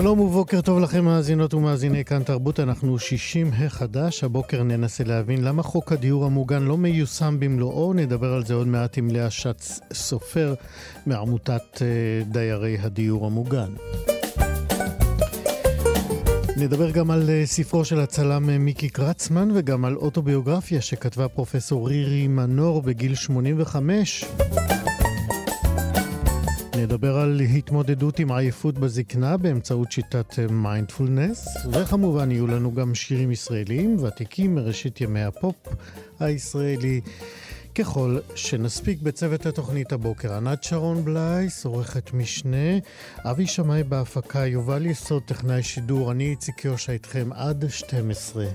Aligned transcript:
שלום 0.00 0.20
ובוקר 0.20 0.60
טוב 0.60 0.78
לכם 0.78 1.04
מאזינות 1.04 1.54
ומאזיני 1.54 2.04
כאן 2.04 2.22
תרבות, 2.22 2.60
אנחנו 2.60 2.98
60 2.98 3.50
החדש, 3.52 4.24
הבוקר 4.24 4.62
ננסה 4.62 5.04
להבין 5.04 5.44
למה 5.44 5.62
חוק 5.62 5.92
הדיור 5.92 6.24
המוגן 6.24 6.62
לא 6.62 6.76
מיושם 6.76 7.36
במלואו, 7.40 7.92
נדבר 7.92 8.32
על 8.32 8.44
זה 8.44 8.54
עוד 8.54 8.66
מעט 8.66 8.98
עם 8.98 9.10
לאה 9.10 9.30
שץ 9.30 9.80
סופר 9.92 10.54
מעמותת 11.06 11.82
אה, 11.82 11.86
דיירי 12.24 12.78
הדיור 12.80 13.26
המוגן. 13.26 13.68
נדבר 16.56 16.90
גם 16.90 17.10
על 17.10 17.30
אה, 17.30 17.42
ספרו 17.46 17.84
של 17.84 18.00
הצלם 18.00 18.50
אה, 18.50 18.58
מיקי 18.58 18.88
קרצמן 18.88 19.48
וגם 19.54 19.84
על 19.84 19.96
אוטוביוגרפיה 19.96 20.80
שכתבה 20.80 21.28
פרופסור 21.28 21.88
רירי 21.88 22.28
מנור 22.28 22.82
בגיל 22.82 23.14
85. 23.14 24.24
נדבר 26.76 27.18
על 27.18 27.40
התמודדות 27.40 28.18
עם 28.18 28.32
עייפות 28.32 28.78
בזקנה 28.78 29.36
באמצעות 29.36 29.92
שיטת 29.92 30.38
מיינדפולנס, 30.50 31.48
וכמובן 31.72 32.30
יהיו 32.30 32.46
לנו 32.46 32.74
גם 32.74 32.94
שירים 32.94 33.30
ישראליים 33.30 33.96
ותיקים 34.02 34.54
מראשית 34.54 35.00
ימי 35.00 35.22
הפופ 35.22 35.56
הישראלי. 36.20 37.00
ככל 37.74 38.18
שנספיק 38.34 39.02
בצוות 39.02 39.46
התוכנית 39.46 39.92
הבוקר, 39.92 40.32
ענת 40.32 40.64
שרון 40.64 41.04
בלייס, 41.04 41.64
עורכת 41.64 42.12
משנה, 42.12 42.78
אבי 43.18 43.46
שמאי 43.46 43.82
בהפקה, 43.82 44.46
יובל 44.46 44.86
יסוד, 44.86 45.22
טכנאי 45.22 45.62
שידור, 45.62 46.12
אני 46.12 46.30
איציק 46.30 46.64
יושע 46.64 46.92
איתכם 46.92 47.28
עד 47.32 47.64
12. 47.68 48.46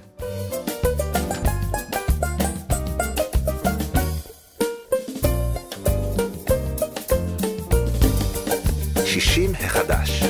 60 9.20 9.52
החדש. 9.54 10.23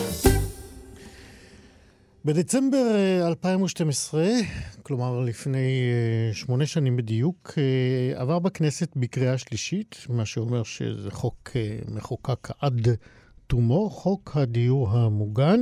בדצמבר 2.26 2.88
2012, 3.28 4.24
אה, 4.24 4.40
כלומר 4.84 5.20
לפני 5.20 5.82
אה, 5.92 6.34
שמונה 6.34 6.66
שנים 6.66 6.98
בדיוק, 6.98 7.54
אה, 7.58 8.22
עבר 8.22 8.40
בכנסת 8.40 8.90
בקריאה 8.96 9.38
שלישית, 9.38 9.96
מה 10.10 10.26
שאומר 10.26 10.64
שזה 10.64 11.12
חוק 11.12 11.50
מחוקק 11.88 12.50
עד 12.60 12.88
תומו, 13.48 13.90
חוק 13.90 14.32
הדיור 14.36 14.90
המוגן. 14.90 15.60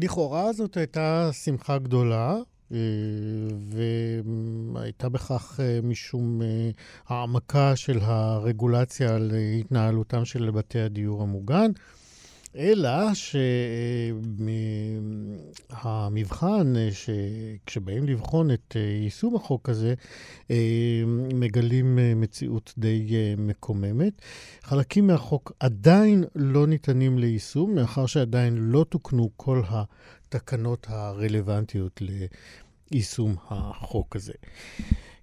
לכאורה 0.00 0.52
זאת 0.52 0.76
הייתה 0.76 1.30
שמחה 1.44 1.78
גדולה, 1.78 2.36
והייתה 4.74 5.08
בכך 5.08 5.60
משום 5.82 6.40
העמקה 7.06 7.76
של 7.76 7.98
הרגולציה 8.02 9.14
על 9.14 9.32
התנהלותם 9.60 10.24
של 10.24 10.50
בתי 10.50 10.80
הדיור 10.80 11.22
המוגן. 11.22 11.70
אלא 12.56 13.14
שהמבחן, 15.74 16.74
שכשבאים 16.92 18.06
לבחון 18.06 18.50
את 18.50 18.76
יישום 19.02 19.36
החוק 19.36 19.68
הזה, 19.68 19.94
מגלים 21.34 21.98
מציאות 22.16 22.74
די 22.78 23.16
מקוממת. 23.38 24.12
חלקים 24.62 25.06
מהחוק 25.06 25.52
עדיין 25.60 26.24
לא 26.34 26.66
ניתנים 26.66 27.18
ליישום, 27.18 27.74
מאחר 27.74 28.06
שעדיין 28.06 28.56
לא 28.58 28.84
תוקנו 28.88 29.30
כל 29.36 29.62
התקנות 29.68 30.86
הרלוונטיות 30.90 32.02
יישום 32.94 33.34
החוק 33.48 34.16
הזה. 34.16 34.32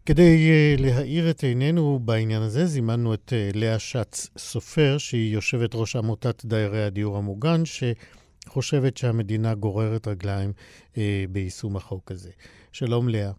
כדי 0.06 0.50
uh, 0.50 0.82
להאיר 0.82 1.30
את 1.30 1.44
עינינו 1.44 2.00
בעניין 2.00 2.42
הזה, 2.42 2.66
זימנו 2.66 3.14
את 3.14 3.34
uh, 3.34 3.58
לאה 3.58 3.80
שץ 3.80 4.30
סופר, 4.38 4.98
שהיא 4.98 5.34
יושבת 5.34 5.76
ראש 5.76 5.96
עמותת 5.96 6.46
דיירי 6.46 6.84
הדיור 6.84 7.18
המוגן, 7.18 7.62
שחושבת 7.66 8.98
שהמדינה 8.98 9.56
גוררת 9.56 10.08
רגליים 10.08 10.54
uh, 10.94 10.98
ביישום 11.30 11.76
החוק 11.76 12.12
הזה. 12.12 12.32
שלום 12.72 13.09
לאה. 13.09 13.32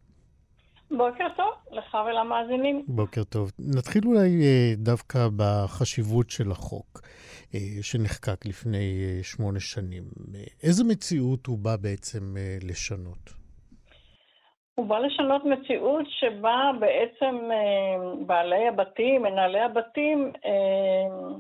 בוקר 0.90 1.26
טוב, 1.36 1.78
לך 1.78 1.96
ולמאזינים. 2.06 2.84
בוקר 2.88 3.24
טוב. 3.24 3.50
נתחיל 3.58 4.02
אולי 4.06 4.42
דווקא 4.76 5.28
בחשיבות 5.36 6.30
של 6.30 6.50
החוק. 6.50 7.00
שנחקק 7.80 8.46
לפני 8.46 9.18
שמונה 9.22 9.60
שנים. 9.60 10.04
איזה 10.62 10.84
מציאות 10.84 11.46
הוא 11.46 11.58
בא 11.58 11.76
בעצם 11.76 12.36
לשנות? 12.62 13.41
הוא 14.74 14.86
בא 14.86 14.98
לשנות 14.98 15.44
מציאות 15.44 16.06
שבה 16.08 16.70
בעצם 16.80 17.50
אה, 17.52 18.24
בעלי 18.26 18.68
הבתים, 18.68 19.22
מנהלי 19.22 19.60
הבתים, 19.60 20.32
אה, 20.44 21.36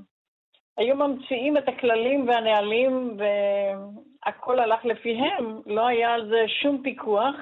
היו 0.76 0.96
ממציאים 0.96 1.56
את 1.56 1.68
הכללים 1.68 2.28
והנהלים 2.28 3.16
והכל 3.18 4.58
הלך 4.58 4.84
לפיהם, 4.84 5.60
לא 5.66 5.86
היה 5.86 6.14
על 6.14 6.28
זה 6.28 6.44
שום 6.62 6.82
פיקוח, 6.82 7.34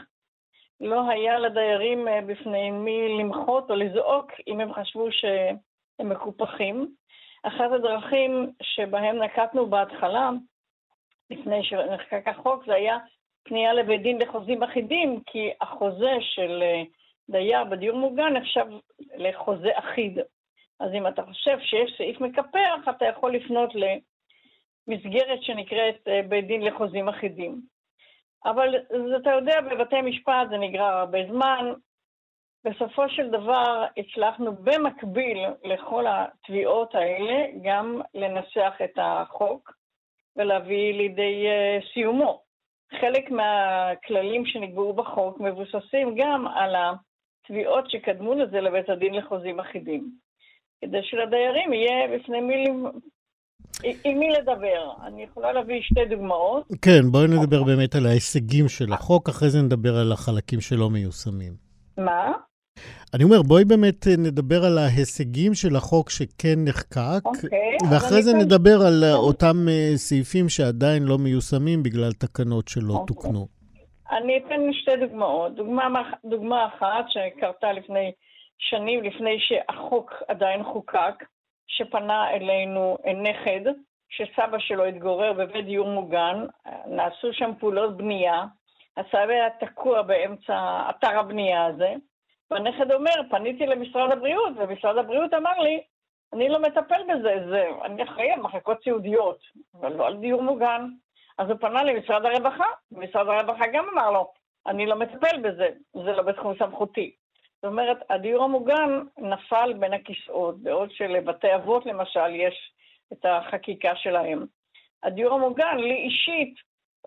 לא 0.81 1.11
היה 1.11 1.39
לדיירים 1.39 2.09
אה, 2.09 2.21
בפני 2.21 2.71
מי 2.71 3.19
למחות 3.19 3.71
או 3.71 3.77
לזעוק 3.77 4.33
אם 4.47 4.61
הם 4.61 4.75
חשבו 4.75 5.13
שהם 5.13 6.09
מקופחים. 6.09 6.95
אחת 7.43 7.73
הדרכים 7.73 8.53
שבהם 8.63 9.23
נקטנו 9.23 9.67
בהתחלה, 9.67 10.31
לפני 11.31 11.65
שנחקק 11.65 12.29
החוק, 12.29 12.65
זה 12.67 12.75
היה 12.75 12.99
פנייה 13.51 13.73
לבית 13.73 14.03
דין 14.03 14.19
לחוזים 14.19 14.63
אחידים, 14.63 15.21
כי 15.27 15.51
החוזה 15.61 16.15
של 16.21 16.63
אה, 16.63 16.83
דייר 17.31 17.65
בדיור 17.65 17.99
מוגן 17.99 18.33
נחשב 18.33 18.67
לחוזה 19.17 19.71
אחיד. 19.75 20.19
אז 20.81 20.91
אם 20.95 21.07
אתה 21.07 21.23
חושב 21.23 21.59
שיש 21.61 21.95
סעיף 21.99 22.21
מקפח, 22.21 22.89
אתה 22.97 23.05
יכול 23.05 23.35
לפנות 23.35 23.71
למסגרת 23.75 25.43
שנקראת 25.43 26.09
אה, 26.09 26.21
בית 26.29 26.47
דין 26.47 26.63
לחוזים 26.63 27.09
אחידים. 27.09 27.61
אבל 28.45 28.75
אתה 29.17 29.31
יודע, 29.31 29.61
בבתי 29.61 30.01
משפט 30.03 30.49
זה 30.51 30.57
נגרר 30.57 30.97
הרבה 30.97 31.19
זמן. 31.31 31.73
בסופו 32.65 33.09
של 33.09 33.31
דבר 33.31 33.85
הצלחנו 33.97 34.53
במקביל 34.53 35.39
לכל 35.65 36.05
התביעות 36.09 36.95
האלה 36.95 37.47
גם 37.63 38.01
לנסח 38.15 38.73
את 38.85 38.99
החוק 38.99 39.73
ולהביא 40.37 40.95
לידי 40.95 41.47
אה, 41.47 41.79
סיומו. 41.93 42.50
חלק 43.01 43.31
מהכללים 43.31 44.47
שנקבעו 44.47 44.93
בחוק 44.93 45.41
מבוססים 45.41 46.15
גם 46.19 46.47
על 46.47 46.75
התביעות 46.77 47.91
שקדמו 47.91 48.35
לזה 48.35 48.61
לבית 48.61 48.89
הדין 48.89 49.15
לחוזים 49.15 49.61
אחידים. 49.61 50.11
כדי 50.81 50.99
שלדיירים 51.03 51.73
יהיה 51.73 52.19
בפני 52.19 52.41
מי, 52.41 52.65
עם 54.05 54.19
מי 54.19 54.31
לדבר. 54.31 54.93
אני 55.07 55.23
יכולה 55.23 55.53
להביא 55.53 55.83
שתי 55.83 56.05
דוגמאות. 56.05 56.67
כן, 56.83 57.01
בואי 57.13 57.27
נדבר 57.29 57.63
באמת 57.63 57.95
על 57.95 58.07
ההישגים 58.07 58.69
של 58.69 58.93
החוק, 58.93 59.29
אחרי 59.29 59.51
זה 59.51 59.63
נדבר 59.63 59.97
על 59.97 60.13
החלקים 60.13 60.61
שלא 60.61 60.91
מיושמים. 60.91 61.53
מה? 61.99 62.33
אני 63.15 63.25
אומר, 63.25 63.43
בואי 63.43 63.65
באמת 63.65 64.07
אה, 64.07 64.13
נדבר 64.19 64.65
על 64.65 64.79
ההישגים 64.79 65.55
של 65.55 65.77
החוק 65.77 66.11
שכן 66.11 66.59
נחקק, 66.69 67.23
אוקיי, 67.25 67.77
ואחרי 67.91 68.23
זה 68.23 68.33
נדבר 68.35 68.77
על 68.87 69.05
אה, 69.05 69.15
אותם 69.15 69.57
אה, 69.69 69.93
סעיפים 69.97 70.49
שעדיין 70.49 71.03
לא 71.03 71.17
מיושמים 71.19 71.83
בגלל 71.83 72.13
תקנות 72.13 72.69
שלא 72.69 72.93
אוקיי. 72.93 73.07
תוקנו. 73.07 73.47
אני 74.11 74.39
אתן 74.39 74.73
שתי 74.73 74.97
דוגמאות. 75.01 75.55
דוגמה, 75.55 76.03
דוגמה 76.25 76.67
אחת 76.67 77.05
שקרתה 77.09 77.73
לפני 77.73 78.13
שנים, 78.59 79.03
לפני 79.05 79.37
שהחוק 79.41 80.13
עדיין 80.29 80.65
חוקק, 80.65 81.25
שפנה 81.67 82.31
אלינו 82.31 82.97
נכד, 83.23 83.73
שסבא 84.11 84.59
שלו 84.59 84.85
התגורר 84.85 85.33
בבית 85.33 85.65
דיור 85.65 85.89
מוגן, 85.89 86.47
נעשו 86.87 87.33
שם 87.33 87.51
פעולות 87.61 87.97
בנייה, 87.97 88.45
הסבא 88.97 89.33
היה 89.33 89.51
תקוע 89.61 90.03
באמצע 90.03 90.83
אתר 90.91 91.19
הבנייה 91.19 91.67
הזה, 91.67 91.95
והנכד 92.51 92.93
אומר, 92.93 93.15
פניתי 93.31 93.67
למשרד 93.67 94.13
הבריאות, 94.13 94.53
ומשרד 94.57 94.99
הבריאות 94.99 95.35
אמר 95.35 95.59
לי, 95.59 95.83
אני 96.33 96.49
לא 96.49 96.63
מטפל 96.63 97.03
בזה, 97.09 97.35
זה, 97.51 97.67
אני 97.85 98.03
אחראי 98.03 98.31
על 98.31 98.41
מחלקות 98.41 98.83
סיעודיות, 98.83 99.39
אבל 99.81 99.93
לא 99.93 100.07
על 100.07 100.17
דיור 100.17 100.43
מוגן. 100.43 100.87
אז 101.39 101.51
הוא 101.51 101.59
פנה 101.61 101.85
למשרד 101.85 102.25
הרווחה, 102.25 102.67
ומשרד 102.93 103.29
הרווחה 103.29 103.67
גם 103.73 103.87
אמר 103.93 104.11
לו, 104.11 104.33
אני 104.67 104.87
לא 104.87 104.97
מטפל 104.97 105.41
בזה, 105.43 105.69
זה 105.93 106.13
לא 106.13 106.23
בתחום 106.23 106.55
סמכותי. 106.59 107.15
זאת 107.55 107.65
אומרת, 107.65 107.99
הדיור 108.11 108.45
המוגן 108.45 109.01
נפל 109.19 109.73
בין 109.79 109.93
הכיסאות, 109.93 110.63
בעוד 110.63 110.91
שלבתי 110.91 111.55
אבות 111.55 111.87
למשל 111.87 112.35
יש 112.35 112.73
את 113.13 113.25
החקיקה 113.25 113.97
שלהם. 113.97 114.47
הדיור 115.03 115.35
המוגן, 115.35 115.77
לי 115.79 115.95
אישית, 115.95 116.55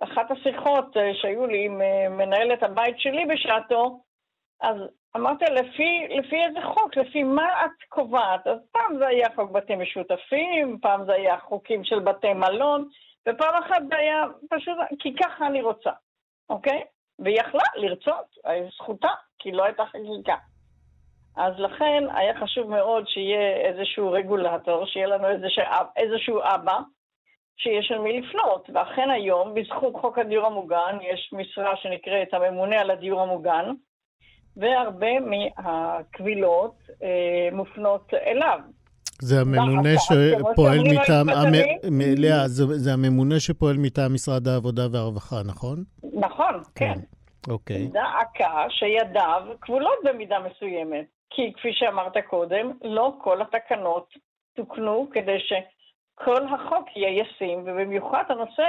אחת 0.01 0.31
השיחות 0.31 0.98
אה, 0.98 1.12
שהיו 1.13 1.48
לי 1.48 1.66
עם 1.66 1.81
אה, 1.81 2.10
מנהלת 2.10 2.63
הבית 2.63 3.00
שלי 3.00 3.25
בשעתו, 3.25 4.00
אז 4.62 4.78
אמרתי, 5.15 5.45
לפי, 5.45 6.07
לפי 6.10 6.44
איזה 6.44 6.60
חוק, 6.62 6.98
לפי 6.98 7.24
מה 7.24 7.65
את 7.65 7.83
קובעת? 7.89 8.48
אז 8.48 8.57
פעם 8.71 8.98
זה 8.98 9.07
היה 9.07 9.27
חוק 9.36 9.51
בתים 9.51 9.81
משותפים, 9.81 10.77
פעם 10.81 11.06
זה 11.06 11.13
היה 11.13 11.39
חוקים 11.39 11.83
של 11.83 12.00
בתי 12.00 12.33
מלון, 12.33 12.88
ופעם 13.30 13.63
אחת 13.63 13.81
זה 13.89 13.98
היה 13.98 14.24
פשוט, 14.50 14.77
כי 15.00 15.15
ככה 15.15 15.48
אני 15.48 15.62
רוצה, 15.62 15.92
אוקיי? 16.50 16.83
והיא 17.19 17.39
יכלה 17.39 17.63
לרצות, 17.75 18.25
זכותה, 18.75 19.12
כי 19.39 19.51
לא 19.51 19.63
הייתה 19.65 19.86
חקיקה. 19.86 20.36
אז 21.38 21.54
לכן 21.57 22.04
היה 22.13 22.39
חשוב 22.39 22.69
מאוד 22.69 23.07
שיהיה 23.07 23.57
איזשהו 23.57 24.12
רגולטור, 24.12 24.86
שיהיה 24.86 25.07
לנו 25.07 25.27
איזשהו, 25.27 25.63
איזשהו 25.95 26.39
אבא, 26.44 26.80
שיש 27.57 27.92
על 27.92 28.00
מי 28.00 28.21
לפנות. 28.21 28.69
ואכן 28.74 29.10
היום, 29.10 29.54
בזכות 29.54 29.94
חוק 30.01 30.18
הדיור 30.18 30.45
המוגן, 30.45 30.98
יש 31.01 31.30
משרה 31.33 31.75
שנקראת 31.75 32.33
הממונה 32.33 32.81
על 32.81 32.92
הדיור 32.92 33.21
המוגן, 33.21 33.71
והרבה 34.57 35.19
מהקבילות 35.19 36.89
אה, 37.03 37.50
מופנות 37.51 38.13
אליו. 38.13 38.59
זה 39.21 39.41
הממונה 39.41 39.89
שפועל 40.00 40.79
מטעם, 40.79 41.27
לאה, 42.17 42.47
זה 42.47 42.94
הממונה 42.94 43.39
שפועל 43.39 43.75
מטעם 43.77 44.13
משרד 44.13 44.47
העבודה 44.47 44.81
והרווחה, 44.91 45.35
נכון? 45.45 45.83
נכון, 46.13 46.63
כן. 46.75 46.94
אוקיי. 47.50 47.88
דעקה 47.88 48.65
שידיו 48.69 49.41
כבולות 49.61 49.97
במידה 50.03 50.38
מסוימת. 50.39 51.05
כי 51.29 51.53
כפי 51.53 51.73
שאמרת 51.73 52.13
קודם, 52.29 52.71
לא 52.83 53.13
כל 53.21 53.41
התקנות 53.41 54.13
תוקנו 54.55 55.07
כדי 55.13 55.38
שכל 55.39 56.44
החוק 56.47 56.88
יהיה 56.95 57.21
ישים, 57.21 57.59
ובמיוחד 57.59 58.23
הנושא 58.29 58.63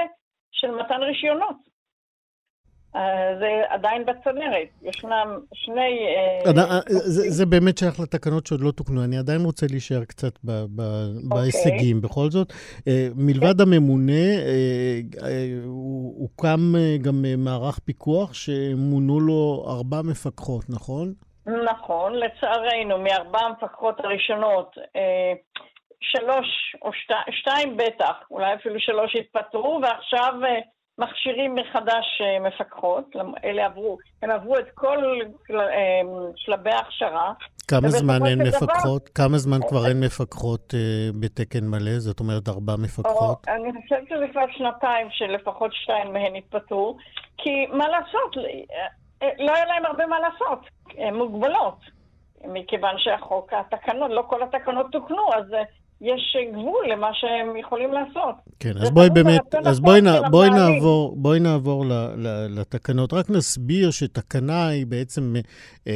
של 0.51 0.71
מתן 0.71 1.03
רישיונות. 1.03 1.74
אה, 2.95 3.35
זה 3.39 3.61
עדיין 3.69 4.05
בצנרת. 4.05 4.67
ישנם 4.81 5.39
שני... 5.53 6.07
אה, 6.45 6.51
אה, 6.57 6.79
זה 7.07 7.45
באמת 7.45 7.77
שייך 7.77 7.99
לתקנות 7.99 8.47
שעוד 8.47 8.61
לא 8.61 8.71
תוקנו. 8.71 9.03
אני 9.03 9.17
עדיין 9.17 9.41
רוצה 9.41 9.65
להישאר 9.69 10.05
קצת 10.05 10.33
אוקיי. 10.43 11.29
בהישגים. 11.29 12.01
בכל 12.01 12.29
זאת, 12.29 12.53
מלבד 13.15 13.61
הממונה, 13.61 14.25
הוקם 16.17 16.73
גם 17.01 17.25
מערך 17.37 17.79
פיקוח 17.79 18.33
שמונו 18.33 19.19
לו 19.19 19.65
ארבע 19.67 20.01
מפקחות, 20.01 20.63
נכון? 20.69 21.13
נכון, 21.45 22.13
לצערנו, 22.13 22.97
מארבע 22.97 23.39
המפקחות 23.39 23.99
הראשונות, 23.99 24.75
שלוש 26.01 26.75
או 26.81 26.89
שתיים 27.31 27.77
בטח, 27.77 28.15
אולי 28.31 28.53
אפילו 28.53 28.79
שלוש 28.79 29.15
התפטרו, 29.15 29.79
ועכשיו 29.83 30.33
מכשירים 30.97 31.55
מחדש 31.55 32.21
אה, 32.21 32.39
מפקחות, 32.39 33.15
אלה 33.43 33.65
עברו, 33.65 33.97
הם 34.21 34.31
עברו 34.31 34.57
את 34.57 34.69
כל 34.73 34.97
אה, 35.51 36.01
שלבי 36.35 36.69
ההכשרה. 36.69 37.33
כמה 37.67 37.89
זמן 37.89 38.25
אין 38.25 38.41
מפקחות? 38.41 39.01
דבר, 39.01 39.13
כמה 39.15 39.37
זמן 39.37 39.57
כבר 39.67 39.87
אין 39.87 39.99
מפקחות 39.99 40.73
אה, 40.73 41.09
בתקן 41.19 41.65
מלא? 41.67 41.99
זאת 41.99 42.19
אומרת, 42.19 42.49
ארבע 42.49 42.73
מפקחות? 42.79 43.47
או, 43.47 43.53
אני 43.53 43.71
חושבת 43.81 44.07
שזה 44.09 44.25
כבר 44.31 44.45
שנתיים 44.57 45.07
שלפחות 45.11 45.71
שתיים 45.73 46.13
מהן 46.13 46.35
התפטרו, 46.35 46.97
כי 47.37 47.65
מה 47.65 47.87
לעשות, 47.87 48.35
לא 49.21 49.55
היה 49.55 49.65
להם 49.65 49.85
הרבה 49.85 50.05
מה 50.05 50.19
לעשות, 50.19 50.59
הן 50.97 51.15
מוגבלות, 51.15 51.79
מכיוון 52.45 52.95
שהחוק, 52.97 53.53
התקנות, 53.53 54.11
לא 54.11 54.23
כל 54.27 54.43
התקנות 54.43 54.85
תוקנו, 54.91 55.29
אז 55.33 55.45
יש 56.05 56.37
גבול 56.53 56.85
למה 56.91 57.07
שהם 57.13 57.57
יכולים 57.57 57.93
לעשות. 57.93 58.35
כן, 58.59 58.71
אז 58.77 58.91
בואי 58.91 59.09
באמת, 59.09 59.55
אז 59.65 59.79
בואי, 59.79 60.01
נע, 60.01 60.29
בואי, 60.29 60.49
נעבור, 60.49 61.15
בואי 61.17 61.39
נעבור 61.39 61.85
ל, 61.85 61.93
ל, 62.17 62.47
לתקנות. 62.59 63.13
רק 63.13 63.29
נסביר 63.29 63.91
שתקנה 63.91 64.67
היא 64.67 64.85
בעצם 64.85 65.35
אה, 65.87 65.91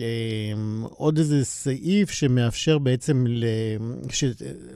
אה, 0.00 0.52
עוד 0.96 1.18
איזה 1.18 1.44
סעיף 1.44 2.10
שמאפשר 2.10 2.78
בעצם 2.78 3.24
ל, 3.28 3.44
ש, 4.10 4.24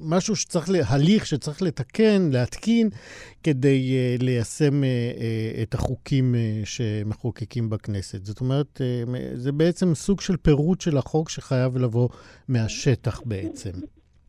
משהו 0.01 0.37
שצריך, 0.37 0.93
הליך 0.93 1.27
שצריך 1.27 1.63
לתקן, 1.63 2.31
להתקין, 2.33 2.89
כדי 3.43 3.97
אה, 3.97 4.17
ליישם 4.25 4.85
אה, 4.85 4.89
אה, 4.89 5.63
את 5.63 5.75
החוקים 5.75 6.35
אה, 6.35 6.61
שמחוקקים 6.65 7.71
בכנסת. 7.71 8.25
זאת 8.25 8.41
אומרת, 8.41 8.81
אה, 8.81 9.05
זה 9.35 9.53
בעצם 9.53 9.95
סוג 9.95 10.21
של 10.21 10.37
פירוט 10.37 10.81
של 10.81 10.97
החוק 10.97 11.31
שחייב 11.31 11.77
לבוא 11.77 12.09
מהשטח 12.49 13.21
בעצם. 13.25 13.71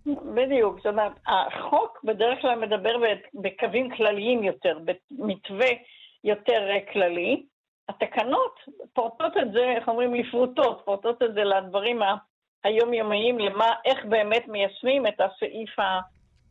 בדיוק, 0.06 0.78
זאת 0.78 0.86
אומרת, 0.86 1.12
החוק 1.28 2.00
בדרך 2.04 2.42
כלל 2.42 2.60
מדבר 2.60 2.96
בקווים 3.34 3.96
כלליים 3.96 4.44
יותר, 4.44 4.78
במתווה 4.86 5.70
יותר 6.24 6.62
כללי. 6.94 7.44
התקנות 7.90 8.56
פורטות 8.94 9.34
את 9.42 9.52
זה, 9.54 9.74
איך 9.78 9.88
אומרים, 9.88 10.14
לפרוטות, 10.14 10.82
פורטות 10.86 11.24
את 11.24 11.34
זה 11.34 11.44
לדברים 11.44 12.00
היומיומיים, 12.64 13.40
למה, 13.40 13.66
איך 13.86 14.06
באמת 14.10 14.48
מיישמים 14.48 15.08
את 15.08 15.22
הסעיף 15.22 15.70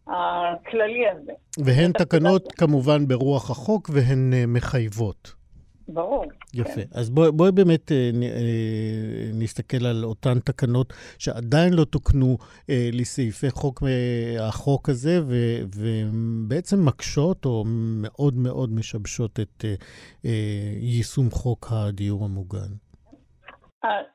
הכללי 0.06 1.08
הזה. 1.08 1.32
והן 1.64 1.92
תקנות 1.92 2.52
כמובן 2.52 3.06
ברוח 3.08 3.50
החוק 3.50 3.90
והן 3.92 4.32
אה, 4.32 4.44
מחייבות. 4.46 5.41
ברור. 5.88 6.24
יפה. 6.54 6.74
כן. 6.74 6.82
אז 6.94 7.10
בואי 7.10 7.30
בוא 7.32 7.50
באמת 7.50 7.92
אה, 7.92 8.10
אה, 8.22 9.30
נסתכל 9.34 9.86
על 9.86 10.04
אותן 10.04 10.38
תקנות 10.40 10.92
שעדיין 11.18 11.72
לא 11.72 11.84
תוקנו 11.84 12.36
אה, 12.70 12.88
לסעיפי 12.92 13.50
חוק, 13.50 13.82
אה, 13.82 14.48
החוק 14.48 14.88
הזה, 14.88 15.20
ו, 15.22 15.34
ובעצם 15.76 16.76
מקשות 16.86 17.44
או 17.44 17.64
מאוד 18.02 18.34
מאוד 18.36 18.70
משבשות 18.72 19.40
את 19.40 19.64
אה, 19.64 19.74
אה, 20.24 20.72
יישום 20.80 21.30
חוק 21.30 21.66
הדיור 21.70 22.24
המוגן. 22.24 22.72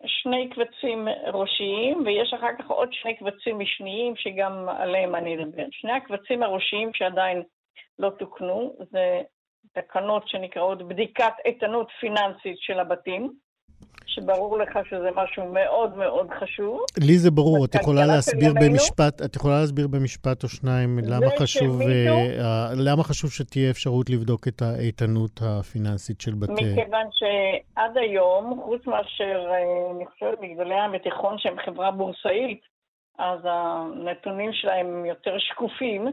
שני 0.05 0.49
קבצים 0.49 1.07
ראשיים, 1.33 2.03
ויש 2.05 2.33
אחר 2.33 2.47
כך 2.59 2.65
עוד 2.67 2.89
שני 2.91 3.15
קבצים 3.15 3.59
משניים 3.59 4.13
שגם 4.15 4.69
עליהם 4.69 5.15
אני 5.15 5.35
אדבר. 5.35 5.63
שני 5.71 5.91
הקבצים 5.91 6.43
הראשיים 6.43 6.89
שעדיין 6.93 7.43
לא 7.99 8.09
תוקנו, 8.19 8.73
זה 8.91 9.21
תקנות 9.81 10.27
שנקראות 10.27 10.87
בדיקת 10.87 11.33
איתנות 11.45 11.87
פיננסית 11.99 12.57
של 12.59 12.79
הבתים, 12.79 13.33
שברור 14.05 14.57
לך 14.57 14.79
שזה 14.89 15.09
משהו 15.15 15.51
מאוד 15.53 15.97
מאוד 15.97 16.27
חשוב. 16.39 16.79
לי 16.99 17.17
זה 17.17 17.31
ברור, 17.31 17.65
את 17.65 17.75
יכולה 17.75 18.05
להסביר 18.05 18.53
במשפט, 18.61 19.21
את 19.25 19.35
יכולה 19.35 19.59
להסביר 19.59 19.87
במשפט 19.87 20.43
או 20.43 20.49
שניים 20.49 20.99
למה 21.03 21.29
חשוב, 21.39 21.81
uh, 21.81 21.85
למה 22.75 23.03
חשוב 23.03 23.31
שתהיה 23.31 23.71
אפשרות 23.71 24.09
לבדוק 24.09 24.47
את 24.47 24.61
האיתנות 24.61 25.39
הפיננסית 25.41 26.21
של 26.21 26.33
בתי... 26.33 26.53
מכיוון 26.53 27.07
שעד 27.11 27.97
היום, 27.97 28.61
חוץ 28.65 28.87
מאשר, 28.87 29.45
אה, 29.49 29.91
אני 29.95 30.05
חושבת, 30.05 30.37
מגדולי 30.41 30.75
המתיכון 30.75 31.35
שהם 31.37 31.55
חברה 31.65 31.91
בורסאית, 31.91 32.61
אז 33.19 33.39
הנתונים 33.43 34.53
שלהם 34.53 35.05
יותר 35.05 35.35
שקופים. 35.39 36.07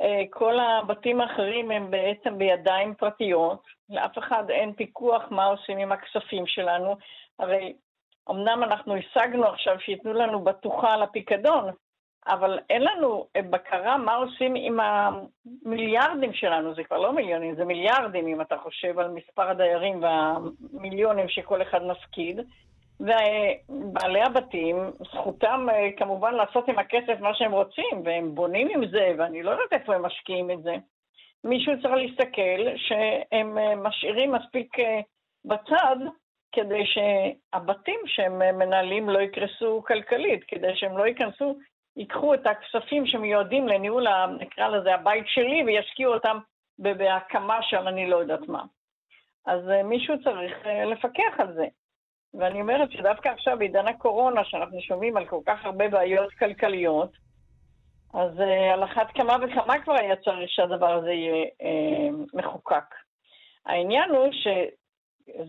אה, 0.00 0.22
כל 0.30 0.58
הבתים 0.60 1.20
האחרים 1.20 1.70
הם 1.70 1.90
בעצם 1.90 2.38
בידיים 2.38 2.94
פרטיות, 2.94 3.62
לאף 3.90 4.18
אחד 4.18 4.50
אין 4.50 4.72
פיקוח 4.72 5.22
מה 5.30 5.44
עושים 5.44 5.78
עם 5.78 5.92
הכספים 5.92 6.46
שלנו. 6.46 6.96
הרי 7.38 7.74
אמנם 8.30 8.62
אנחנו 8.62 8.94
השגנו 8.96 9.46
עכשיו 9.46 9.80
שייתנו 9.80 10.12
לנו 10.12 10.44
בטוחה 10.44 10.94
על 10.94 11.02
הפיקדון, 11.02 11.70
אבל 12.26 12.58
אין 12.70 12.82
לנו 12.82 13.26
אה, 13.36 13.42
בקרה 13.42 13.98
מה 13.98 14.14
עושים 14.14 14.54
עם 14.56 14.78
המיליארדים 14.80 16.32
שלנו, 16.32 16.74
זה 16.74 16.84
כבר 16.84 16.98
לא 16.98 17.12
מיליונים, 17.12 17.54
זה 17.54 17.64
מיליארדים 17.64 18.26
אם 18.26 18.40
אתה 18.40 18.56
חושב 18.58 18.98
על 18.98 19.08
מספר 19.08 19.50
הדיירים 19.50 20.02
והמיליונים 20.02 21.28
שכל 21.28 21.62
אחד 21.62 21.82
מפקיד. 21.82 22.40
ובעלי 23.00 24.22
הבתים, 24.22 24.76
זכותם 25.12 25.66
אה, 25.70 25.88
כמובן 25.96 26.34
לעשות 26.34 26.68
עם 26.68 26.78
הכסף 26.78 27.20
מה 27.20 27.34
שהם 27.34 27.52
רוצים, 27.52 28.02
והם 28.04 28.34
בונים 28.34 28.68
עם 28.68 28.88
זה, 28.88 29.12
ואני 29.18 29.42
לא 29.42 29.50
יודעת 29.50 29.72
איפה 29.72 29.94
הם 29.94 30.02
משקיעים 30.02 30.50
את 30.50 30.62
זה. 30.62 30.74
מישהו 31.44 31.72
צריך 31.82 31.94
להסתכל 31.94 32.76
שהם 32.76 33.58
אה, 33.58 33.76
משאירים 33.76 34.32
מספיק 34.32 34.78
אה, 34.78 35.00
בצד 35.44 35.96
כדי 36.52 36.82
שהבתים 36.86 38.00
שהם 38.06 38.38
מנהלים 38.38 39.10
לא 39.10 39.18
יקרסו 39.18 39.82
כלכלית, 39.86 40.44
כדי 40.48 40.76
שהם 40.76 40.98
לא 40.98 41.06
ייכנסו, 41.06 41.56
ייקחו 41.96 42.34
את 42.34 42.46
הכספים 42.46 43.06
שמיועדים 43.06 43.68
לניהול, 43.68 44.06
נקרא 44.40 44.68
לזה, 44.68 44.94
הבית 44.94 45.24
שלי, 45.28 45.62
וישקיעו 45.66 46.14
אותם 46.14 46.38
בהקמה 46.78 47.62
של 47.62 47.88
אני 47.88 48.10
לא 48.10 48.16
יודעת 48.16 48.48
מה. 48.48 48.62
אז 49.46 49.60
מישהו 49.84 50.14
צריך 50.24 50.66
לפקח 50.86 51.34
על 51.38 51.52
זה. 51.54 51.66
ואני 52.34 52.60
אומרת 52.60 52.92
שדווקא 52.92 53.28
עכשיו, 53.28 53.58
בעידן 53.58 53.88
הקורונה, 53.88 54.44
שאנחנו 54.44 54.80
שומעים 54.80 55.16
על 55.16 55.26
כל 55.26 55.40
כך 55.46 55.64
הרבה 55.64 55.88
בעיות 55.88 56.32
כלכליות, 56.32 57.10
אז 58.14 58.38
uh, 58.38 58.72
על 58.72 58.84
אחת 58.84 59.06
כמה 59.14 59.36
וכמה 59.42 59.82
כבר 59.82 59.94
היה 60.00 60.16
צריך 60.16 60.50
שהדבר 60.50 60.92
הזה 60.92 61.12
יהיה 61.12 61.44
uh, 61.44 62.14
מחוקק. 62.34 62.94
העניין 63.66 64.10
הוא 64.10 64.28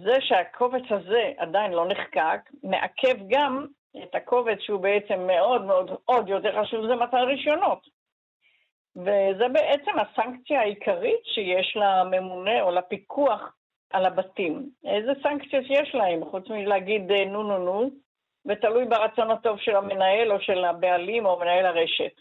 זה 0.04 0.14
שהקובץ 0.22 0.84
הזה 0.90 1.32
עדיין 1.38 1.72
לא 1.72 1.88
נחקק, 1.88 2.40
מעכב 2.64 3.16
גם 3.28 3.66
את 4.04 4.16
הקובץ 4.16 4.60
שהוא 4.60 4.82
בעצם 4.82 5.28
מאוד 5.28 5.66
מאוד 5.66 5.92
עוד 6.06 6.30
יותר 6.30 6.64
חשוב, 6.64 6.88
זה 6.88 6.96
מתן 6.96 7.18
רישיונות. 7.18 7.88
וזה 8.96 9.48
בעצם 9.54 9.92
הסנקציה 10.00 10.60
העיקרית 10.60 11.20
שיש 11.24 11.78
לממונה 11.78 12.62
או 12.62 12.72
לפיקוח 12.72 13.54
על 13.94 14.06
הבתים. 14.06 14.70
איזה 14.86 15.12
סנקציות 15.24 15.66
יש 15.70 15.96
להם, 15.96 16.26
חוץ 16.26 16.50
מלהגיד 16.50 17.12
אה, 17.12 17.26
נו 17.26 17.44
נו 17.44 17.58
נו, 17.58 17.90
ותלוי 18.46 18.86
ברצון 18.86 19.32
הטוב 19.32 19.60
של 19.60 19.76
המנהל 19.76 20.32
או 20.32 20.42
של 20.42 20.66
הבעלים 20.66 21.26
או 21.26 21.40
מנהל 21.40 21.66
הרשת. 21.66 22.12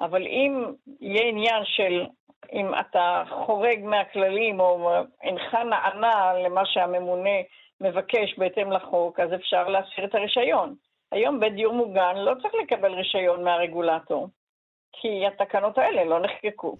אבל 0.00 0.22
אם 0.22 0.64
יהיה 1.00 1.28
עניין 1.28 1.62
של 1.64 2.06
אם 2.52 2.66
אתה 2.80 3.24
חורג 3.28 3.80
מהכללים 3.82 4.60
או 4.60 4.92
אינך 5.22 5.54
נענה 5.54 6.34
למה 6.34 6.66
שהממונה 6.66 7.38
מבקש 7.80 8.38
בהתאם 8.38 8.72
לחוק, 8.72 9.20
אז 9.20 9.34
אפשר 9.34 9.68
להסיר 9.68 10.04
את 10.04 10.14
הרישיון. 10.14 10.74
היום 11.12 11.40
בית 11.40 11.54
דיור 11.54 11.74
מוגן 11.74 12.16
לא 12.16 12.34
צריך 12.42 12.54
לקבל 12.62 12.94
רישיון 12.94 13.44
מהרגולטור. 13.44 14.28
כי 15.00 15.08
התקנות 15.26 15.78
האלה 15.78 16.04
לא 16.04 16.18
נחקקו. 16.20 16.76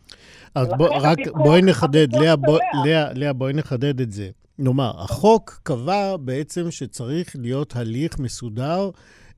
אז 0.54 0.68
בוא, 0.78 0.88
רק 1.02 1.18
בואי 1.34 1.62
נחדד, 1.62 2.14
לאה, 2.14 2.36
בוא, 2.36 2.58
לאה, 2.84 3.12
לאה, 3.14 3.32
בואי 3.32 3.52
נחדד 3.52 4.00
את 4.00 4.12
זה. 4.12 4.28
נאמר, 4.58 4.90
החוק 4.98 5.60
קבע 5.62 6.16
בעצם 6.16 6.70
שצריך 6.70 7.36
להיות 7.38 7.76
הליך 7.76 8.18
מסודר 8.18 8.90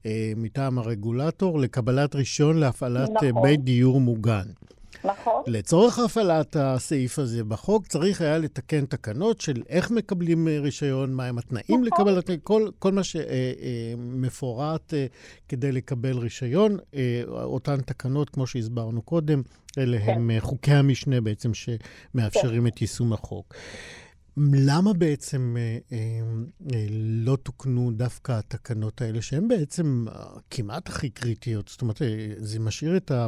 אה, 0.06 0.32
מטעם 0.36 0.78
הרגולטור 0.78 1.58
לקבלת 1.58 2.14
רישיון 2.14 2.60
להפעלת 2.60 3.08
אה, 3.22 3.28
נכון. 3.28 3.42
בית 3.42 3.64
דיור 3.64 4.00
מוגן. 4.00 4.46
נכון. 5.04 5.42
לצורך 5.46 5.98
הפעלת 5.98 6.56
הסעיף 6.56 7.18
הזה 7.18 7.44
בחוק, 7.44 7.86
צריך 7.86 8.20
היה 8.20 8.38
לתקן 8.38 8.86
תקנות 8.86 9.40
של 9.40 9.62
איך 9.68 9.90
מקבלים 9.90 10.48
אה, 10.48 10.58
רישיון, 10.60 11.14
מהם 11.14 11.38
התנאים 11.38 11.64
נכון. 11.68 11.84
לקבלת, 11.84 12.30
כל, 12.42 12.68
כל 12.78 12.92
מה 12.92 13.00
שמפורט 13.04 14.94
אה, 14.94 14.98
אה, 14.98 15.06
כדי 15.48 15.72
לקבל 15.72 16.18
רישיון. 16.18 16.76
אותן 17.28 17.80
תקנות, 17.80 18.30
כמו 18.30 18.46
שהסברנו 18.46 19.02
קודם, 19.02 19.42
אלה 19.78 19.98
כן. 19.98 20.12
הם 20.12 20.30
חוקי 20.40 20.72
המשנה 20.72 21.20
בעצם 21.20 21.50
שמאפשרים 21.54 22.62
כן. 22.62 22.66
את 22.66 22.80
יישום 22.80 23.12
החוק. 23.12 23.54
למה 24.66 24.92
בעצם 24.92 25.56
אה, 25.58 25.78
אה, 25.92 25.98
אה, 26.74 26.86
לא 27.26 27.36
תוקנו 27.36 27.90
דווקא 27.90 28.32
התקנות 28.32 29.02
האלה, 29.02 29.22
שהן 29.22 29.48
בעצם 29.48 30.04
אה, 30.08 30.24
כמעט 30.50 30.88
הכי 30.88 31.10
קריטיות? 31.10 31.68
זאת 31.68 31.82
אומרת, 31.82 32.02
אה, 32.02 32.26
זה 32.36 32.60
משאיר 32.60 32.96
את, 32.96 33.10
ה, 33.10 33.26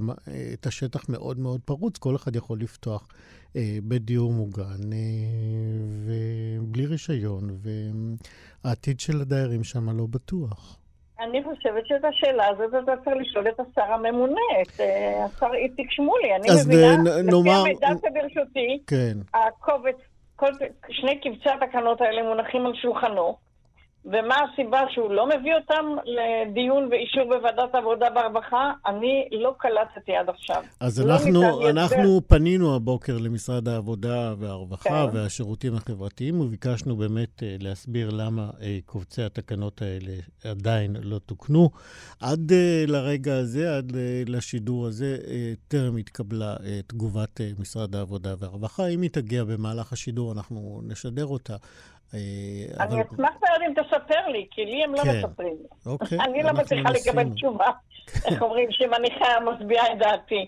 את 0.52 0.66
השטח 0.66 1.08
מאוד 1.08 1.38
מאוד 1.38 1.60
פרוץ, 1.64 1.98
כל 1.98 2.16
אחד 2.16 2.36
יכול 2.36 2.60
לפתוח 2.60 3.08
אה, 3.56 3.78
בית 3.82 4.04
דיור 4.04 4.32
מוגן 4.32 4.92
אה, 4.92 4.98
ובלי 6.04 6.86
רישיון, 6.86 7.50
והעתיד 8.64 9.00
של 9.00 9.20
הדיירים 9.20 9.64
שם 9.64 9.98
לא 9.98 10.06
בטוח. 10.10 10.76
אני 11.20 11.42
חושבת 11.44 11.86
שאת 11.86 12.04
השאלה 12.04 12.48
הזאת 12.48 12.70
אתה 12.84 12.92
צריך 13.04 13.16
לשאול 13.20 13.48
את 13.48 13.60
השר 13.60 13.92
הממונה, 13.92 14.40
את 14.62 14.80
השר 15.24 15.54
איציק 15.54 15.90
שמולי. 15.90 16.36
אני 16.36 16.48
מבינה, 16.60 17.02
לפי 17.22 17.50
המידע 17.50 17.88
שברשותי, 18.00 18.82
כן. 18.86 19.18
הקובץ 19.34 19.96
כל, 20.40 20.52
שני 20.90 21.20
קבצי 21.20 21.48
התקנות 21.50 22.00
האלה 22.00 22.22
מונחים 22.22 22.66
על 22.66 22.74
שולחנו, 22.74 23.36
ומה 24.04 24.34
הסיבה 24.52 24.80
שהוא 24.90 25.10
לא 25.10 25.26
מביא 25.26 25.54
אותם 25.54 25.84
לדיון 26.04 26.88
ואישור 26.90 27.24
בוועדת 27.24 27.74
העבודה 27.74 28.06
והרווחה, 28.14 28.72
אני 28.86 29.28
לא 29.32 29.54
קלטתי 29.58 30.16
עד 30.16 30.28
עכשיו. 30.28 30.62
אז 30.80 31.00
לא 31.00 31.12
אנחנו, 31.12 31.68
אנחנו 31.68 32.20
פנינו 32.26 32.76
הבוקר 32.76 33.18
למשרד 33.18 33.68
העבודה 33.68 34.34
והרווחה 34.38 35.06
כן. 35.10 35.16
והשירותים 35.16 35.74
החברתיים, 35.74 36.40
וביקשנו 36.40 36.96
באמת 36.96 37.42
אה, 37.42 37.56
להסביר 37.60 38.10
למה 38.10 38.50
אה, 38.62 38.78
קובצי 38.86 39.22
התקנות 39.22 39.82
האלה 39.82 40.12
עדיין 40.44 40.96
לא 41.02 41.18
תוקנו. 41.18 41.70
עד 42.20 42.52
אה, 42.52 42.84
לרגע 42.86 43.36
הזה, 43.36 43.76
עד 43.76 43.92
לשידור 44.26 44.86
הזה, 44.86 45.16
טרם 45.68 45.96
התקבלה 45.96 46.56
תגובת 46.86 47.40
משרד 47.58 47.94
העבודה 47.94 48.34
והרווחה. 48.38 48.86
אם 48.86 49.02
היא 49.02 49.10
תגיע 49.10 49.44
במהלך 49.44 49.92
השידור, 49.92 50.32
אנחנו 50.32 50.80
נשדר 50.84 51.26
אותה. 51.26 51.56
אה, 52.14 52.84
אני 52.84 53.02
אשמח 53.02 53.30
מאוד 53.42 53.62
אם 53.66 53.82
תספר 53.82 54.28
לי, 54.28 54.46
כי 54.50 54.64
לי 54.64 54.84
הם 54.84 54.94
לא 54.94 55.02
כן. 55.02 55.18
מספרים. 55.18 55.56
אוקיי. 55.86 56.18
אני 56.20 56.42
לא 56.42 56.52
מצליחה 56.52 56.90
לקבל 56.90 57.34
תשובה, 57.34 57.70
איך 58.26 58.42
אומרים, 58.42 58.68
שמניחה 58.70 59.26
משביעה 59.40 59.92
את 59.92 59.98
דעתי. 59.98 60.46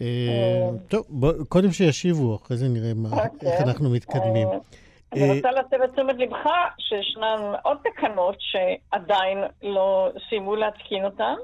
אה, 0.00 0.06
אה, 0.06 0.70
טוב, 0.88 1.06
קודם 1.48 1.70
שישיבו, 1.70 2.36
אחרי 2.36 2.56
זה 2.56 2.68
נראה 2.68 2.92
אוקיי. 3.12 3.52
איך 3.52 3.60
אנחנו 3.60 3.90
מתקדמים. 3.90 4.48
אני 5.12 5.36
רוצה 5.36 5.50
לתת 5.50 5.76
את 5.84 5.92
תשומת 5.92 6.16
לבך 6.18 6.46
שישנן 6.78 7.52
עוד 7.62 7.78
תקנות 7.84 8.36
שעדיין 8.38 9.38
לא 9.62 10.10
סיימו 10.28 10.56
להתקין 10.56 11.04
אותן. 11.04 11.34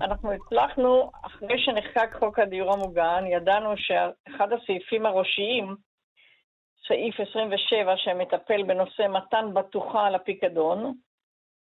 אנחנו 0.00 0.32
הצלחנו, 0.32 1.10
אחרי 1.22 1.56
שנחקק 1.58 2.16
חוק 2.18 2.38
הדיור 2.38 2.72
המוגן, 2.72 3.24
ידענו 3.26 3.68
שאחד 3.76 4.48
הסעיפים 4.52 5.06
הראשיים 5.06 5.76
סעיף 6.88 7.20
27 7.20 7.96
שמטפל 7.96 8.62
בנושא 8.62 9.06
מתן 9.08 9.54
בטוחה 9.54 10.06
על 10.06 10.14
הפיקדון. 10.14 10.94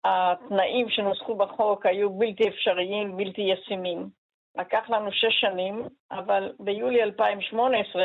התנאים 0.06 0.90
שנוסחו 0.90 1.36
בחוק 1.36 1.86
היו 1.86 2.10
בלתי 2.10 2.48
אפשריים, 2.48 3.18
בלתי 3.18 3.42
ישימים. 3.42 4.10
לקח 4.56 4.90
לנו 4.90 5.12
שש 5.12 5.42
שנים, 5.42 5.88
אבל 6.12 6.54
ביולי 6.60 7.04
2018 7.04 8.04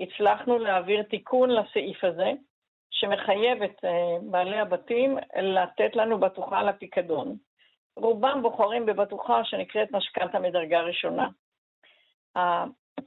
הצלחנו 0.00 0.58
להעביר 0.58 1.02
תיקון 1.02 1.50
לסעיף 1.50 2.04
הזה, 2.04 2.32
שמחייב 2.90 3.62
את 3.62 3.84
אה, 3.84 4.16
בעלי 4.30 4.58
הבתים 4.58 5.18
לתת 5.42 5.96
לנו 5.96 6.20
בטוחה 6.20 6.58
על 6.58 6.68
הפיקדון. 6.68 7.36
רובם 7.96 8.42
בוחרים 8.42 8.86
בבטוחה 8.86 9.44
שנקראת 9.44 9.92
משכנתה 9.92 10.38
מדרגה 10.38 10.80
ראשונה. 10.80 11.28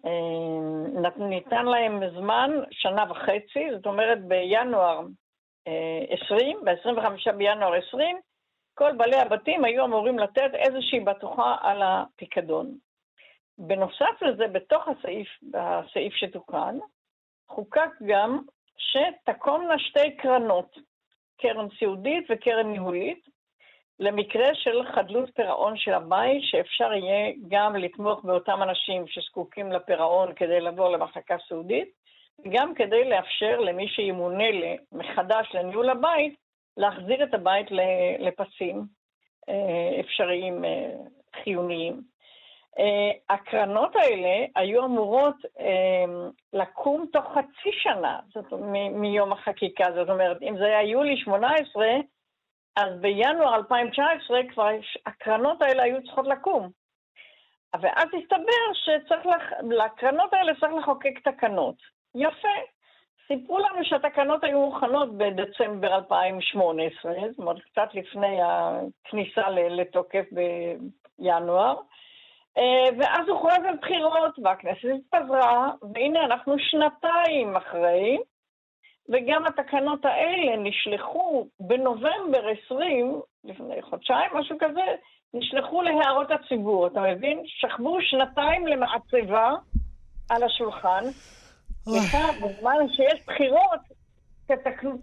אה, 0.05 1.25
ניתן 1.27 1.65
להם 1.65 2.09
זמן 2.09 2.51
שנה 2.71 3.05
וחצי, 3.09 3.67
זאת 3.75 3.85
אומרת 3.85 4.25
בינואר 4.27 5.01
20, 5.65 6.57
אה, 6.57 6.73
ב-25 6.75 7.31
בינואר 7.37 7.73
20, 7.87 8.17
כל 8.73 8.91
בעלי 8.97 9.15
הבתים 9.15 9.63
היו 9.63 9.85
אמורים 9.85 10.19
לתת 10.19 10.51
איזושהי 10.53 10.99
בטוחה 10.99 11.55
על 11.61 11.81
הפיקדון. 11.81 12.77
בנוסף 13.57 14.21
לזה, 14.21 14.47
בתוך 14.47 14.87
הסעיף, 14.87 15.27
הסעיף 15.53 16.13
שתוקן, 16.13 16.77
חוקק 17.47 17.91
גם 18.07 18.39
שתקומנה 18.77 19.79
שתי 19.79 20.17
קרנות, 20.17 20.77
קרן 21.41 21.67
סיעודית 21.79 22.27
וקרן 22.29 22.71
ניהולית, 22.71 23.25
למקרה 23.99 24.55
של 24.55 24.83
חדלות 24.95 25.29
פירעון 25.35 25.77
של 25.77 25.93
הבית, 25.93 26.41
שאפשר 26.43 26.93
יהיה 26.93 27.33
גם 27.47 27.75
לתמוך 27.75 28.23
באותם 28.23 28.63
אנשים 28.63 29.07
שזקוקים 29.07 29.71
לפירעון 29.71 30.33
כדי 30.35 30.61
לבוא 30.61 30.89
למחלקה 30.89 31.35
סעודית, 31.47 31.89
וגם 32.45 32.73
כדי 32.75 33.09
לאפשר 33.09 33.59
למי 33.59 33.87
שימונה 33.87 34.43
מחדש 34.91 35.47
לניהול 35.53 35.89
הבית, 35.89 36.35
להחזיר 36.77 37.23
את 37.23 37.33
הבית 37.33 37.67
לפסים 38.19 38.85
אה, 39.49 39.99
אפשריים 39.99 40.65
אה, 40.65 40.89
חיוניים. 41.43 42.01
אה, 42.79 43.35
הקרנות 43.35 43.95
האלה 43.95 44.45
היו 44.55 44.85
אמורות 44.85 45.35
לקום 46.53 47.05
תוך 47.13 47.25
חצי 47.25 47.69
שנה 47.71 48.19
זאת, 48.33 48.53
מיום 48.91 49.33
החקיקה, 49.33 49.85
זאת 49.95 50.09
אומרת, 50.09 50.41
אם 50.41 50.57
זה 50.57 50.65
היה 50.65 50.83
יולי 50.83 51.17
18, 51.17 51.85
אז 52.75 52.99
בינואר 53.01 53.55
2019 53.55 54.39
כבר 54.53 54.69
הקרנות 55.05 55.61
האלה 55.61 55.83
היו 55.83 56.03
צריכות 56.03 56.27
לקום. 56.27 56.69
ואז 57.81 58.07
הסתבר 58.07 58.73
שצריך, 58.73 59.25
לח... 59.25 59.41
האלה 60.33 60.53
צריך 60.59 60.73
לחוקק 60.73 61.19
תקנות. 61.23 61.75
יפה. 62.15 62.57
סיפרו 63.27 63.59
לנו 63.59 63.83
שהתקנות 63.85 64.43
היו 64.43 64.59
מוכנות 64.59 65.17
בדצמבר 65.17 65.95
2018, 65.95 67.11
זאת 67.29 67.39
אומרת, 67.39 67.61
קצת 67.61 67.89
לפני 67.93 68.39
הכניסה 68.43 69.49
לתוקף 69.49 70.25
בינואר. 71.19 71.75
אה, 72.57 72.89
ואז 72.99 73.27
הוכרז 73.27 73.65
על 73.67 73.77
בחירות, 73.81 74.39
והכנסת 74.43 74.87
התפזרה, 74.95 75.71
והנה 75.93 76.25
אנחנו 76.25 76.55
שנתיים 76.59 77.55
אחרי, 77.55 78.17
וגם 79.09 79.45
התקנות 79.45 80.05
האלה 80.05 80.55
נשלחו 80.57 81.47
בנובמבר 81.59 82.47
20, 82.65 83.21
לפני 83.43 83.81
חודשיים, 83.81 84.31
משהו 84.33 84.57
כזה, 84.59 84.95
נשלחו 85.33 85.81
להערות 85.81 86.27
הציבור, 86.31 86.87
אתה 86.87 87.01
מבין? 87.01 87.41
שכבו 87.45 87.97
שנתיים 88.01 88.67
למעצבה 88.67 89.51
על 90.29 90.43
השולחן, 90.43 91.03
בזמן 92.41 92.87
שיש 92.95 93.25
בחירות, 93.27 93.79
תתקנו, 94.47 94.97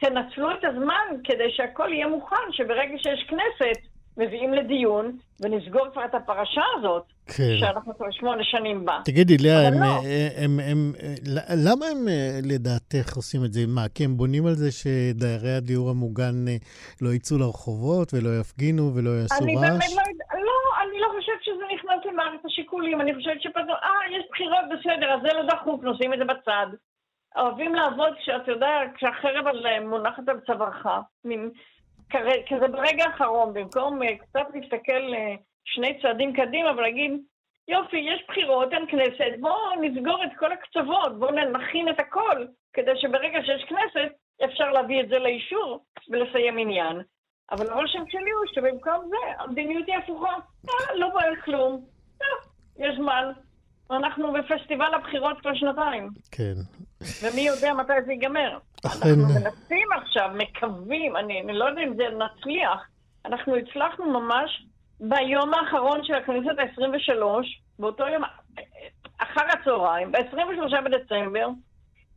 תנצלו 0.00 0.50
את 0.50 0.64
הזמן 0.64 1.16
כדי 1.24 1.50
שהכל 1.50 1.92
יהיה 1.92 2.06
מוכן, 2.06 2.52
שברגע 2.52 2.98
שיש 2.98 3.26
כנסת, 3.28 3.80
מביאים 4.16 4.54
לדיון 4.54 5.16
ונסגור 5.40 5.90
כבר 5.92 6.04
את 6.04 6.14
הפרשה 6.14 6.62
הזאת. 6.78 7.11
כן. 7.26 7.56
שאנחנו 7.60 7.96
כבר 7.96 8.10
שמונה 8.10 8.44
שנים 8.44 8.84
בה. 8.84 9.00
תגידי, 9.04 9.36
לאה, 9.38 9.68
הם, 9.68 9.74
לא. 9.74 9.86
הם, 10.36 10.60
הם, 10.60 10.60
הם, 10.60 10.92
למה 11.66 11.86
הם 11.86 11.98
לדעתך 12.42 13.16
עושים 13.16 13.44
את 13.44 13.52
זה? 13.52 13.60
מה, 13.68 13.84
כי 13.94 14.04
הם 14.04 14.16
בונים 14.16 14.46
על 14.46 14.54
זה 14.54 14.70
שדיירי 14.72 15.54
הדיור 15.56 15.90
המוגן 15.90 16.34
לא 17.02 17.10
יצאו 17.10 17.38
לרחובות 17.38 18.14
ולא 18.14 18.40
יפגינו 18.40 18.82
ולא 18.94 19.10
יעשו 19.10 19.34
רעש? 19.34 19.42
אני 19.42 19.56
באמת 19.56 19.90
לא, 19.96 20.02
לא, 20.48 20.56
אני 20.82 21.00
לא 21.00 21.08
חושבת 21.16 21.42
שזה 21.44 21.64
נכנס 21.74 22.12
למערכת 22.12 22.44
השיקולים. 22.44 23.00
אני 23.00 23.14
חושבת 23.14 23.42
שפתאום, 23.42 23.78
אה, 23.84 24.16
יש 24.16 24.24
בחירות, 24.30 24.64
בסדר, 24.72 25.14
אז 25.14 25.20
זה 25.22 25.28
לא 25.36 25.42
דחוף, 25.46 25.80
נשים 25.84 26.12
את 26.14 26.18
זה 26.18 26.24
בצד. 26.24 26.66
אוהבים 27.36 27.74
לעבוד 27.74 28.12
כשאתה 28.18 28.50
יודע, 28.50 28.74
כשהחרב 28.96 29.44
מונחת 29.88 30.28
על 30.28 30.40
צווארך. 30.46 30.86
כזה 32.48 32.68
ברגע 32.68 33.04
האחרון, 33.04 33.54
במקום 33.54 34.00
קצת 34.16 34.46
להסתכל 34.54 35.02
שני 35.64 35.98
צעדים 36.02 36.32
קדימה 36.32 36.72
ולהגיד, 36.72 37.10
יופי, 37.68 37.96
יש 37.96 38.24
בחירות, 38.28 38.72
אין 38.72 38.86
כנסת, 38.88 39.40
בואו 39.40 39.80
נסגור 39.80 40.24
את 40.24 40.30
כל 40.38 40.52
הקצוות, 40.52 41.18
בואו 41.18 41.30
נכין 41.30 41.88
את 41.88 42.00
הכל, 42.00 42.46
כדי 42.72 42.92
שברגע 42.96 43.38
שיש 43.44 43.64
כנסת, 43.68 44.12
אפשר 44.44 44.70
להביא 44.70 45.00
את 45.00 45.08
זה 45.08 45.18
לאישור 45.18 45.84
ולסיים 46.10 46.58
עניין. 46.58 47.02
אבל 47.50 47.70
הרושם 47.70 48.02
שלי 48.08 48.30
הוא 48.30 48.54
שבמקום 48.54 49.08
זה, 49.08 49.42
המדיניות 49.42 49.86
היא 49.86 49.96
הפוכה. 49.96 50.32
אה, 50.68 50.94
לא 50.94 51.08
בוער 51.08 51.32
כלום. 51.44 51.84
אה, 52.22 52.26
יש 52.78 52.96
זמן. 52.96 53.32
אנחנו 53.90 54.32
בפסטיבל 54.32 54.94
הבחירות 54.94 55.40
כבר 55.40 55.54
שנתיים. 55.54 56.08
כן. 56.30 56.54
ומי 57.22 57.40
יודע 57.40 57.74
מתי 57.74 57.92
זה 58.06 58.12
ייגמר. 58.12 58.58
אכן... 58.86 59.08
אנחנו 59.08 59.34
מנסים 59.34 59.88
עכשיו, 59.96 60.30
מקווים, 60.34 61.16
אני, 61.16 61.40
אני 61.40 61.52
לא 61.52 61.64
יודע 61.64 61.82
אם 61.82 61.96
זה 61.96 62.04
נצליח. 62.04 62.88
אנחנו 63.24 63.56
הצלחנו 63.56 64.20
ממש 64.20 64.66
ביום 65.02 65.54
האחרון 65.54 66.04
של 66.04 66.14
הכנסת 66.14 66.58
ה-23, 66.58 67.22
באותו 67.78 68.08
יום, 68.08 68.22
אחר 69.18 69.44
הצהריים, 69.52 70.12
ב-23 70.12 70.80
בדצמבר, 70.84 71.48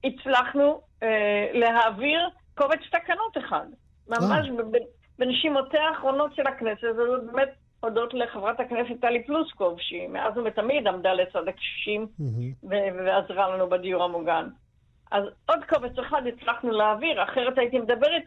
הצלחנו 0.03 0.81
אה, 1.03 1.49
להעביר 1.53 2.29
קובץ 2.57 2.79
תקנות 2.91 3.37
אחד. 3.37 3.65
ממש. 4.07 4.47
בנשימותיה 5.19 5.83
האחרונות 5.83 6.35
של 6.35 6.47
הכנסת, 6.47 6.87
זה 6.95 7.01
באמת 7.31 7.49
הודות 7.79 8.13
לחברת 8.13 8.59
הכנסת 8.59 9.01
טלי 9.01 9.23
פלוסקוב, 9.23 9.79
שהיא 9.79 10.09
מאז 10.09 10.37
ומתמיד 10.37 10.87
עמדה 10.87 11.13
לצד 11.13 11.47
הקשישים. 11.47 12.07
ועזרה 13.05 13.55
לנו 13.55 13.69
בדיור 13.69 14.03
המוגן. 14.03 14.47
אז 15.11 15.23
עוד 15.45 15.59
קובץ 15.69 15.99
אחד 15.99 16.21
הצלחנו 16.27 16.71
להעביר, 16.71 17.23
אחרת 17.23 17.57
הייתי 17.57 17.79
מדברת 17.79 18.23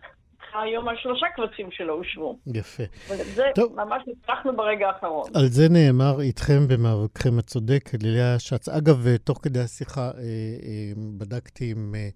היום 0.55 0.89
על 0.89 0.97
שלושה 1.03 1.27
קבצים 1.37 1.71
שלא 1.71 1.93
אושרו. 1.93 2.39
יפה. 2.47 2.83
וזה 3.11 3.45
טוב. 3.55 3.73
ממש 3.77 4.03
הצלחנו 4.09 4.57
ברגע 4.57 4.87
האחרון. 4.89 5.31
על 5.35 5.47
זה 5.47 5.69
נאמר 5.69 6.21
איתכם 6.21 6.69
במאבקכם 6.69 7.39
הצודק, 7.39 7.91
ליליה 8.03 8.39
שץ. 8.39 8.69
אגב, 8.69 9.17
תוך 9.25 9.39
כדי 9.43 9.61
השיחה 9.61 10.01
אה, 10.01 10.11
אה, 10.19 10.93
בדקתי 11.19 11.71
עם... 11.71 11.95
אה, 11.95 12.09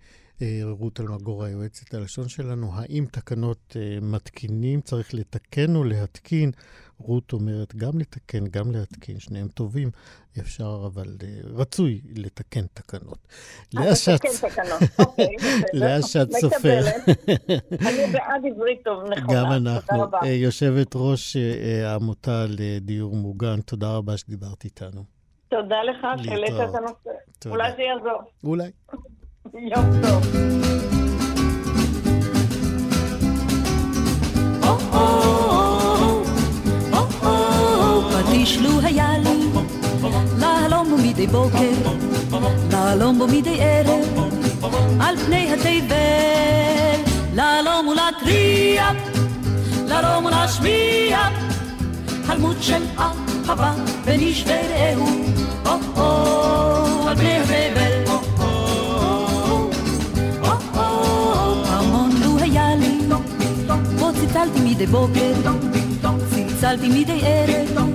רות 0.62 1.00
אלמגור, 1.00 1.44
היועצת 1.44 1.94
הלשון 1.94 2.28
שלנו, 2.28 2.70
האם 2.74 3.06
תקנות 3.10 3.76
מתקינים 4.02 4.80
צריך 4.80 5.14
לתקן 5.14 5.76
או 5.76 5.84
להתקין 5.84 6.50
רות 7.02 7.32
אומרת 7.32 7.74
גם 7.76 7.98
לתקן, 7.98 8.46
גם 8.46 8.70
להתקין, 8.70 9.18
שניהם 9.18 9.48
טובים, 9.48 9.90
אפשר, 10.40 10.82
אבל 10.86 11.16
uh, 11.20 11.24
רצוי 11.54 12.00
לתקן 12.16 12.66
תקנות. 12.74 13.18
אה, 13.76 13.84
לאה 13.84 13.96
שץ... 13.96 14.44
אוקיי, 14.98 15.36
לאה 15.72 16.02
שץ 16.02 16.36
סופר. 16.40 16.80
אני 17.86 18.12
בעד 18.12 18.42
עברית 18.52 18.84
טוב, 18.84 19.04
נכונה. 19.04 19.34
גם 19.34 19.52
אנחנו. 19.52 20.04
יושבת 20.24 20.92
ראש 20.94 21.36
העמותה 21.84 22.44
לדיור 22.48 23.16
מוגן, 23.16 23.60
תודה 23.60 23.96
רבה 23.96 24.16
שדיברת 24.16 24.64
איתנו. 24.64 25.04
תודה 25.48 25.82
לך 25.82 26.06
שהעלית 26.24 26.50
את 26.50 26.74
הנושא. 26.74 27.10
אולי 27.46 27.72
זה 27.76 27.82
יעזור. 27.82 28.22
אולי. 28.44 28.70
יום 29.44 29.84
טוב. 30.02 30.22
איש 38.32 38.58
לו 38.58 38.80
היה 38.82 39.18
לי 39.18 39.48
להלום 40.38 40.90
בו 40.90 40.96
מדי 40.96 41.26
בוקר, 41.26 41.72
להלום 42.70 43.18
בו 43.18 43.26
מדי 43.26 43.58
ערב, 43.60 44.30
על 45.00 45.16
פני 45.16 45.52
התבל, 45.52 47.12
להלום 47.34 47.88
ולהתריע, 47.88 48.90
להלום 49.86 50.24
ולהשמיע, 50.24 51.18
חלמות 52.26 52.56
של 52.60 52.82
אהבה 52.98 53.72
בין 54.04 54.20
איש 54.20 54.44
ורעהו, 54.46 55.06
או-או, 55.66 57.08
על 57.08 57.16
פני 57.16 57.36
התבל. 57.38 57.81
צלצלתי 64.32 64.60
מדי 64.60 64.86
בוקר, 64.86 65.32
צלצלתי 66.30 66.88
מדי 66.88 67.20
ערב, 67.22 67.88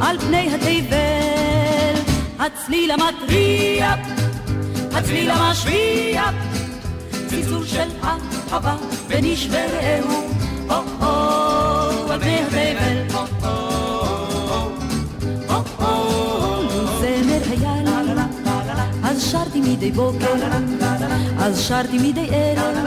על 0.00 0.18
פני 0.18 0.54
התבל. 0.54 2.12
הצליל 2.38 2.90
המטריע, 2.90 3.94
הצליל 4.92 5.30
המשמיע, 5.30 6.22
צלצול 7.26 7.66
של 7.66 7.88
אהבה 8.52 8.76
איש 9.12 9.48
ורעהו, 9.50 10.28
או-או, 10.68 12.12
על 12.12 12.20
פני 12.20 12.40
התבל. 12.40 13.20
שרתי 19.20 19.60
מדי 19.60 19.92
בוקר, 19.92 20.34
אז 21.38 21.60
שרתי 21.60 21.98
מדי 21.98 22.28
ערב, 22.30 22.86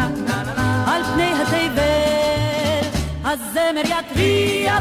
על 0.86 1.04
פני 1.04 1.32
התבל, 1.34 2.03
הזמר 3.34 3.82
יתריע 3.86 4.78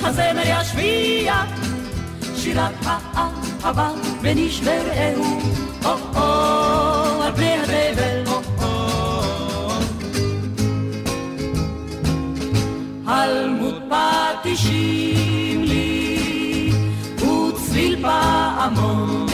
הזמר 0.00 0.42
ישמיע 0.44 1.34
שירת 2.36 2.72
האהבה 2.84 3.90
איש 4.24 4.60
ורעהו, 4.64 5.40
או-או, 5.84 7.22
על 7.22 7.32
פני 7.36 7.54
התבל. 7.54 8.24
הלמות 13.06 13.74
פטישים 14.40 15.64
לי, 15.64 16.72
וצליל 17.16 18.02
פעמון 18.02 19.33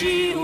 Jésus 0.00 0.37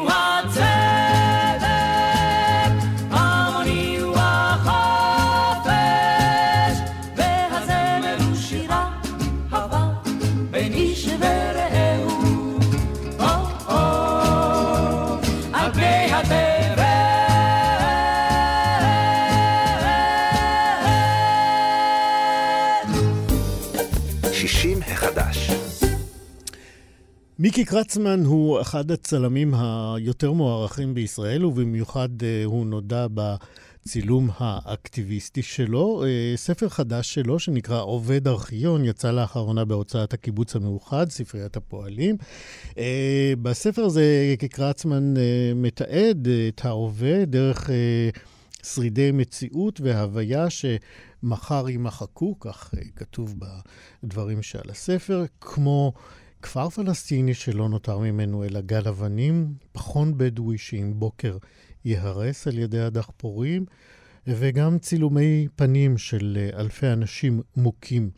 מיקי 27.57 27.65
קרצמן 27.65 28.25
הוא 28.25 28.61
אחד 28.61 28.91
הצלמים 28.91 29.55
היותר 29.55 30.33
מוערכים 30.33 30.95
בישראל, 30.95 31.45
ובמיוחד 31.45 32.09
אה, 32.23 32.45
הוא 32.45 32.67
נודע 32.67 33.07
בצילום 33.15 34.31
האקטיביסטי 34.39 35.43
שלו. 35.43 36.05
אה, 36.05 36.33
ספר 36.37 36.69
חדש 36.69 37.15
שלו, 37.15 37.39
שנקרא 37.39 37.83
עובד 37.83 38.29
ארכיון, 38.29 38.85
יצא 38.85 39.11
לאחרונה 39.11 39.65
בהוצאת 39.65 40.13
הקיבוץ 40.13 40.57
המאוחד, 40.57 41.11
ספריית 41.11 41.57
הפועלים. 41.57 42.17
אה, 42.79 43.33
בספר 43.43 43.85
הזה 43.85 44.35
קרצמן 44.51 45.15
מתעד 45.55 46.29
את 46.49 46.65
העובד 46.65 47.27
דרך 47.31 47.71
שרידי 48.63 49.11
מציאות 49.13 49.81
והוויה 49.81 50.47
שמחר 50.51 51.69
יימחקו, 51.69 52.39
כך 52.41 52.71
כתוב 52.97 53.35
בדברים 54.03 54.43
שעל 54.43 54.71
הספר, 54.71 55.25
כמו... 55.41 55.93
כפר 56.45 56.71
פלסטיני 56.71 57.35
שלא 57.35 57.69
נותר 57.69 57.99
ממנו 57.99 58.45
אלא 58.45 58.61
גל 58.61 58.89
אבנים, 58.89 59.55
פחון 59.73 60.19
בדואי 60.19 60.59
שעם 60.59 60.93
בוקר 60.99 61.39
ייהרס 61.85 62.47
על 62.47 62.59
ידי 62.59 62.81
הדחפורים, 62.81 63.65
וגם 64.27 64.79
צילומי 64.79 65.49
פנים 65.57 65.99
של 65.99 66.49
אלפי 66.55 66.87
אנשים 66.87 67.41
מוכים 67.57 68.11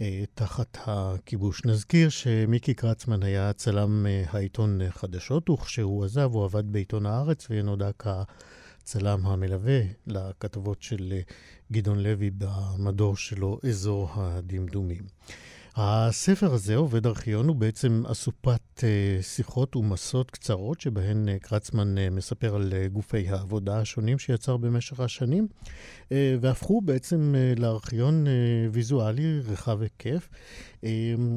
אה, 0.00 0.24
תחת 0.34 0.78
הכיבוש. 0.80 1.64
נזכיר 1.64 2.08
שמיקי 2.08 2.74
קרצמן 2.74 3.22
היה 3.22 3.52
צלם 3.52 4.06
אה, 4.06 4.24
העיתון 4.30 4.80
חדשות, 4.90 5.50
וכשהוא 5.50 6.04
עזב 6.04 6.30
הוא 6.32 6.44
עבד 6.44 6.72
בעיתון 6.72 7.06
הארץ 7.06 7.46
ונודע 7.50 7.90
כצלם 7.98 9.26
המלווה 9.26 9.80
לכתבות 10.06 10.82
של 10.82 11.12
אה, 11.12 11.20
גדעון 11.72 11.98
לוי 11.98 12.30
במדור 12.38 13.16
שלו, 13.16 13.58
אזור 13.68 14.08
הדמדומים. 14.14 15.02
הספר 15.82 16.54
הזה, 16.54 16.76
עובד 16.76 17.06
ארכיון, 17.06 17.48
הוא 17.48 17.56
בעצם 17.56 18.02
אסופת 18.06 18.60
uh, 18.78 19.22
שיחות 19.22 19.76
ומסות 19.76 20.30
קצרות, 20.30 20.80
שבהן 20.80 21.28
uh, 21.28 21.38
קרצמן 21.38 21.94
uh, 21.98 22.00
מספר 22.10 22.54
על 22.54 22.72
גופי 22.92 23.28
העבודה 23.28 23.78
השונים 23.78 24.18
שיצר 24.18 24.56
במשך 24.56 25.00
השנים, 25.00 25.48
והפכו 26.10 26.80
בעצם 26.80 27.34
לארכיון 27.56 28.26
ויזואלי 28.72 29.40
רחב 29.40 29.82
היקף. 29.82 30.28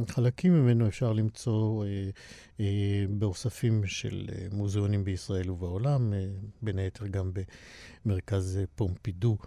חלקים 0.08 0.53
ממנו 0.53 0.88
אפשר 0.88 1.13
למצוא 1.13 1.86
באוספים 3.10 3.86
של 3.86 4.27
מוזיאונים 4.51 5.03
בישראל 5.03 5.51
ובעולם, 5.51 6.13
בין 6.62 6.79
היתר 6.79 7.08
גם 7.08 7.32
במרכז 8.06 8.60
פומפידו 8.75 9.38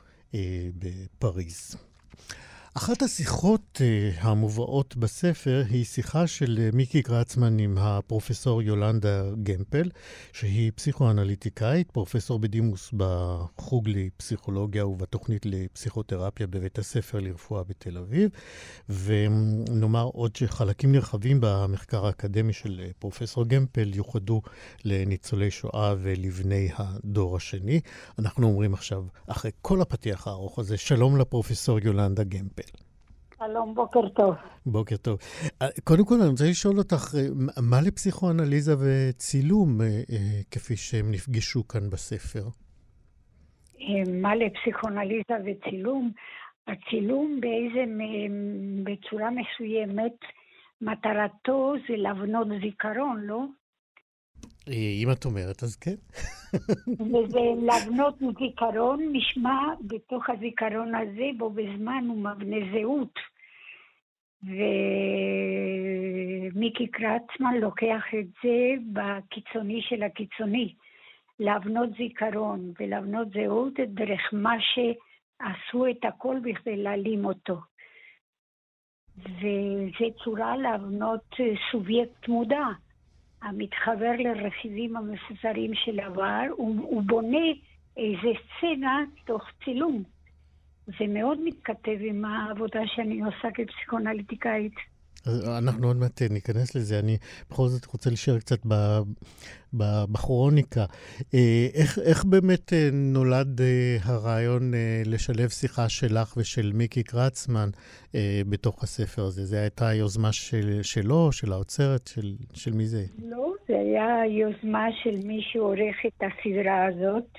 בפריז. 0.78 1.76
אחת 2.78 3.02
השיחות 3.02 3.80
uh, 3.80 4.20
המובאות 4.20 4.96
בספר 4.96 5.62
היא 5.70 5.84
שיחה 5.84 6.26
של 6.26 6.58
uh, 6.72 6.76
מיקי 6.76 7.02
קרצמן 7.02 7.58
עם 7.58 7.78
הפרופסור 7.78 8.62
יולנדה 8.62 9.22
גמפל, 9.42 9.90
שהיא 10.32 10.72
פסיכואנליטיקאית, 10.74 11.90
פרופסור 11.90 12.38
בדימוס 12.38 12.90
בחוג 12.96 13.88
לפסיכולוגיה 13.88 14.86
ובתוכנית 14.86 15.46
לפסיכותרפיה 15.46 16.46
בבית 16.46 16.78
הספר 16.78 17.20
לרפואה 17.20 17.64
בתל 17.64 17.98
אביב. 17.98 18.30
ונאמר 18.88 20.04
עוד 20.12 20.36
שחלקים 20.36 20.92
נרחבים 20.92 21.38
במחקר 21.40 22.06
האקדמי 22.06 22.52
של 22.52 22.80
uh, 22.84 22.92
פרופסור 22.98 23.44
גמפל 23.44 23.94
יוחדו 23.94 24.42
לניצולי 24.84 25.50
שואה 25.50 25.94
ולבני 25.98 26.68
הדור 26.76 27.36
השני. 27.36 27.80
אנחנו 28.18 28.46
אומרים 28.46 28.74
עכשיו, 28.74 29.04
אחרי 29.26 29.50
כל 29.62 29.80
הפתיח 29.80 30.26
הארוך 30.26 30.58
הזה, 30.58 30.76
שלום 30.76 31.16
לפרופסור 31.16 31.78
יולנדה 31.78 32.24
גמפל. 32.24 32.65
שלום, 33.38 33.74
בוקר 33.74 34.08
טוב. 34.08 34.34
בוקר 34.66 34.96
טוב. 34.96 35.18
אה, 35.62 35.66
קודם 35.84 36.04
כל, 36.04 36.14
אני 36.20 36.30
רוצה 36.30 36.44
לשאול 36.50 36.78
אותך, 36.78 37.14
אה, 37.14 37.20
מה 37.70 37.80
לפסיכואנליזה 37.86 38.74
וצילום, 38.82 39.80
אה, 39.80 39.86
כפי 40.50 40.76
שהם 40.76 41.10
נפגשו 41.10 41.68
כאן 41.68 41.90
בספר? 41.90 42.44
מה 44.22 44.34
לפסיכואנליזה 44.34 45.36
וצילום? 45.44 46.10
הצילום 46.68 47.40
באיזה, 47.40 47.84
בצורה 48.84 49.28
מסוימת, 49.30 50.16
מטרתו 50.80 51.74
זה 51.88 51.96
להבנות 51.96 52.48
זיכרון, 52.62 53.20
לא? 53.20 53.40
אם 54.68 55.08
את 55.12 55.24
אומרת, 55.24 55.62
אז 55.62 55.76
כן. 55.76 55.94
וזה 56.90 57.40
להבנות 57.62 58.18
זיכרון, 58.38 59.00
נשמע 59.12 59.60
בתוך 59.80 60.30
הזיכרון 60.30 60.94
הזה, 60.94 61.28
בו 61.38 61.50
בזמן 61.50 62.04
הוא 62.08 62.16
מבנה 62.16 62.56
זהות. 62.72 63.18
ומיקי 66.52 66.86
קרצמן 66.86 67.54
לוקח 67.60 68.02
את 68.20 68.26
זה 68.42 68.74
בקיצוני 68.92 69.82
של 69.82 70.02
הקיצוני. 70.02 70.74
להבנות 71.40 71.90
זיכרון 71.98 72.72
ולהבנות 72.80 73.28
זהות 73.30 73.72
דרך 73.80 74.20
מה 74.32 74.56
שעשו 74.60 75.86
את 75.90 76.04
הכל 76.04 76.36
בכדי 76.42 76.76
להעלים 76.76 77.24
אותו. 77.24 77.56
וזה 79.18 80.06
צורה 80.24 80.56
להבנות 80.56 81.34
סובייקט 81.72 82.28
מודע. 82.28 82.66
המתחבר 83.42 84.12
לרכיבים 84.18 84.96
המפוזרים 84.96 85.74
של 85.74 86.00
עבר, 86.00 86.42
הוא, 86.50 86.80
הוא 86.80 87.02
בונה 87.02 87.46
איזה 87.96 88.38
סצנה 88.58 89.04
תוך 89.24 89.42
צילום. 89.64 90.02
זה 90.86 91.06
מאוד 91.08 91.38
מתכתב 91.44 91.96
עם 92.00 92.24
העבודה 92.24 92.80
שאני 92.86 93.22
עושה 93.22 93.48
כפסיכואנליטיקאית. 93.54 94.74
אנחנו 95.58 95.86
עוד 95.86 95.96
מעט 95.96 96.22
ניכנס 96.30 96.74
לזה. 96.74 96.98
אני 96.98 97.16
בכל 97.50 97.66
זאת 97.66 97.86
רוצה 97.86 98.10
להישאר 98.10 98.38
קצת 98.38 98.58
בכרוניקה. 100.12 100.84
אה, 101.34 101.66
איך, 101.74 101.98
איך 101.98 102.24
באמת 102.24 102.72
אה, 102.72 102.88
נולד 102.92 103.60
אה, 103.60 103.96
הרעיון 104.04 104.72
לשלב 105.06 105.48
שיחה 105.48 105.88
שלך 105.88 106.36
ושל 106.36 106.72
מיקי 106.74 107.02
קרצמן 107.02 107.68
בתוך 108.50 108.82
הספר 108.82 109.22
הזה? 109.22 109.44
זו 109.44 109.56
הייתה 109.56 109.94
יוזמה 109.94 110.32
של, 110.32 110.82
שלו, 110.82 111.32
של 111.32 111.52
האוצרת, 111.52 112.06
של, 112.06 112.32
של 112.54 112.72
מי 112.72 112.86
זה? 112.86 113.02
לא, 113.30 113.52
זה 113.68 113.74
היה 113.78 114.26
יוזמה 114.26 114.86
של 115.02 115.26
מי 115.26 115.40
שעורך 115.42 115.96
את 116.06 116.22
הסדרה 116.22 116.86
הזאת. 116.86 117.38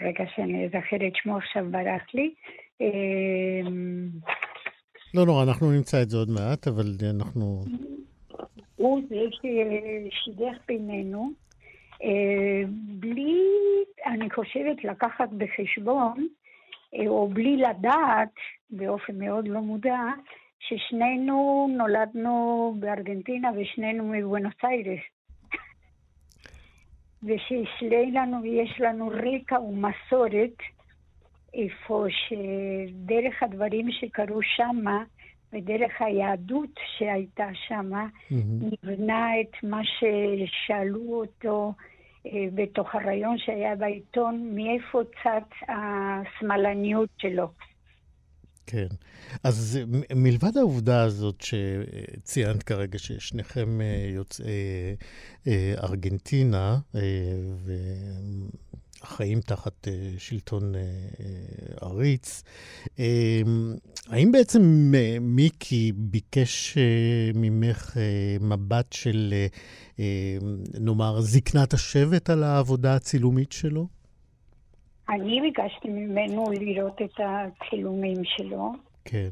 רגע 0.00 0.24
שאני 0.34 0.64
אזכר 0.64 1.06
את 1.06 1.16
שמו 1.16 1.36
עכשיו 1.36 1.64
ברח 1.70 2.02
לי. 2.14 2.34
לא 5.14 5.26
נורא, 5.26 5.44
לא, 5.44 5.50
אנחנו 5.50 5.70
נמצא 5.70 6.02
את 6.02 6.10
זה 6.10 6.16
עוד 6.16 6.30
מעט, 6.30 6.68
אבל 6.68 6.86
אנחנו... 7.10 7.64
הוא 8.76 9.02
זה 9.08 9.16
ששידך 9.30 10.56
בינינו, 10.68 11.30
אה, 12.02 12.62
בלי, 13.00 13.34
אני 14.06 14.30
חושבת, 14.30 14.84
לקחת 14.84 15.28
בחשבון, 15.38 16.26
אה, 16.94 17.08
או 17.08 17.28
בלי 17.28 17.56
לדעת, 17.56 18.34
באופן 18.70 19.18
מאוד 19.18 19.48
לא 19.48 19.60
מודע, 19.60 20.00
ששנינו 20.58 21.68
נולדנו 21.76 22.74
בארגנטינה 22.78 23.50
ושנינו 23.56 24.04
מבואנוס 24.04 24.54
איירס. 24.64 25.00
וששלנו 27.22 28.46
יש 28.46 28.80
לנו 28.80 29.08
רקע 29.08 29.60
ומסורת 29.60 30.56
איפה 31.58 32.06
שדרך 32.10 33.42
הדברים 33.42 33.88
שקרו 33.92 34.40
שמה, 34.42 35.04
ודרך 35.52 35.92
היהדות 36.00 36.70
שהייתה 36.98 37.48
שמה, 37.68 38.06
mm-hmm. 38.06 38.34
נבנה 38.60 39.40
את 39.40 39.64
מה 39.64 39.80
ששאלו 39.84 41.20
אותו 41.20 41.72
אה, 42.26 42.46
בתוך 42.54 42.94
הרעיון 42.94 43.38
שהיה 43.38 43.76
בעיתון, 43.76 44.52
מאיפה 44.54 45.02
צץ 45.22 45.68
השמאלניות 45.68 47.08
שלו. 47.18 47.48
כן. 48.66 48.86
אז 49.44 49.78
מלבד 50.14 50.56
העובדה 50.56 51.02
הזאת 51.02 51.40
שציינת 51.40 52.62
כרגע, 52.62 52.98
ששניכם 52.98 53.80
אה, 53.80 54.10
יוצאי 54.14 54.46
אה, 55.46 55.74
ארגנטינה, 55.82 56.78
חיים 59.04 59.40
תחת 59.40 59.88
אה, 59.88 59.92
שלטון 60.18 60.74
אה, 60.74 60.80
אה, 60.80 61.88
עריץ. 61.88 62.42
האם 64.10 64.32
בעצם 64.32 64.60
מיקי 65.20 65.92
ביקש 65.94 66.78
ממך 67.34 67.96
מבט 68.40 68.92
של, 68.92 69.34
נאמר, 70.80 71.20
זקנת 71.20 71.72
השבט 71.72 72.30
על 72.30 72.42
העבודה 72.42 72.94
הצילומית 72.94 73.52
שלו? 73.52 73.86
אני 75.08 75.40
ביקשתי 75.40 75.88
ממנו 75.88 76.50
לראות 76.50 77.02
את 77.02 77.20
הצילומים 77.24 78.24
שלו. 78.24 78.72
כן. 79.04 79.28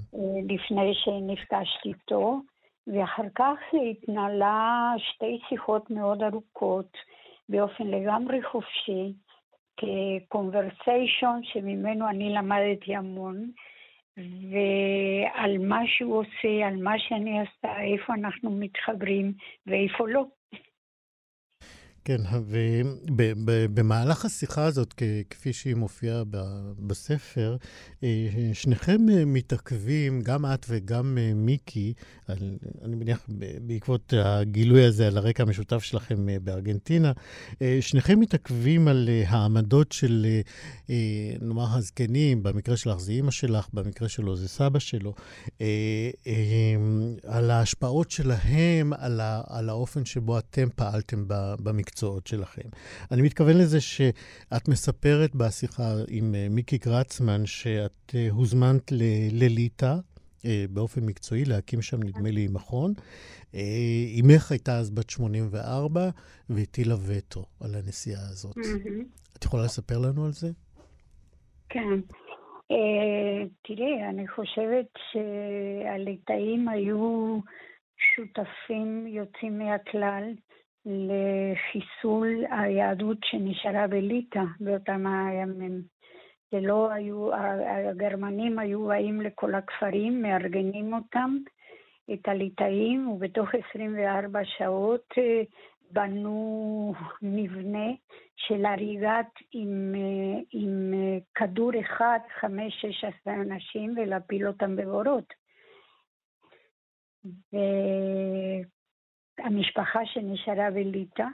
לפני 0.49 0.95
שנפגשתי 0.95 1.89
איתו, 1.89 2.41
ואחר 2.87 3.29
כך 3.35 3.59
התנהלה 3.91 4.93
שתי 4.99 5.39
שיחות 5.49 5.91
מאוד 5.91 6.23
ארוכות, 6.23 6.93
באופן 7.49 7.85
לגמרי 7.85 8.43
חופשי, 8.53 9.13
כקונברסיישון 9.77 11.41
שממנו 11.45 12.09
אני 12.09 12.31
למדתי 12.31 12.97
המון, 12.97 13.51
ועל 14.17 15.59
מה 15.59 15.81
שהוא 15.87 16.19
עושה, 16.19 16.67
על 16.67 16.77
מה 16.83 16.99
שאני 16.99 17.41
עושה, 17.41 17.81
איפה 17.83 18.15
אנחנו 18.15 18.51
מתחברים 18.51 19.33
ואיפה 19.67 20.09
לא. 20.09 20.25
כן, 22.07 22.21
ובמהלך 23.17 24.25
השיחה 24.25 24.65
הזאת, 24.65 24.95
כפי 25.31 25.53
שהיא 25.53 25.75
מופיעה 25.75 26.23
בספר, 26.79 27.57
אה, 28.05 28.29
שניכם 28.53 29.09
אה, 29.09 29.25
מתעכבים, 29.25 30.21
גם 30.23 30.47
את 30.47 30.67
וגם 30.69 31.19
אה, 31.21 31.33
מיקי, 31.35 31.93
אני 32.29 32.97
מניח 32.97 33.27
בעקבות 33.61 34.13
הגילוי 34.17 34.85
הזה 34.85 35.07
על 35.07 35.19
הרקע 35.19 35.43
המשותף 35.43 35.83
שלכם 35.83 36.27
בארגנטינה, 36.43 37.13
שניכם 37.81 38.21
מתעכבים 38.21 38.89
על 38.89 39.09
העמדות 39.27 39.93
של, 39.93 40.27
נאמר, 41.43 41.77
הזקנים, 41.77 42.43
במקרה 42.43 42.77
שלך 42.77 42.99
זה 42.99 43.13
אימא 43.13 43.31
שלך, 43.31 43.69
במקרה 43.73 44.09
שלו 44.09 44.37
זה 44.37 44.49
סבא 44.49 44.79
שלו, 44.79 45.15
על 47.25 47.51
ההשפעות 47.51 48.11
שלהם, 48.11 48.93
על 49.49 49.69
האופן 49.69 50.05
שבו 50.05 50.39
אתם 50.39 50.69
פעלתם 50.77 51.25
במקצוע. 51.59 51.96
המקצועות 51.97 52.27
שלכם. 52.27 52.69
אני 53.13 53.23
מתכוון 53.23 53.57
לזה 53.59 53.81
שאת 53.81 54.69
מספרת 54.69 55.35
בשיחה 55.35 55.93
עם 56.09 56.35
אה, 56.35 56.47
מיקי 56.51 56.79
קרצמן 56.79 57.47
שאת 57.47 58.15
אה, 58.15 58.29
הוזמנת 58.31 58.93
לליטא. 59.33 59.95
אה, 60.45 60.65
באופן 60.71 61.01
מקצועי, 61.07 61.45
להקים 61.45 61.83
שם, 61.83 62.03
נדמה 62.03 62.31
לי, 62.31 62.49
מכון. 62.53 62.93
אמך 64.21 64.51
הייתה 64.53 64.79
אז 64.79 64.91
בת 64.91 65.11
84 65.11 66.11
והטילה 66.51 66.95
וטו 67.07 67.45
על 67.61 67.75
הנסיעה 67.75 68.21
הזאת. 68.31 68.57
את 69.39 69.45
יכולה 69.45 69.65
לספר 69.65 69.99
לנו 69.99 70.25
על 70.25 70.33
זה? 70.33 70.49
כן. 71.69 72.01
תראי, 73.63 74.05
אני 74.11 74.29
חושבת 74.29 74.89
שהליטאים 75.13 76.69
היו 76.69 77.41
שותפים 77.99 79.07
יוצאים 79.07 79.59
מהכלל. 79.59 80.33
לחיסול 80.87 82.45
היהדות 82.51 83.19
שנשארה 83.25 83.87
בליטא 83.87 84.43
באותם 84.61 85.07
הימים. 85.07 85.83
זה 86.51 86.61
לא 86.61 86.91
היו, 86.93 87.31
הגרמנים 87.91 88.59
היו 88.59 88.87
באים 88.87 89.21
לכל 89.21 89.55
הכפרים, 89.55 90.23
מארגנים 90.23 90.95
אותם, 90.95 91.37
את 92.13 92.29
הליטאים, 92.29 93.09
ובתוך 93.09 93.49
24 93.71 94.41
שעות 94.45 95.05
אה, 95.19 95.43
בנו 95.91 96.95
מבנה 97.23 97.87
של 98.37 98.65
הריגת 98.65 99.33
עם, 99.53 99.95
אה, 99.95 100.41
עם 100.53 100.95
אה, 100.95 101.19
כדור 101.35 101.71
אחד, 101.81 102.19
חמש, 102.41 102.75
שש 102.81 103.05
עשרה 103.05 103.35
אנשים, 103.35 103.95
ולהפיל 103.97 104.47
אותם 104.47 104.77
בבורות. 104.77 105.35
המשפחה 109.39 110.07
שנשארה 110.07 110.71
בליטא, 110.71 111.27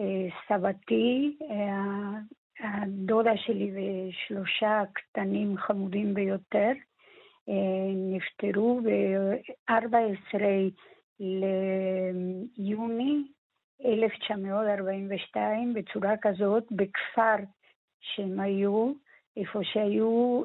אה, 0.00 0.28
סבתי, 0.48 1.36
אה, 1.50 2.18
הדודה 2.60 3.36
שלי 3.36 3.70
ושלושה 3.74 4.82
קטנים 4.92 5.56
חמודים 5.56 6.14
ביותר, 6.14 6.72
אה, 7.48 7.92
נפטרו 7.94 8.80
ב-14 8.80 10.38
ליוני 12.58 13.22
1942 13.84 15.74
בצורה 15.74 16.14
כזאת 16.22 16.64
בכפר 16.70 17.36
שהם 18.00 18.40
היו, 18.40 18.92
איפה 19.36 19.58
שהיו 19.62 20.42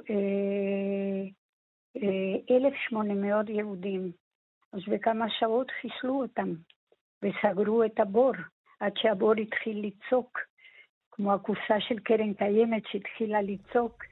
1,800 2.51 3.49
יהודים. 3.49 4.11
אז 4.73 4.79
בכמה 4.87 5.25
שעות 5.29 5.71
חיסלו 5.81 6.21
אותם. 6.21 6.53
וסגרו 7.23 7.83
את 7.83 7.99
הבור 7.99 8.31
עד 8.79 8.91
שהבור 8.95 9.33
התחיל 9.33 9.85
לצעוק, 9.87 10.39
כמו 11.11 11.33
הקופסה 11.33 11.79
של 11.79 11.99
קרן 11.99 12.33
קיימת 12.33 12.83
שהתחילה 12.91 13.41
לצעוק 13.41 14.03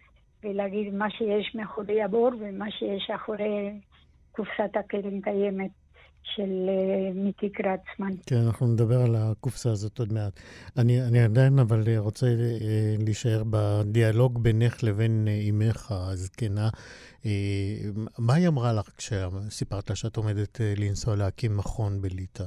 ולהגיד 0.43 0.93
מה 0.93 1.09
שיש 1.09 1.55
מאחורי 1.55 2.01
הבור 2.01 2.31
ומה 2.39 2.71
שיש 2.71 3.09
אחורי 3.15 3.79
קופסת 4.31 4.71
הקרן 4.75 5.21
קיימת. 5.21 5.71
של 6.35 6.69
uh, 6.69 7.17
מיקי 7.17 7.49
קרצמן. 7.49 8.13
כן, 8.25 8.35
אנחנו 8.35 8.67
נדבר 8.67 9.01
על 9.01 9.15
הקופסה 9.15 9.71
הזאת 9.71 9.99
עוד 9.99 10.13
מעט. 10.13 10.39
אני, 10.77 11.07
אני 11.07 11.19
עדיין 11.19 11.59
אבל 11.59 11.97
רוצה 11.97 12.25
uh, 12.25 13.03
להישאר 13.03 13.43
בדיאלוג 13.49 14.43
בינך 14.43 14.83
לבין 14.83 15.27
אימך 15.27 15.91
הזקנה. 15.91 16.69
מה 18.19 18.33
היא 18.33 18.47
אמרה 18.47 18.73
לך 18.73 18.89
כשסיפרת 18.97 19.89
לה 19.89 19.95
שאת 19.95 20.17
עומדת 20.17 20.61
לנסוע 20.77 21.15
להקים 21.15 21.57
מכון 21.57 22.01
בליטא? 22.01 22.43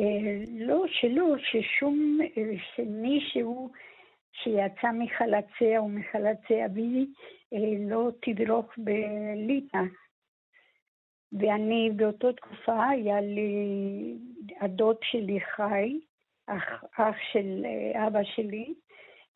אה, 0.00 0.44
לא, 0.66 0.84
שלא, 0.86 1.36
ששום, 1.38 2.18
אה, 2.22 2.52
שמישהו 2.74 3.70
שיצא 4.32 4.90
מחלציה 4.94 5.82
ומחלצי 5.82 6.64
אבי 6.64 7.06
אה, 7.52 7.88
לא 7.90 8.10
תדרוך 8.22 8.66
בליטא. 8.78 9.78
ואני 11.32 11.90
באותה 11.96 12.32
תקופה, 12.32 12.88
היה 12.88 13.20
לי, 13.20 14.18
הדוד 14.60 14.96
שלי 15.02 15.40
חי, 15.40 16.00
אח, 16.46 16.84
אח 16.96 17.16
של 17.32 17.66
אבא 18.06 18.24
שלי, 18.24 18.74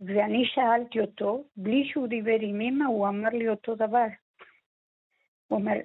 ואני 0.00 0.44
שאלתי 0.46 1.00
אותו, 1.00 1.44
בלי 1.57 1.88
שהוא 1.88 2.07
דיבר 2.09 2.37
עם 2.40 2.61
אמא, 2.61 2.85
הוא 2.85 3.09
אמר 3.09 3.29
לי 3.29 3.48
אותו 3.48 3.74
דבר. 3.74 4.07
הוא 5.48 5.59
אומר, 5.59 5.77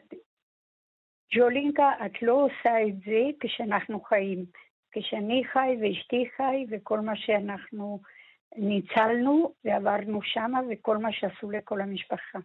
ג'ולינקה, 1.36 1.92
את 2.06 2.22
לא 2.22 2.34
עושה 2.34 2.88
את 2.88 3.00
זה 3.06 3.30
כשאנחנו 3.39 4.02
חיים. 4.02 4.46
כשאני 4.91 5.43
חי 5.45 5.78
ואשתי 5.82 6.30
חי 6.38 6.65
וכל 6.69 6.99
מה 6.99 7.15
שאנחנו 7.15 7.99
ניצלנו 8.58 9.54
ועברנו 9.65 10.21
שמה 10.21 10.60
וכל 10.71 10.97
מה 10.97 11.12
שעשו 11.12 11.52
לכל 11.52 11.82
המשפחה. 11.82 12.39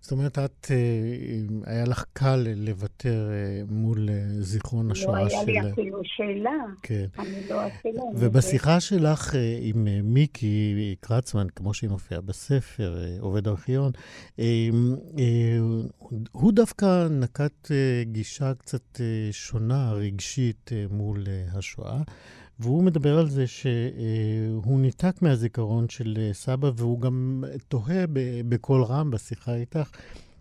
זאת 0.00 0.12
אומרת, 0.12 0.38
את, 0.38 0.66
אה, 0.70 1.72
היה 1.72 1.84
לך 1.84 2.04
קל 2.12 2.46
לוותר 2.56 3.30
אה, 3.30 3.62
מול 3.68 4.08
אה, 4.08 4.42
זיכרון 4.42 4.90
השואה 4.90 5.30
של... 5.30 5.36
לא 5.36 5.42
היה 5.46 5.62
לי 5.62 5.72
אפילו 5.72 6.00
שאלה. 6.04 6.50
כן. 6.82 7.06
אני 7.18 7.48
לא 7.50 7.66
אפילו... 7.66 8.12
ובשיחה 8.16 8.80
שלך 8.80 9.34
עם 9.60 9.88
מיקי 10.02 10.94
קרצמן, 11.00 11.46
כמו 11.56 11.74
שהיא 11.74 11.90
מופיעה 11.90 12.20
בספר, 12.20 12.94
עובד 13.20 13.48
ארכיון, 13.48 13.92
הוא 16.32 16.52
דווקא 16.52 17.08
נקט 17.10 17.70
גישה 18.02 18.54
קצת 18.54 19.00
שונה, 19.30 19.92
רגשית, 19.92 20.70
מול 20.90 21.24
השואה. 21.52 22.02
והוא 22.62 22.84
מדבר 22.84 23.18
על 23.18 23.26
זה 23.26 23.46
שהוא 23.46 24.80
ניתק 24.80 25.22
מהזיכרון 25.22 25.88
של 25.88 26.14
אה, 26.18 26.32
סבא, 26.32 26.70
והוא 26.76 27.00
גם 27.00 27.44
תוהה 27.68 28.04
בקול 28.48 28.82
רם 28.82 29.10
בשיחה 29.10 29.54
איתך. 29.54 29.90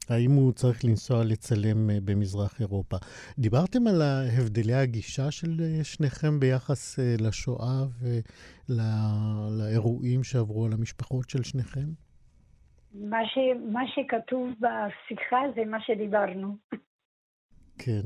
האם 0.10 0.32
הוא 0.32 0.52
צריך 0.52 0.86
לנסוע 0.86 1.24
לצלם 1.24 1.90
אה, 1.90 1.98
במזרח 2.06 2.62
אירופה. 2.62 2.98
דיברתם 3.40 3.88
על 3.88 4.02
הבדלי 4.38 4.74
הגישה 4.74 5.32
של 5.32 5.62
אה, 5.62 5.84
שניכם 5.84 6.40
ביחס 6.40 7.00
לשואה 7.20 7.84
ולאירועים 8.70 10.24
שעברו 10.24 10.66
על 10.66 10.74
המשפחות 10.74 11.30
של 11.30 11.44
שניכם? 11.44 11.90
מה, 12.94 13.20
ש, 13.26 13.38
מה 13.72 13.82
שכתוב 13.88 14.50
בשיחה 14.50 15.38
זה 15.56 15.66
מה 15.66 15.78
שדיברנו. 15.82 16.56
כן. 17.78 18.02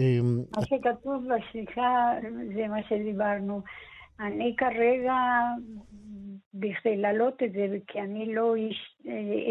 אמ, 0.00 0.42
מה 0.56 0.62
שכתוב 0.66 1.24
בשיחה 1.28 2.12
זה 2.54 2.68
מה 2.68 2.82
שדיברנו. 2.82 3.60
אני 4.20 4.54
כרגע, 4.56 5.14
בכדי 6.54 6.96
להעלות 6.96 7.42
את 7.42 7.52
זה, 7.52 7.78
כי 7.86 8.00
אני 8.00 8.34
לא 8.34 8.54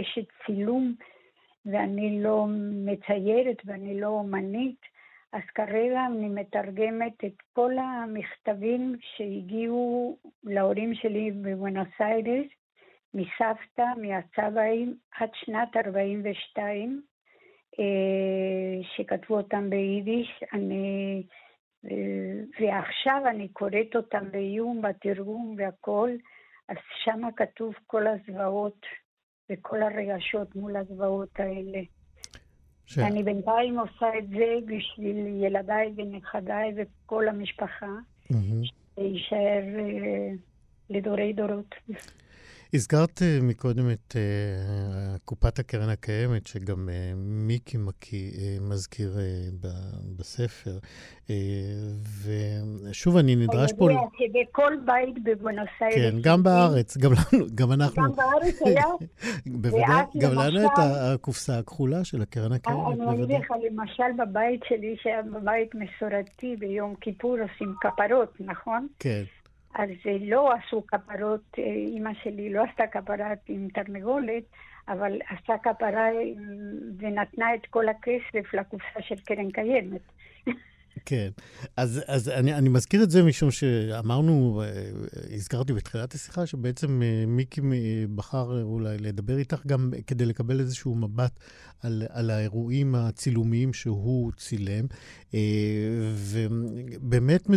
אשת 0.01 0.27
צילום 0.45 0.93
ואני 1.65 2.23
לא 2.23 2.45
מציירת 2.85 3.57
ואני 3.65 4.01
לא 4.01 4.07
אומנית, 4.07 4.81
אז 5.33 5.41
כרגע 5.55 6.05
אני 6.05 6.29
מתרגמת 6.29 7.25
את 7.25 7.41
כל 7.53 7.71
המכתבים 7.77 8.95
שהגיעו 9.01 10.17
להורים 10.43 10.95
שלי 10.95 11.31
בבואנוס 11.31 11.87
איירס, 11.99 12.47
מסבתא, 13.13 13.85
מהצבעים, 14.01 14.95
עד 15.19 15.29
שנת 15.33 15.77
42, 15.77 17.01
אה, 17.01 17.08
שכתבו 18.95 19.37
אותם 19.37 19.69
ביידיש, 19.69 20.43
אני, 20.53 21.23
אה, 21.85 22.41
ועכשיו 22.59 23.21
אני 23.29 23.47
קוראת 23.47 23.95
אותם 23.95 24.31
בעיון, 24.31 24.81
בתרגום 24.81 25.55
והכל, 25.57 26.09
אז 26.69 26.77
שם 27.03 27.21
כתוב 27.35 27.73
כל 27.87 28.03
הזוועות 28.07 28.85
וכל 29.49 29.81
הרגשות 29.81 30.55
מול 30.55 30.75
הזוועות 30.75 31.39
האלה. 31.39 31.79
ש... 32.85 32.97
אני 32.99 33.23
בינתיים 33.23 33.79
עושה 33.79 34.17
את 34.17 34.29
זה 34.29 34.55
בשביל 34.65 35.43
ילדיי 35.43 35.93
ונכדיי 35.97 36.73
וכל 36.75 37.27
המשפחה, 37.27 37.95
mm-hmm. 38.33 38.95
שיישאר 38.95 39.63
uh, 39.75 40.37
לדורי 40.89 41.33
דורות. 41.33 41.75
הזכרת 42.73 43.21
אה, 43.21 43.39
מקודם 43.41 43.91
את 43.91 44.15
uh, 44.15 45.19
קופת 45.25 45.59
הקרן 45.59 45.89
הקיימת, 45.89 46.47
שגם 46.47 46.89
uh, 46.89 47.15
מיקי 47.17 47.77
מקי 47.77 48.31
uh, 48.33 48.63
מזכיר 48.63 49.17
uh, 49.17 49.67
בספר. 50.17 50.77
Uh, 51.27 51.31
ושוב, 52.89 53.17
אני 53.17 53.35
נדרש 53.35 53.73
פה... 53.73 53.85
אתה 53.85 53.93
יודע 53.93 54.41
שבכל 54.43 54.73
בית 54.85 55.23
בבונוס 55.23 55.67
איירס... 55.81 55.95
כן, 55.95 56.17
גם 56.21 56.43
בארץ, 56.43 56.97
גם, 56.97 57.11
לנו, 57.11 57.45
גם 57.55 57.71
אנחנו. 57.71 58.03
גם 58.03 58.11
בארץ 58.11 58.61
היה. 58.65 58.85
בוודאי, 59.61 60.03
גם 60.21 60.31
לנו 60.33 60.65
את 60.65 60.79
הקופסה 60.79 61.59
הכחולה 61.59 62.03
של 62.03 62.21
הקרן 62.21 62.51
הקיימת, 62.51 62.79
בוודאי. 62.79 63.07
אני 63.07 63.23
אגיד 63.23 63.39
לך, 63.39 63.51
למשל 63.71 64.11
בבית 64.17 64.61
שלי, 64.67 64.95
שהיה 65.01 65.21
בבית 65.21 65.75
מסורתי, 65.75 66.55
ביום 66.59 66.95
כיפור 67.01 67.37
עושים 67.39 67.73
כפרות, 67.81 68.33
נכון? 68.39 68.87
כן. 68.99 69.23
אז 69.75 69.89
לא 70.21 70.53
עשו 70.53 70.87
כפרות, 70.87 71.41
אה, 71.57 71.63
אימא 71.63 72.13
שלי 72.23 72.53
לא 72.53 72.63
עשתה 72.63 72.87
כפרת 72.87 73.39
עם 73.47 73.67
תרנגולת, 73.73 74.43
אבל 74.87 75.19
עשתה 75.29 75.53
כפרה 75.63 76.07
ונתנה 76.97 77.55
את 77.55 77.65
כל 77.69 77.89
הכסף 77.89 78.53
לקופסה 78.53 79.01
של 79.01 79.15
קרן 79.25 79.51
קיימת. 79.51 80.01
כן, 81.05 81.29
אז, 81.77 82.01
אז 82.07 82.29
אני, 82.29 82.53
אני 82.53 82.69
מזכיר 82.69 83.03
את 83.03 83.11
זה 83.11 83.23
משום 83.23 83.51
שאמרנו, 83.51 84.61
אה, 84.65 85.35
הזכרתי 85.35 85.73
בתחילת 85.73 86.13
השיחה, 86.13 86.45
שבעצם 86.45 87.01
אה, 87.01 87.25
מיקי 87.27 87.61
בחר 88.15 88.63
אולי 88.63 88.97
לדבר 88.97 89.37
איתך 89.37 89.65
גם 89.67 89.91
כדי 90.07 90.25
לקבל 90.25 90.59
איזשהו 90.59 90.95
מבט 90.95 91.39
על, 91.81 92.03
על 92.09 92.29
האירועים 92.29 92.95
הצילומיים 92.95 93.73
שהוא 93.73 94.31
צילם, 94.37 94.85
אה, 95.33 95.39
ובאמת 96.15 97.49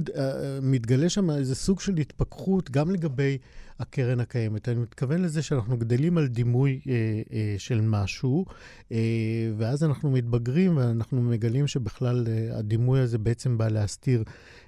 מתגלה 0.62 1.08
שם 1.08 1.30
איזה 1.30 1.54
סוג 1.54 1.80
של 1.80 1.96
התפכחות 1.96 2.70
גם 2.70 2.90
לגבי 2.90 3.38
הקרן 3.82 4.20
הקיימת. 4.20 4.68
אני 4.68 4.80
מתכוון 4.80 5.22
לזה 5.22 5.42
שאנחנו 5.42 5.76
גדלים 5.76 6.18
על 6.18 6.26
דימוי 6.26 6.80
אה, 6.88 6.92
אה, 7.32 7.54
של 7.58 7.80
משהו, 7.94 8.44
אה, 8.92 9.46
ואז 9.58 9.84
אנחנו 9.84 10.10
מתבגרים 10.10 10.76
ואנחנו 10.76 11.20
מגלים 11.22 11.66
שבכלל 11.66 12.24
אה, 12.28 12.58
הדימוי 12.58 13.00
הזה 13.00 13.18
בעצם 13.18 13.58
בא 13.58 13.68
להסתיר 13.68 14.20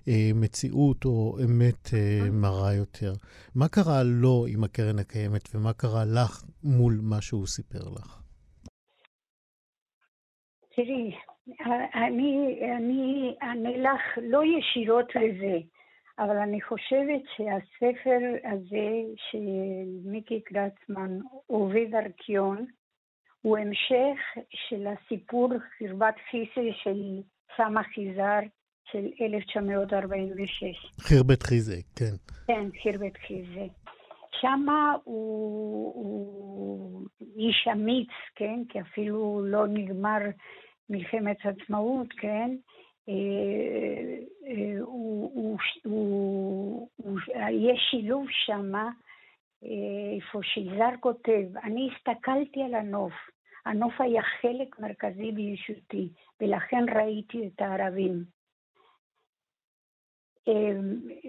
אה, 0.08 0.30
מציאות 0.34 1.04
או 1.04 1.36
אמת 1.44 1.88
אה, 1.94 2.30
מרה 2.30 2.74
יותר. 2.74 3.12
מה 3.54 3.68
קרה 3.68 4.02
לו 4.02 4.46
עם 4.48 4.64
הקרן 4.64 4.98
הקיימת 4.98 5.44
ומה 5.54 5.72
קרה 5.72 6.04
לך 6.04 6.44
מול 6.64 6.94
מה 7.02 7.20
שהוא 7.20 7.46
סיפר 7.46 7.84
לך? 7.96 8.20
תראי, 10.76 11.10
אני, 11.94 12.60
אני 12.76 13.34
אענה 13.42 13.76
לך 13.76 14.18
לא 14.22 14.40
ישירות 14.44 15.08
לזה. 15.14 15.73
אבל 16.18 16.36
אני 16.36 16.62
חושבת 16.62 17.22
שהספר 17.36 18.18
הזה 18.52 18.90
של 19.30 19.48
מיקי 20.04 20.40
קרצמן, 20.40 21.18
עובד 21.46 21.94
ארכיון, 21.94 22.66
הוא 23.42 23.58
המשך 23.58 24.18
של 24.68 24.86
הסיפור 24.86 25.48
חרבת 25.78 26.14
חיסה 26.30 26.68
של 26.82 27.20
סמך 27.56 27.98
יזהר 27.98 28.40
של 28.92 29.08
1946. 29.20 30.90
חרבת 31.00 31.42
חיזה, 31.42 31.76
כן. 31.96 32.14
כן, 32.46 32.68
חרבת 32.82 33.16
חיזה. 33.26 33.66
שמה 34.40 34.96
הוא, 35.04 35.94
הוא 35.94 37.06
איש 37.36 37.68
אמיץ, 37.72 38.10
כן? 38.34 38.62
כי 38.68 38.80
אפילו 38.80 39.40
לא 39.44 39.66
נגמר 39.66 40.18
מלחמת 40.90 41.36
עצמאות, 41.44 42.08
כן? 42.20 42.56
יש 47.50 47.80
שילוב 47.90 48.26
שמה, 48.30 48.90
איפה 50.16 50.38
שיזהר 50.42 50.94
כותב, 51.00 51.56
אני 51.64 51.90
הסתכלתי 51.92 52.62
על 52.62 52.74
הנוף, 52.74 53.12
הנוף 53.66 54.00
היה 54.00 54.22
חלק 54.22 54.78
מרכזי 54.78 55.32
בישותי, 55.32 56.08
ולכן 56.40 56.84
ראיתי 56.96 57.46
את 57.46 57.60
הערבים. 57.60 58.24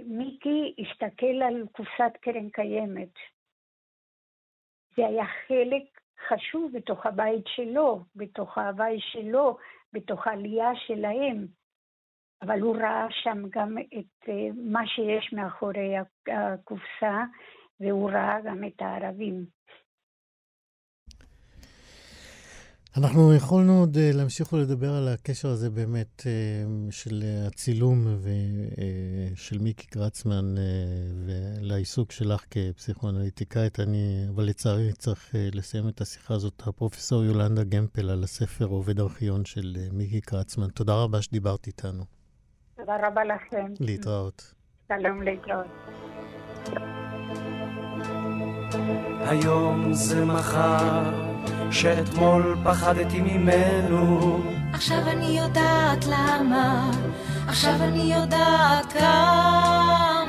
מיקי 0.05 0.75
הסתכל 0.79 1.41
על 1.47 1.67
קופסת 1.71 2.17
קרן 2.21 2.49
קיימת. 2.49 3.13
זה 4.97 5.07
היה 5.07 5.25
חלק 5.47 5.83
חשוב 6.27 6.71
בתוך 6.73 7.05
הבית 7.05 7.47
שלו, 7.47 8.03
בתוך 8.15 8.57
ההוואי 8.57 8.99
שלו, 9.01 9.57
בתוך 9.93 10.27
העלייה 10.27 10.69
שלהם. 10.75 11.47
אבל 12.41 12.61
הוא 12.61 12.75
ראה 12.75 13.07
שם 13.23 13.43
גם 13.49 13.77
את 13.77 14.29
אה, 14.29 14.49
מה 14.71 14.87
שיש 14.87 15.33
מאחורי 15.33 15.93
הקופסה, 16.27 17.23
והוא 17.79 18.11
ראה 18.11 18.37
גם 18.45 18.63
את 18.63 18.81
הערבים. 18.81 19.45
אנחנו 22.97 23.33
יכולנו 23.33 23.79
עוד 23.79 23.97
אה, 23.97 24.11
להמשיך 24.13 24.53
ולדבר 24.53 24.93
על 24.93 25.07
הקשר 25.07 25.47
הזה 25.47 25.69
באמת 25.69 26.23
אה, 26.25 26.31
של 26.91 27.23
הצילום 27.47 27.99
ושל 28.21 29.57
מיקי 29.59 29.87
קרצמן 29.87 30.55
ולעיסוק 31.25 32.11
שלך 32.11 32.45
כפסיכואנליטיקאית. 32.51 33.79
אני, 33.79 34.25
אבל 34.35 34.43
לצערי 34.43 34.93
צריך 34.93 35.35
לסיים 35.53 35.87
את 35.87 36.01
השיחה 36.01 36.33
הזאת. 36.33 36.63
הפרופסור 36.67 37.23
יולנדה 37.23 37.63
גמפל 37.63 38.09
על 38.09 38.23
הספר 38.23 38.65
עובד 38.65 38.99
ארכיון 38.99 39.45
של 39.45 39.75
מיקי 39.91 40.21
קרצמן. 40.21 40.67
תודה 40.69 40.93
רבה 41.03 41.21
שדיברת 41.21 41.67
איתנו. 41.67 42.03
תודה 42.85 43.07
רבה 43.07 43.23
לכם. 43.23 43.65
להתראות. 43.79 44.53
שלום, 44.87 45.21
להתראות. 45.21 45.65
היום 49.27 49.93
זה 49.93 50.25
מחר, 50.25 51.03
שאתמול 51.71 52.57
פחדתי 52.63 53.21
ממנו. 53.21 54.39
עכשיו 54.73 54.97
אני 55.07 55.39
יודעת 55.39 56.05
למה, 56.05 56.91
עכשיו 57.47 57.73
אני 57.81 58.13
יודעת 58.13 58.93
כמה. 58.93 60.25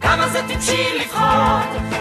כמה 0.00 0.28
זה 0.28 0.38
טיפשי 0.48 0.98
לפחוד 1.00 1.93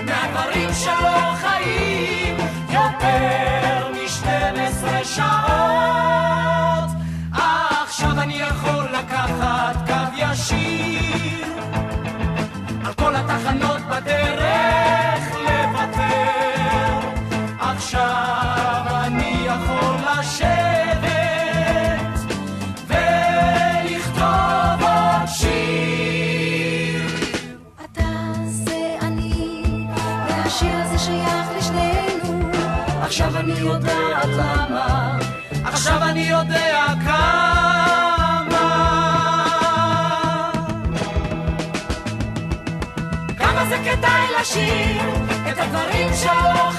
לשיר 44.53 45.09
את 45.51 45.59
הדברים 45.59 46.09
שלא 46.13 46.72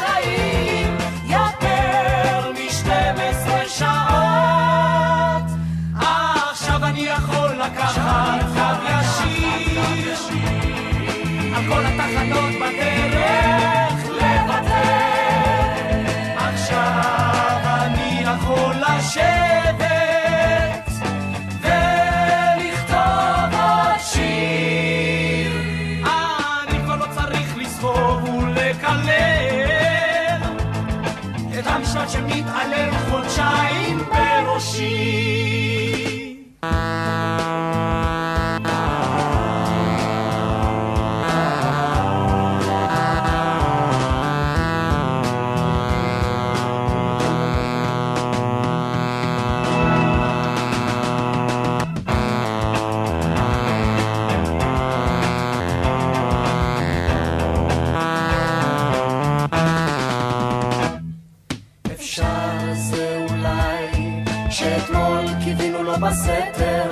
הסתר, 66.15 66.91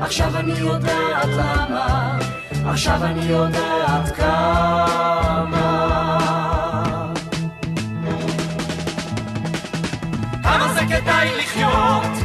עכשיו 0.00 0.36
אני 0.36 0.52
יודעת 0.52 1.28
למה, 1.28 2.18
עכשיו 2.66 3.04
אני 3.04 3.24
יודעת 3.24 4.16
כמה. 4.16 5.60
כמה 10.42 10.74
זה 10.74 10.80
כדאי 10.80 11.30
לחיות 11.38 12.23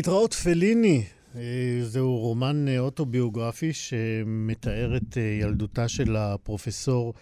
להתראות 0.00 0.34
פליני. 0.34 1.04
אה, 1.36 1.78
זהו 1.82 2.16
רומן 2.16 2.68
אה, 2.68 2.78
אוטוביוגרפי 2.78 3.72
שמתאר 3.72 4.96
את 4.96 5.18
אה, 5.18 5.22
ילדותה 5.22 5.88
של 5.88 6.16
הפרופסור 6.16 7.14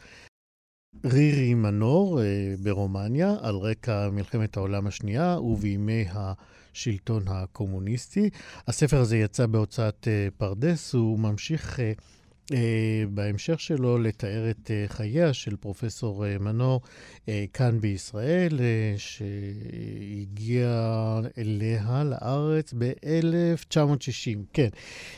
רירי 1.05 1.55
מנור 1.55 2.21
ברומניה, 2.63 3.35
על 3.41 3.57
רקע 3.57 4.11
מלחמת 4.11 4.57
העולם 4.57 4.87
השנייה 4.87 5.39
ובימי 5.41 6.05
השלטון 6.13 7.23
הקומוניסטי. 7.27 8.31
הספר 8.67 9.01
הזה 9.01 9.17
יצא 9.17 9.47
בהוצאת 9.47 10.09
פרדס, 10.37 10.95
הוא 10.95 11.19
ממשיך 11.19 11.81
בהמשך 13.11 13.61
שלו 13.61 13.99
לתאר 13.99 14.51
את 14.51 14.71
אה, 14.71 14.85
חייה 14.89 15.33
של 15.33 15.57
פרופסור 15.57 16.27
אה, 16.27 16.39
מנור 16.39 16.81
אה, 17.29 17.45
כאן 17.53 17.81
בישראל, 17.81 18.61
אה, 18.61 18.95
שהגיע 18.97 20.69
אליה 21.39 22.05
לארץ 22.05 22.75
ב-1960. 22.79 24.39
כן. 24.53 24.69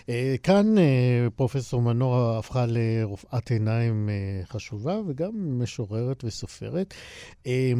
אה, 0.09 0.35
כאן 0.43 0.79
אה, 0.79 1.27
פרופסור 1.37 1.83
מנור 1.83 2.17
הפכה 2.39 2.67
לרופאת 2.69 3.51
עיניים 3.51 4.09
אה, 4.09 4.47
חשובה 4.47 5.01
וגם 5.07 5.63
משוררת 5.63 6.25
וסופרת. 6.25 6.95
אה, 7.47 7.73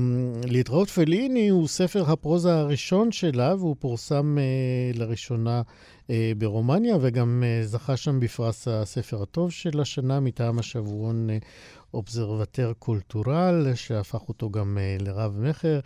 להתראות 0.45 0.91
פליני 0.91 1.49
הוא 1.49 1.69
ספר 1.69 2.11
הפרוזה 2.11 2.55
הראשון 2.55 3.13
שלה 3.13 3.55
והוא 3.55 3.77
פורסם 3.79 4.39
אה, 4.39 4.45
לראשונה 4.95 5.57
אה, 5.59 5.63
ברומניה 6.39 6.97
וגם 7.01 7.43
אה, 7.47 7.67
זכה 7.67 7.97
שם 7.97 8.21
בפרס 8.21 8.69
הספר 8.69 9.23
הטוב 9.23 9.51
של 9.51 9.81
השנה 9.81 10.21
מטעם 10.21 10.59
השבועון 10.59 11.31
אה, 11.31 11.39
אובזרבטר 11.95 12.73
קולטורל, 12.79 13.75
שהפך 13.75 14.29
אותו 14.29 14.51
גם 14.51 14.79
אה, 14.79 14.97
לרב 15.01 15.39
מכר. 15.41 15.81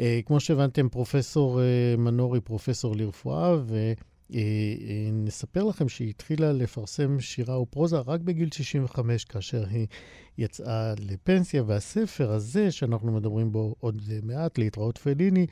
אה, 0.00 0.20
כמו 0.26 0.40
שהבנתם, 0.40 0.88
פרופסור 0.88 1.60
אה, 1.60 1.94
מנור 1.98 2.34
היא 2.34 2.42
פרופסור 2.44 2.96
לרפואה, 2.96 3.56
ו... 3.66 3.92
אה, 4.34 4.40
אה, 4.88 5.10
נספר 5.12 5.64
לכם 5.64 5.88
שהיא 5.88 6.08
התחילה 6.10 6.52
לפרסם 6.52 7.20
שירה 7.20 7.60
ופרוזה 7.60 7.98
רק 7.98 8.20
בגיל 8.20 8.48
65, 8.52 9.24
כאשר 9.24 9.64
היא 9.70 9.86
יצאה 10.38 10.94
לפנסיה, 10.98 11.62
והספר 11.66 12.32
הזה, 12.32 12.70
שאנחנו 12.70 13.12
מדברים 13.12 13.52
בו 13.52 13.74
עוד 13.80 14.02
מעט, 14.22 14.58
להתראות 14.58 14.98
פליני, 14.98 15.46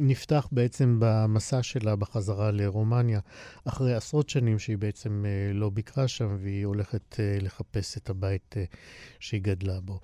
נפתח 0.00 0.48
בעצם 0.52 0.96
במסע 1.00 1.62
שלה 1.62 1.96
בחזרה 1.96 2.50
לרומניה, 2.50 3.20
אחרי 3.68 3.94
עשרות 3.94 4.28
שנים 4.28 4.58
שהיא 4.58 4.78
בעצם 4.78 5.24
אה, 5.26 5.52
לא 5.54 5.70
ביקרה 5.70 6.08
שם, 6.08 6.36
והיא 6.38 6.66
הולכת 6.66 7.20
אה, 7.20 7.36
לחפש 7.40 7.96
את 7.96 8.10
הבית 8.10 8.54
אה, 8.56 8.64
שהיא 9.20 9.42
גדלה 9.42 9.80
בו. 9.80 10.00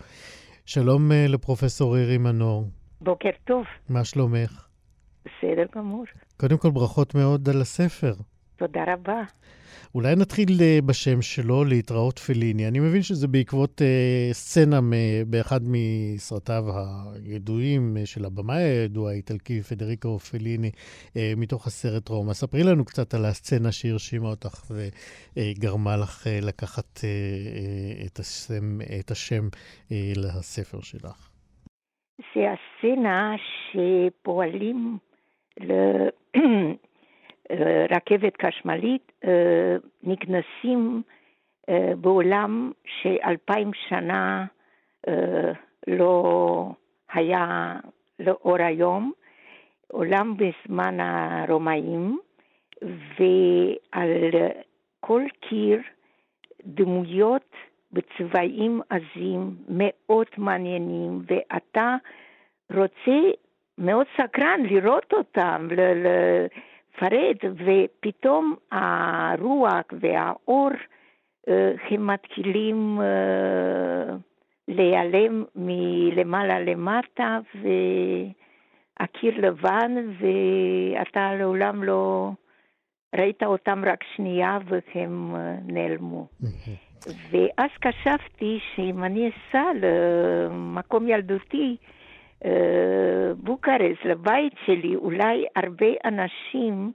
שלום 0.67 1.13
לפרופסור 1.13 1.97
אירי 1.97 2.19
מנור, 2.19 2.69
בוקר 3.01 3.31
טוב, 3.45 3.65
מה 3.89 4.05
שלומך? 4.05 4.67
בסדר 5.25 5.65
גמור. 5.77 6.05
קודם 6.37 6.59
כל, 6.59 6.71
ברכות 6.71 7.15
מאוד 7.15 7.49
על 7.49 7.61
הספר. 7.61 8.15
תודה 8.57 8.85
רבה. 8.93 9.23
אולי 9.95 10.17
נתחיל 10.17 10.49
אה, 10.61 10.79
בשם 10.87 11.23
שלו, 11.23 11.65
להתראות 11.65 12.19
פליני. 12.19 12.69
אני 12.69 12.81
מבין 12.81 13.03
שזה 13.03 13.29
בעקבות 13.29 13.83
אה, 13.83 14.29
סצנה 14.33 14.81
מ- 14.81 15.31
באחד 15.31 15.61
מסרטיו 15.65 16.65
הידועים 17.25 17.97
אה, 17.97 18.07
של 18.07 18.25
הבמאי 18.25 18.63
הידוע 18.63 19.11
האיטלקי 19.11 19.63
פדריקו 19.63 20.19
פליני, 20.19 20.71
אה, 21.17 21.33
מתוך 21.37 21.67
הסרט 21.67 22.09
רומא. 22.09 22.33
ספרי 22.33 22.63
לנו 22.63 22.85
קצת 22.85 23.15
על 23.15 23.25
הסצנה 23.25 23.73
שהרשימה 23.73 24.29
אותך 24.29 24.65
וגרמה 25.37 25.97
לך 25.97 26.27
אה, 26.27 26.39
לקחת 26.43 27.01
אה, 27.05 27.09
אה, 27.09 28.07
את, 28.07 28.19
השם, 28.19 28.79
את 29.01 29.11
השם 29.11 29.49
אה, 29.93 30.13
לספר 30.17 30.81
שלך. 30.81 31.31
זה 32.35 32.41
הסצנה 32.53 33.35
שפועלים 33.73 34.99
לרכבת 37.51 38.43
חשמלית, 38.43 39.13
אה, 39.25 39.77
נכנסים 40.03 41.03
אה, 41.69 41.93
בעולם 42.01 42.73
שאלפיים 42.87 43.71
שנה 43.89 44.45
אה, 45.09 45.53
לא 45.87 46.71
היה 47.13 47.75
לאור 48.19 48.57
היום, 48.59 49.13
עולם 49.93 50.37
בזמן 50.37 51.01
הרומאים, 51.01 52.19
ועל 52.83 54.31
כל 55.01 55.23
קיר 55.41 55.81
דמויות 56.65 57.55
בצבעים 57.93 58.81
עזים, 58.91 59.57
מאוד 59.69 60.27
מעניינים, 60.39 61.23
ואתה 61.27 61.97
רוצה, 62.75 63.21
מאוד 63.79 64.07
סקרן 64.17 64.61
לראות 64.71 65.13
אותם, 65.13 65.69
ל- 65.71 66.47
לפרט, 66.97 67.45
ופתאום 67.55 68.55
הרוח 68.73 69.85
והאור, 70.01 70.71
אה, 71.49 71.73
הם 71.91 72.07
מתחילים 72.07 72.99
אה, 73.01 74.17
להיעלם 74.69 75.45
מלמעלה 75.57 76.61
למטה, 76.61 77.39
והקיר 77.55 79.35
לבן, 79.39 79.95
ואתה 80.19 81.35
לעולם 81.35 81.85
לא 81.85 82.31
ראית 83.17 83.43
אותם 83.43 83.83
רק 83.87 84.05
שנייה 84.17 84.59
והם 84.65 85.35
אה, 85.37 85.57
נעלמו. 85.67 86.27
ואז 87.31 87.71
חשבתי 87.85 88.59
שאם 88.75 89.05
אני 89.05 89.31
אסע 89.31 89.65
למקום 89.81 91.09
ילדותי, 91.09 91.77
אה, 92.45 93.33
בוקרשט, 93.37 94.05
לבית 94.05 94.53
שלי, 94.67 94.97
אולי 94.97 95.45
הרבה 95.57 95.87
אנשים 96.05 96.93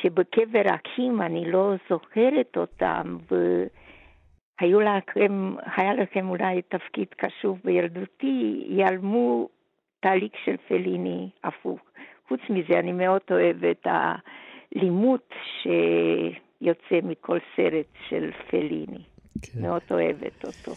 שבקבר 0.00 0.62
אחים 0.74 1.22
אני 1.22 1.50
לא 1.50 1.72
זוכרת 1.90 2.56
אותם, 2.56 3.16
והיו 3.30 4.80
לכם, 4.80 5.54
היה 5.76 5.94
לכם 5.94 6.28
אולי 6.28 6.62
תפקיד 6.62 7.08
חשוב 7.24 7.60
בילדותי, 7.64 8.64
ייעלמו 8.68 9.48
תהליך 10.00 10.32
של 10.44 10.56
פליני 10.68 11.28
הפוך. 11.44 11.80
חוץ 12.28 12.40
מזה, 12.50 12.78
אני 12.78 12.92
מאוד 12.92 13.20
אוהבת 13.30 13.86
הלימוד 13.86 15.20
שיוצא 15.62 17.06
מכל 17.06 17.38
סרט 17.56 17.86
של 18.08 18.30
פליני. 18.50 19.11
כן. 19.42 19.62
מאוד 19.62 19.82
אוהבת 19.90 20.44
אותו. 20.44 20.72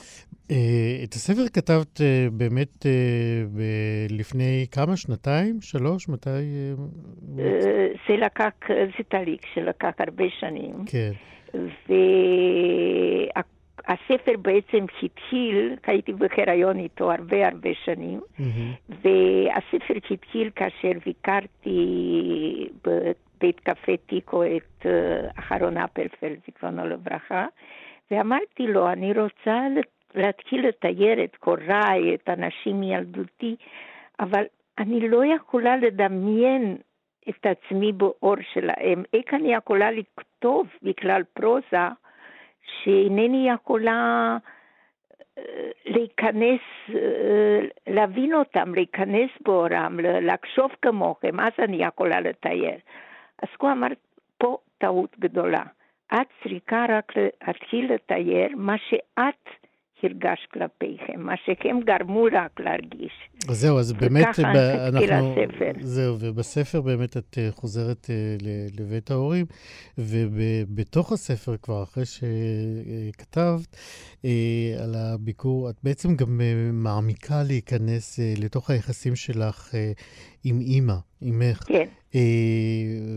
אה, 0.52 1.04
את 1.04 1.14
הספר 1.14 1.48
כתבת 1.54 2.02
אה, 2.02 2.28
באמת 2.32 2.86
אה, 2.86 2.92
לפני 4.10 4.66
כמה? 4.72 4.98
שנתיים? 4.98 5.62
שלוש? 5.62 6.10
מתי? 6.10 6.30
זה 8.08 8.16
לקח, 8.18 8.52
זה 8.70 9.04
תהליך 9.08 9.42
שלקח 9.54 9.92
הרבה 10.00 10.24
שנים, 10.40 10.74
כן. 10.86 11.12
והספר 13.88 14.32
בעצם 14.42 14.86
התחיל, 15.04 15.76
הייתי 15.88 16.14
בהיריון 16.14 16.80
איתו 16.80 17.12
הרבה 17.12 17.48
הרבה 17.48 17.70
שנים. 17.86 18.22
והספר 18.90 19.94
התחיל 20.12 20.50
כאשר 20.56 20.92
ביקרתי 21.06 21.80
בבית 22.86 23.60
קפה 23.60 23.98
טיקו 24.06 24.44
את 24.44 24.86
אחרון 25.40 25.78
אפלפלד, 25.78 26.38
זיכרונו 26.46 26.88
לברכה, 26.88 27.46
ואמרתי 28.12 28.68
לו, 28.68 28.92
אני 28.92 29.14
רוצה 29.20 29.68
להתחיל 30.16 30.68
לתאר 30.68 31.24
את 31.24 31.36
קוריי, 31.36 32.16
את 32.16 32.30
אנשים 32.30 32.80
מילדותי, 32.80 33.56
אבל 34.20 34.44
אני 34.78 35.10
לא 35.10 35.26
יכולה 35.26 35.78
לדמיין 35.78 36.78
את 37.30 37.46
עצמי 37.46 37.92
באור 37.92 38.36
שלהם. 38.54 39.04
איך 39.14 39.34
אני 39.34 39.54
יכולה 39.54 39.92
לכתוב 39.92 40.68
בכלל 40.82 41.24
פרוזה 41.34 41.88
שאינני 42.66 43.50
יכולה 43.50 44.38
אה, 45.38 45.44
להיכנס, 45.86 46.62
אה, 46.90 47.60
להבין 47.88 48.34
אותם, 48.34 48.76
להיכנס 48.76 49.30
באורם, 49.42 50.00
לחשוב 50.00 50.72
כמוכם, 50.82 51.40
אז 51.40 51.54
אני 51.60 51.86
יכולה 51.86 52.20
לתאר. 52.20 52.76
אז 53.44 53.50
הוא 53.62 53.72
אמר, 53.72 53.88
פה 54.38 54.58
טעות 54.78 55.20
גדולה. 55.20 55.64
את 56.14 56.28
צריכה 56.44 56.86
רק 56.90 57.12
להתחיל 57.16 57.94
לתאר 57.94 58.48
מה 58.56 58.76
שאת 58.90 59.66
הרגשת 60.04 60.52
כלפיכם, 60.54 61.20
מה 61.22 61.34
שהם 61.46 61.80
גרמו 61.80 62.24
רק 62.24 62.60
להרגיש. 62.60 63.14
אז 63.50 63.56
זהו, 63.56 63.80
אז 63.80 63.94
באמת, 63.94 64.28
אנחנו... 64.40 65.36
זהו, 65.80 66.16
ובספר 66.20 66.82
באמת 66.82 67.18
את 67.18 67.38
אה, 67.38 67.52
חוזרת 67.52 68.08
אה, 68.10 68.36
לבית 68.80 69.12
ההורים, 69.12 69.46
ובתוך 69.98 71.12
הספר, 71.12 71.58
כבר 71.58 71.84
אחרי 71.84 72.04
שכתבת 72.06 73.78
אה, 74.26 74.84
על 74.84 74.96
הביקור, 74.96 75.70
את 75.70 75.76
בעצם 75.84 76.16
גם 76.16 76.42
מעמיקה 76.74 77.44
להיכנס 77.48 78.20
לתוך 78.44 78.70
היחסים 78.70 79.16
שלך 79.16 79.72
עם 80.44 80.60
אימא, 80.62 80.96
אימך. 81.26 81.64
כן, 81.68 81.88
אה, 82.16 82.22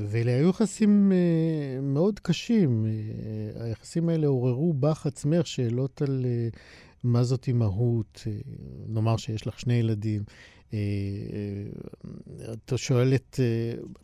ואלה 0.08 0.34
היו 0.34 0.48
יחסים 0.48 1.12
אה, 1.12 1.80
מאוד 1.80 2.18
קשים. 2.18 2.86
אה, 2.86 3.64
היחסים 3.64 4.08
האלה 4.08 4.26
עוררו 4.26 4.72
בך 4.72 5.06
עצמך 5.06 5.46
שאלות 5.46 6.02
על 6.02 6.26
מה 7.04 7.24
זאת 7.24 7.48
אימהות. 7.48 8.24
נאמר 8.88 9.16
שיש 9.16 9.46
לך 9.46 9.60
שני 9.60 9.74
ילדים. 9.74 10.22
את 12.52 12.72
שואלת, 12.76 13.40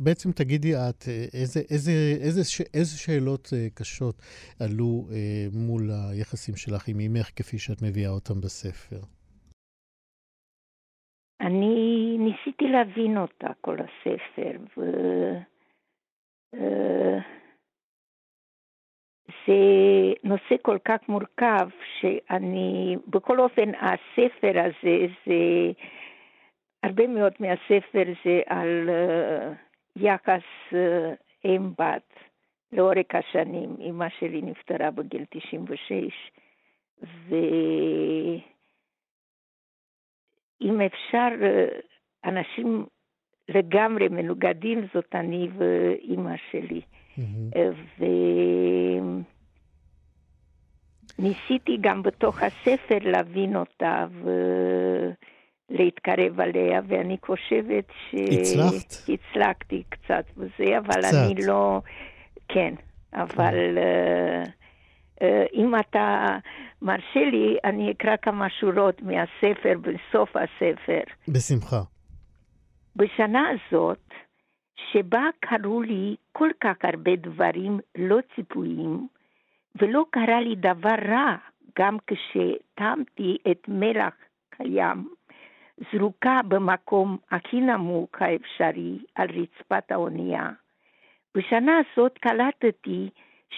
בעצם 0.01 0.33
תגידי 0.33 0.77
את, 0.77 1.09
איזה, 1.33 1.63
איזה, 1.71 2.17
איזה, 2.21 2.43
איזה 2.75 2.99
שאלות 2.99 3.53
קשות 3.75 4.23
עלו 4.59 5.09
מול 5.53 5.91
היחסים 5.93 6.57
שלך 6.57 6.89
עם 6.89 7.01
אימך, 7.01 7.31
כפי 7.37 7.59
שאת 7.59 7.83
מביאה 7.83 8.11
אותם 8.11 8.41
בספר? 8.41 9.01
אני 11.41 12.17
ניסיתי 12.19 12.69
להבין 12.69 13.19
אותה, 13.19 13.49
כל 13.61 13.77
הספר, 13.79 14.59
ו... 14.77 14.83
אה, 16.55 17.19
זה 19.47 19.53
נושא 20.25 20.55
כל 20.63 20.79
כך 20.85 21.09
מורכב, 21.09 21.69
שאני, 22.01 22.97
בכל 23.07 23.41
אופן, 23.41 23.71
הספר 23.75 24.61
הזה, 24.61 25.07
זה, 25.27 25.73
הרבה 26.83 27.07
מאוד 27.07 27.33
מהספר 27.41 28.05
זה 28.25 28.41
על 28.47 28.91
אה, 28.91 29.53
יחס 29.97 30.43
אה, 30.75 31.15
אם-בת 31.45 32.13
לאורך 32.73 33.15
השנים. 33.15 33.77
אמא 33.81 34.09
שלי 34.09 34.43
נפטרה 34.43 34.91
בגיל 34.91 35.25
96, 35.31 36.31
ו... 37.03 37.35
אם 40.65 40.81
אפשר, 40.81 41.29
אה, 41.43 41.67
אנשים 42.25 42.87
לגמרי 43.49 44.09
מנוגדים, 44.09 44.87
זאת 44.95 45.15
אני 45.15 45.49
ואימא 45.59 46.35
שלי. 46.51 46.81
אה, 47.57 47.71
וניסיתי 51.19 51.77
גם 51.81 52.03
בתוך 52.03 52.43
הספר 52.43 52.99
להבין 53.01 53.57
אותה 53.57 54.07
ולהתקרב 55.71 56.41
עליה, 56.41 56.81
ואני 56.89 57.17
חושבת 57.27 57.85
ש... 58.11 58.15
הצלחת? 58.15 59.09
הצלחתי 59.09 59.83
קצת 59.89 60.25
בזה, 60.37 60.79
אבל 60.79 61.03
קצת. 61.03 61.15
אני 61.27 61.35
לא... 61.47 61.81
כן, 62.49 62.75
אבל 63.15 63.79
אה, 63.79 64.43
אה, 65.23 65.45
אם 65.55 65.75
אתה 65.79 66.39
מרשה 66.85 67.25
לי, 67.31 67.57
אני 67.65 67.93
אקרא 67.93 68.17
כמה 68.23 68.51
שורות 68.51 69.03
מהספר 69.03 69.75
בסוף 69.81 70.37
הספר. 70.37 71.03
בשמחה. 71.29 71.81
בשנה 72.97 73.49
הזאת, 73.49 74.11
שבה 74.93 75.29
קרו 75.41 75.83
לי 75.83 76.17
כל 76.33 76.51
כך 76.61 76.75
הרבה 76.83 77.17
דברים 77.17 77.79
לא 77.99 78.19
ציפויים, 78.35 79.09
ולא 79.81 80.05
קרה 80.11 80.41
לי 80.41 80.55
דבר 80.57 80.95
רע, 81.09 81.37
גם 81.79 81.97
כשטעמתי 82.07 83.37
את 83.51 83.69
מלח 83.69 84.15
קיים, 84.51 85.09
זרוקה 85.93 86.41
במקום 86.49 87.17
הכי 87.31 87.61
נמוך 87.61 88.11
האפשרי 88.21 88.99
על 89.15 89.29
רצפת 89.29 89.93
האונייה. 89.93 90.51
בשנה 91.37 91.73
הזאת 91.79 92.19
קלטתי 92.19 93.11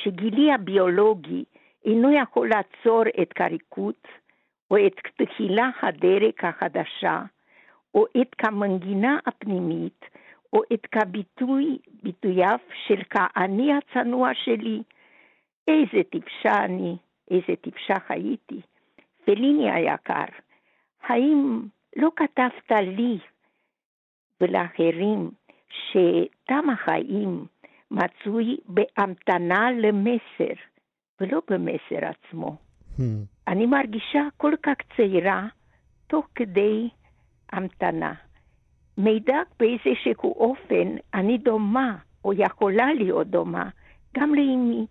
שגילי 0.03 0.53
הביולוגי 0.53 1.45
אינו 1.87 2.13
יכול 2.13 2.49
לעצור 2.49 3.03
את 3.23 3.33
קריקות 3.33 4.09
או 4.71 4.77
את 4.87 4.93
תחילה 5.17 5.71
הדרך 5.83 6.45
החדשה, 6.45 7.23
או 7.95 8.07
את 8.21 8.35
כמנגינה 8.39 9.19
הפנימית, 9.27 10.05
או 10.53 10.63
את 10.75 10.87
כביטוי, 10.87 11.79
ביטוייו 12.03 12.59
של 12.87 13.03
כאני 13.11 13.73
הצנוע 13.75 14.31
שלי. 14.35 14.83
איזה 15.69 16.03
טיפשה 16.11 16.65
אני, 16.65 16.97
איזה 17.31 17.57
טיפשה 17.61 17.95
הייתי. 18.09 18.61
פליני 19.25 19.71
היקר, 19.71 20.25
האם 21.03 21.61
לא 21.97 22.11
כתבת 22.17 22.71
לי 22.83 23.19
ולאחרים 24.41 25.31
שתם 25.69 26.71
החיים 26.71 27.47
מצוי 27.91 28.57
בהמתנה 28.65 29.71
למסר, 29.73 30.55
ולא 31.21 31.41
במסר 31.51 32.07
עצמו? 32.07 32.57
Hmm. 32.99 33.03
אני 33.49 33.67
מרגישה 33.67 34.23
כל 34.37 34.53
כך 34.63 34.75
צעירה 34.97 35.47
תוך 36.07 36.27
כדי 36.35 36.89
המתנה. 37.53 38.15
מידע 38.99 39.39
באיזשהו 39.59 40.33
אופן 40.33 40.97
אני 41.15 41.39
דומה, 41.39 41.97
או 42.25 42.33
יכולה 42.33 42.95
להיות 42.95 43.27
דומה, 43.27 43.69
גם 44.17 44.35
לאמי. 44.35 44.87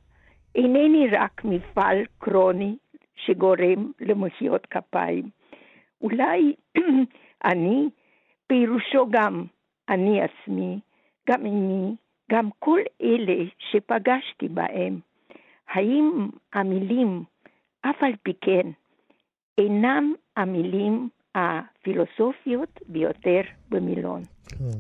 אינני 0.56 1.08
רק 1.12 1.42
מפעל 1.46 1.98
קרוני 2.18 2.76
שגורם 3.16 3.92
למחיאות 4.00 4.66
כפיים. 4.66 5.30
אולי 6.02 6.54
אני, 7.52 7.90
פירושו 8.48 9.08
גם 9.10 9.44
אני 9.90 10.22
עצמי, 10.22 10.80
גם 11.30 11.46
אמי, 11.46 11.96
גם 12.32 12.50
כל 12.60 12.80
אלה 13.02 13.44
שפגשתי 13.60 14.48
בהם. 14.48 15.00
האם 15.70 16.30
המילים, 16.54 17.24
אף 17.82 17.96
על 18.02 18.12
פי 18.24 18.34
כן, 18.42 18.70
אינם 19.58 20.14
המילים 20.38 21.10
הפילוסופיות 21.36 22.80
ביותר 22.88 23.42
במילון. 23.70 24.24
כן. 24.48 24.80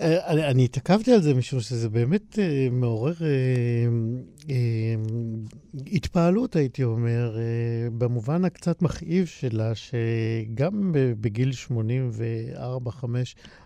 אה, 0.00 0.26
אני, 0.32 0.44
אני 0.46 0.64
התעכבתי 0.64 1.12
על 1.12 1.22
זה 1.22 1.34
משום 1.34 1.60
שזה 1.60 1.88
באמת 1.88 2.38
אה, 2.38 2.68
מעורר 2.72 3.14
אה, 3.22 4.56
התפעלות, 5.92 6.56
הייתי 6.56 6.84
אומר, 6.84 7.36
במובן 7.98 8.44
הקצת 8.44 8.82
מכאיב 8.82 9.26
שלה, 9.26 9.72
שגם 9.74 10.90
בגיל 11.20 11.50
84-5, 11.68 13.04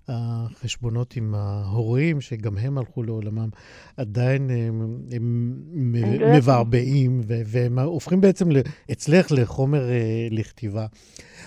החשבונות 0.08 1.16
עם 1.16 1.34
ההורים, 1.34 2.20
שגם 2.20 2.58
הם 2.58 2.78
הלכו 2.78 3.02
לעולמם, 3.02 3.48
עדיין 3.96 4.50
הם, 4.50 4.98
הם 5.12 5.54
לא 5.66 6.08
מ- 6.08 6.12
יודעת. 6.14 6.36
מבעבעים, 6.36 7.20
ו- 7.28 7.42
והם 7.46 7.78
הופכים 7.78 8.20
בעצם 8.20 8.48
אצלך 8.92 9.32
לחומר 9.32 9.84
לכתיבה. 10.30 10.86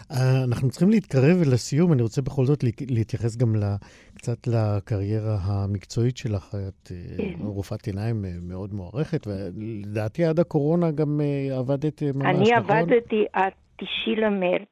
אנחנו 0.10 0.70
צריכים 0.70 0.90
להתקרב 0.90 1.42
לסיום, 1.42 1.94
אני 1.94 2.02
רוצה 2.02 2.22
בכל 2.22 2.46
זאת 2.46 2.64
לה- 2.64 2.70
להתייחס 2.90 3.36
גם 3.36 3.56
ל- 3.56 3.76
קצת 4.18 4.48
לקריירה 4.48 5.38
המקצועית 5.44 6.18
שלך. 6.18 6.56
את 6.56 6.92
אה, 6.92 7.18
כן. 7.18 7.46
רופאת 7.46 7.88
עיניים 7.88 8.26
אה, 8.26 8.30
מאוד 8.42 8.74
מוערכת, 8.74 9.28
ולדעתי 9.28 10.26
עד 10.26 10.40
הקורונה 10.40 10.92
גם 10.92 11.22
אה, 11.22 11.58
עבדת 11.58 12.04
ממש, 12.04 12.26
אני 12.26 12.52
נכון? 12.52 12.78
עבדתי 12.78 13.26
עד 13.34 13.54
9 13.78 13.88
למרץ, 14.18 14.70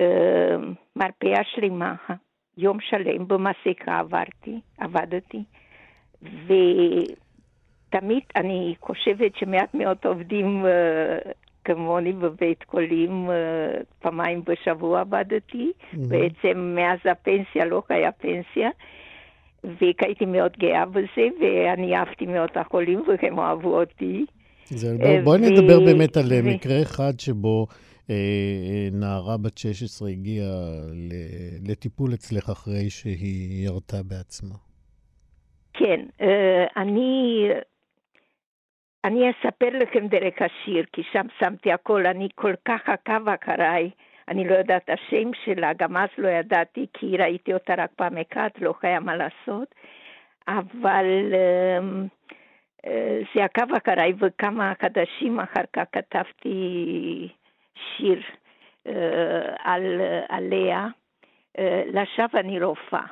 אה, 0.00 0.56
מרפאה 0.96 1.44
שלמה, 1.44 1.94
יום 2.56 2.80
שלם 2.80 3.28
במסכה 3.28 3.98
עברתי, 3.98 4.60
עבדתי, 4.78 5.44
ותמיד 6.22 8.22
אני 8.36 8.74
חושבת 8.80 9.36
שמעט 9.36 9.74
מאוד 9.74 9.98
עובדים 10.04 10.64
כמוני 11.64 12.12
בבית 12.12 12.64
חולים, 12.70 13.30
אה, 13.30 13.34
פעמיים 13.98 14.42
בשבוע 14.46 15.00
עבדתי, 15.00 15.72
מהמם. 15.92 16.08
בעצם 16.08 16.74
מאז 16.76 16.98
הפנסיה 17.10 17.64
לא 17.64 17.82
היה 17.88 18.12
פנסיה. 18.12 18.70
והייתי 19.64 20.26
מאוד 20.26 20.52
גאה 20.58 20.86
בזה, 20.86 21.28
ואני 21.40 21.96
אהבתי 21.96 22.26
מאוד 22.26 22.48
את 22.52 22.56
החולים 22.56 23.04
והם 23.08 23.40
אהבו 23.40 23.80
אותי. 23.80 24.24
זה, 24.66 24.90
אה, 24.90 24.96
בוא, 24.96 25.24
בואי 25.24 25.40
ו- 25.40 25.50
נדבר 25.50 25.80
באמת 25.80 26.16
על 26.16 26.32
אה, 26.32 26.40
ו- 26.44 26.48
מקרה 26.48 26.82
אחד 26.82 27.20
שבו 27.20 27.66
נערה 28.92 29.36
בת 29.36 29.58
16 29.58 30.08
הגיעה 30.08 30.70
לטיפול 31.68 32.14
אצלך 32.14 32.50
אחרי 32.50 32.90
שהיא 32.90 33.66
ירתה 33.66 34.02
בעצמה. 34.02 34.54
כן, 35.74 36.00
אני 36.76 37.48
אני 39.04 39.30
אספר 39.30 39.68
לכם 39.72 40.06
דרך 40.06 40.34
השיר, 40.42 40.84
כי 40.92 41.02
שם 41.12 41.26
שמתי 41.38 41.72
הכל, 41.72 42.06
אני 42.06 42.28
כל 42.34 42.54
כך 42.64 42.88
עקב 42.88 43.28
אחריי, 43.28 43.90
אני 44.28 44.48
לא 44.48 44.54
יודעת 44.54 44.90
השם 44.90 45.30
שלה, 45.44 45.72
גם 45.72 45.96
אז 45.96 46.08
לא 46.18 46.28
ידעתי, 46.28 46.86
כי 46.92 47.16
ראיתי 47.16 47.54
אותה 47.54 47.74
רק 47.78 47.90
פעם 47.96 48.14
אחת, 48.18 48.58
לא 48.60 48.74
היה 48.82 49.00
מה 49.00 49.16
לעשות, 49.16 49.74
אבל 50.48 51.32
אמ, 51.34 52.06
אה, 52.86 53.20
זה 53.34 53.44
עקב 53.44 53.74
אחריי, 53.74 54.12
וכמה 54.18 54.72
חדשים 54.82 55.40
אחר 55.40 55.64
כך 55.72 55.84
כתבתי 55.92 57.28
שיר 57.74 58.22
אה, 58.86 59.54
על, 59.58 60.00
עליה, 60.28 60.86
אה, 61.58 61.82
לשווא 61.86 62.40
אני 62.40 62.60
רופאה. 62.60 63.06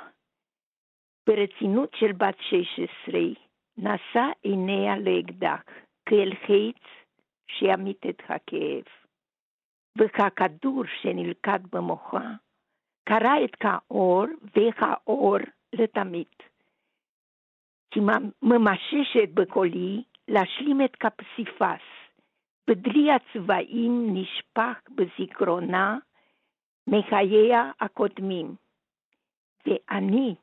ברצינות 1.26 1.94
של 1.94 2.12
בת 2.12 2.36
16, 2.40 3.20
נשא 3.78 4.24
עיניה 4.42 4.96
לאקדח, 4.98 5.62
כאל 6.06 6.34
חץ 6.34 6.82
שימית 7.48 8.06
את 8.08 8.22
הכאב. 8.28 8.84
וככדור 9.98 10.82
שנלכד 11.02 11.60
במוחה, 11.72 12.30
קרע 13.04 13.44
את 13.44 13.56
כאור 13.56 14.24
וכאור 14.56 15.36
לתמיד. 15.72 16.34
כי 17.90 18.00
ממששת 18.42 19.28
בקולי 19.34 20.02
להשלים 20.28 20.80
את 20.84 20.96
כפסיפס, 20.96 21.84
בדלי 22.70 23.08
הצבעים 23.12 24.06
נשפך 24.12 24.80
בזיכרונה 24.94 25.98
מחייה 26.86 27.70
הקודמים. 27.80 28.54
ואני 29.66 30.34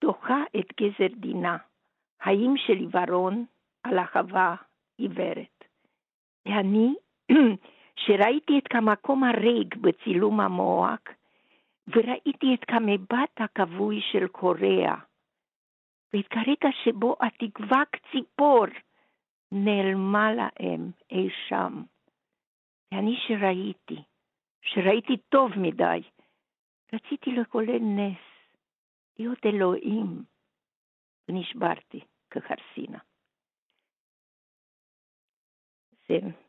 דוחה 0.00 0.42
את 0.58 0.66
גזר 0.80 1.14
דינה. 1.16 1.56
חיים 2.22 2.56
של 2.56 2.72
עיוורון 2.72 3.44
על 3.82 3.98
החווה 3.98 4.56
עיוורת. 5.00 5.64
ואני, 6.46 6.94
שראיתי 8.06 8.58
את 8.58 8.74
המקום 8.74 9.24
הריק 9.24 9.76
בצילום 9.76 10.40
המוח, 10.40 11.00
וראיתי 11.88 12.54
את 12.54 12.64
המבט 12.68 13.40
הכבוי 13.40 14.00
של 14.12 14.28
קוריאה, 14.28 14.94
ואת 16.12 16.32
הרגע 16.32 16.68
שבו 16.84 17.16
התקווה 17.20 17.82
כציפור 17.92 18.66
נעלמה 19.52 20.32
להם 20.32 20.90
אי 21.10 21.28
שם. 21.48 21.82
ואני 22.92 23.16
שראיתי, 23.28 24.02
שראיתי 24.62 25.16
טוב 25.28 25.50
מדי, 25.56 26.02
רציתי 26.92 27.30
לחולל 27.32 27.78
נס, 27.78 28.56
להיות 29.18 29.46
אלוהים, 29.46 30.24
ונשברתי 31.28 32.00
כחרסינה. 32.30 32.98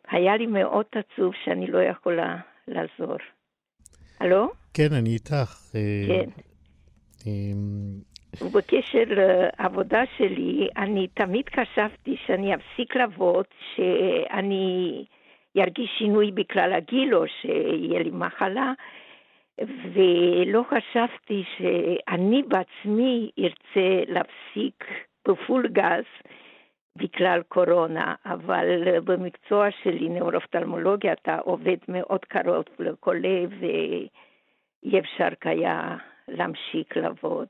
היה 0.08 0.38
לי 0.38 0.46
מאוד 0.46 0.86
עצוב 0.92 1.34
שאני 1.44 1.68
לא 1.68 1.84
יכולה 1.84 2.38
לעזור. 2.68 3.18
הלו? 4.20 4.48
כן, 4.74 4.94
אני 4.94 5.10
איתך. 5.10 5.76
אה, 5.76 6.08
כן. 6.08 6.30
ובקשר 8.42 9.04
לעבודה 9.08 10.04
שלי, 10.18 10.68
אני 10.78 11.08
תמיד 11.08 11.46
חשבתי 11.50 12.16
שאני 12.26 12.56
אפסיק 12.56 12.96
לעבוד, 12.96 13.46
שאני 13.76 15.06
ארגיש 15.58 15.90
שינוי 15.98 16.32
בכלל 16.32 16.74
הגיל 16.74 17.16
או 17.16 17.24
שיהיה 17.42 18.04
לי 18.04 18.10
מחלה, 18.14 18.74
ולא 19.94 20.64
חשבתי 20.70 21.44
שאני 21.58 22.44
בעצמי 22.44 23.32
ארצה 23.40 24.04
להפסיק 24.08 24.86
בפול 25.28 25.68
גז 25.68 26.04
בגלל 26.96 27.42
קורונה, 27.48 28.16
אבל 28.26 29.00
במקצוע 29.00 29.68
שלי, 29.84 30.10
נאורופטלמולוגיה, 30.10 31.14
אתה 31.14 31.38
עובד 31.38 31.78
מאוד 31.88 32.26
קרוב 32.26 32.66
לחולה 32.80 33.46
ואי 33.60 35.00
אפשר 35.00 35.28
היה 35.44 35.98
להמשיך 36.28 36.88
לעבוד. 36.96 37.48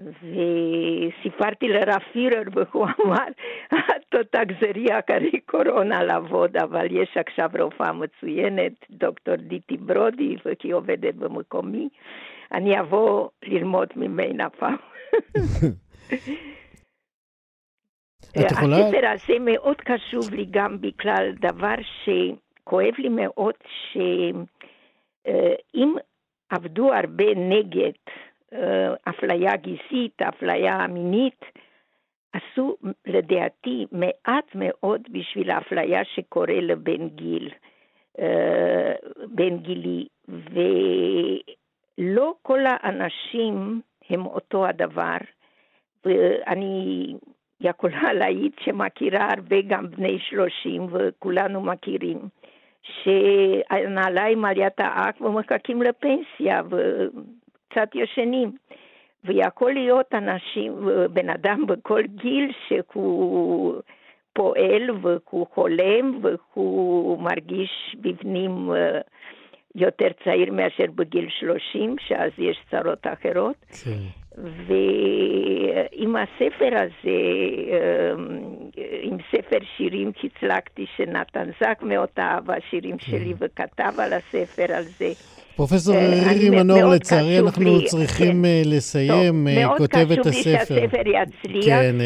וסיפרתי 0.00 1.68
לרב 1.68 2.02
פירר 2.12 2.42
והוא 2.54 2.86
אמר, 3.04 3.26
את 3.66 4.14
לא 4.14 4.22
תחזרי 4.22 4.86
אחרי 4.98 5.40
קורונה 5.46 6.02
לעבוד, 6.02 6.56
אבל 6.56 6.86
יש 6.90 7.16
עכשיו 7.16 7.50
רופאה 7.58 7.92
מצוינת, 7.92 8.72
דוקטור 8.90 9.36
דיטי 9.36 9.76
ברודי, 9.76 10.36
והיא 10.44 10.74
עובדת 10.74 11.14
במקומי, 11.14 11.88
אני 12.52 12.80
אבוא 12.80 13.28
ללמוד 13.42 13.88
ממנה 13.96 14.50
פעם. 14.50 14.76
הספר 18.36 19.06
הזה 19.06 19.38
מאוד 19.40 19.76
חשוב 19.88 20.34
לי 20.34 20.46
גם 20.50 20.80
בגלל 20.80 21.32
דבר 21.40 21.74
שכואב 22.04 22.94
לי 22.98 23.08
מאוד, 23.08 23.54
שאם 23.92 25.94
עבדו 26.50 26.92
הרבה 26.92 27.34
נגד 27.36 27.92
אה, 28.52 28.94
אפליה 29.08 29.56
גזעית, 29.56 30.22
אפליה 30.22 30.86
מינית, 30.86 31.44
עשו 32.32 32.76
לדעתי 33.06 33.86
מעט 33.92 34.54
מאוד 34.54 35.00
בשביל 35.10 35.50
האפליה 35.50 36.04
שקורה 36.04 36.60
לבן 36.60 37.08
גיל, 37.08 37.50
אה, 38.18 38.92
בן 39.26 39.58
גילי, 39.58 40.06
ולא 41.98 42.34
כל 42.42 42.60
האנשים 42.66 43.80
הם 44.10 44.26
אותו 44.26 44.66
הדבר, 44.66 45.16
ואני 46.04 47.14
יכולה 47.60 48.12
להעיד 48.12 48.52
שמכירה 48.60 49.28
הרבה 49.30 49.56
גם 49.68 49.90
בני 49.90 50.18
שלושים, 50.18 50.86
וכולנו 50.92 51.60
מכירים, 51.60 52.18
שהנעליים 52.82 54.44
על 54.44 54.58
יד 54.58 54.72
האק 54.78 55.20
ומחכים 55.20 55.82
לפנסיה, 55.82 56.62
קצת 57.68 57.88
ישנים. 57.94 58.52
ויכול 59.24 59.72
להיות 59.72 60.14
אנשים, 60.14 60.72
בן 61.12 61.30
אדם 61.30 61.66
בכל 61.66 62.02
גיל 62.02 62.52
שהוא 62.68 63.74
פועל 64.32 64.90
והוא 65.02 65.46
חולם 65.54 66.20
והוא 66.22 67.22
מרגיש 67.22 67.96
בפנים 68.00 68.72
אה, 68.72 69.00
יותר 69.74 70.08
צעיר 70.24 70.52
מאשר 70.52 70.84
בגיל 70.94 71.28
30, 71.40 71.96
שאז 72.00 72.30
יש 72.38 72.58
צרות 72.70 73.06
אחרות. 73.06 73.56
כן. 73.84 73.90
ועם 74.42 76.16
הספר 76.16 76.70
הזה, 76.72 77.18
אה, 77.72 78.12
עם 79.02 79.16
ספר 79.32 79.58
שירים 79.76 80.12
שהצלחתי, 80.20 80.86
שנתן 80.96 81.50
זק 81.60 81.78
מאוד 81.82 82.08
אהב 82.18 82.50
השירים 82.50 82.98
שלי 82.98 83.34
כן. 83.38 83.44
וכתב 83.44 83.92
על 84.00 84.12
הספר 84.12 84.76
הזה. 84.76 85.12
פרופסור 85.58 85.94
אה, 85.94 86.22
רירי 86.32 86.50
מנור, 86.50 86.84
לצערי 86.84 87.38
אנחנו 87.38 87.78
לי, 87.78 87.84
צריכים 87.86 88.42
כן. 88.42 88.44
אה, 88.44 88.62
לסיים, 88.64 89.48
טוב, 89.54 89.70
אה, 89.72 89.78
כותב 89.78 90.12
את 90.12 90.26
הספר. 90.26 90.26
מאוד 90.26 90.26
חשוב 90.26 90.34
לי 90.34 90.42
שהספר 90.42 91.00
יצליח, 91.00 91.64
כן, 91.64 91.96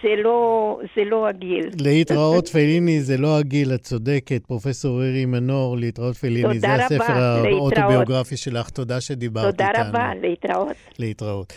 שזה 0.00 0.22
לא, 0.22 0.78
זה 0.96 1.02
לא 1.04 1.28
הגיל. 1.28 1.70
להתראות 1.80 2.48
פליני 2.52 3.00
זה 3.00 3.16
לא 3.16 3.38
הגיל, 3.38 3.74
את 3.74 3.82
צודקת. 3.82 4.46
פרופסור 4.46 5.00
רירי 5.00 5.24
מנור, 5.24 5.76
להתראות 5.76 6.16
פליני, 6.16 6.58
זה 6.58 6.74
הספר 6.74 7.12
האוטוביוגרפי 7.12 8.36
שלך. 8.36 8.70
תודה 8.70 9.00
שדיברת 9.00 9.60
איתנו. 9.60 9.68
תודה 9.74 9.88
רבה, 9.88 10.10
להתראות. 10.22 10.76
להתראות. 10.98 11.52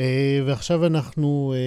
אה, 0.00 0.40
ועכשיו 0.46 0.86
אנחנו 0.86 1.54
אה, 1.56 1.58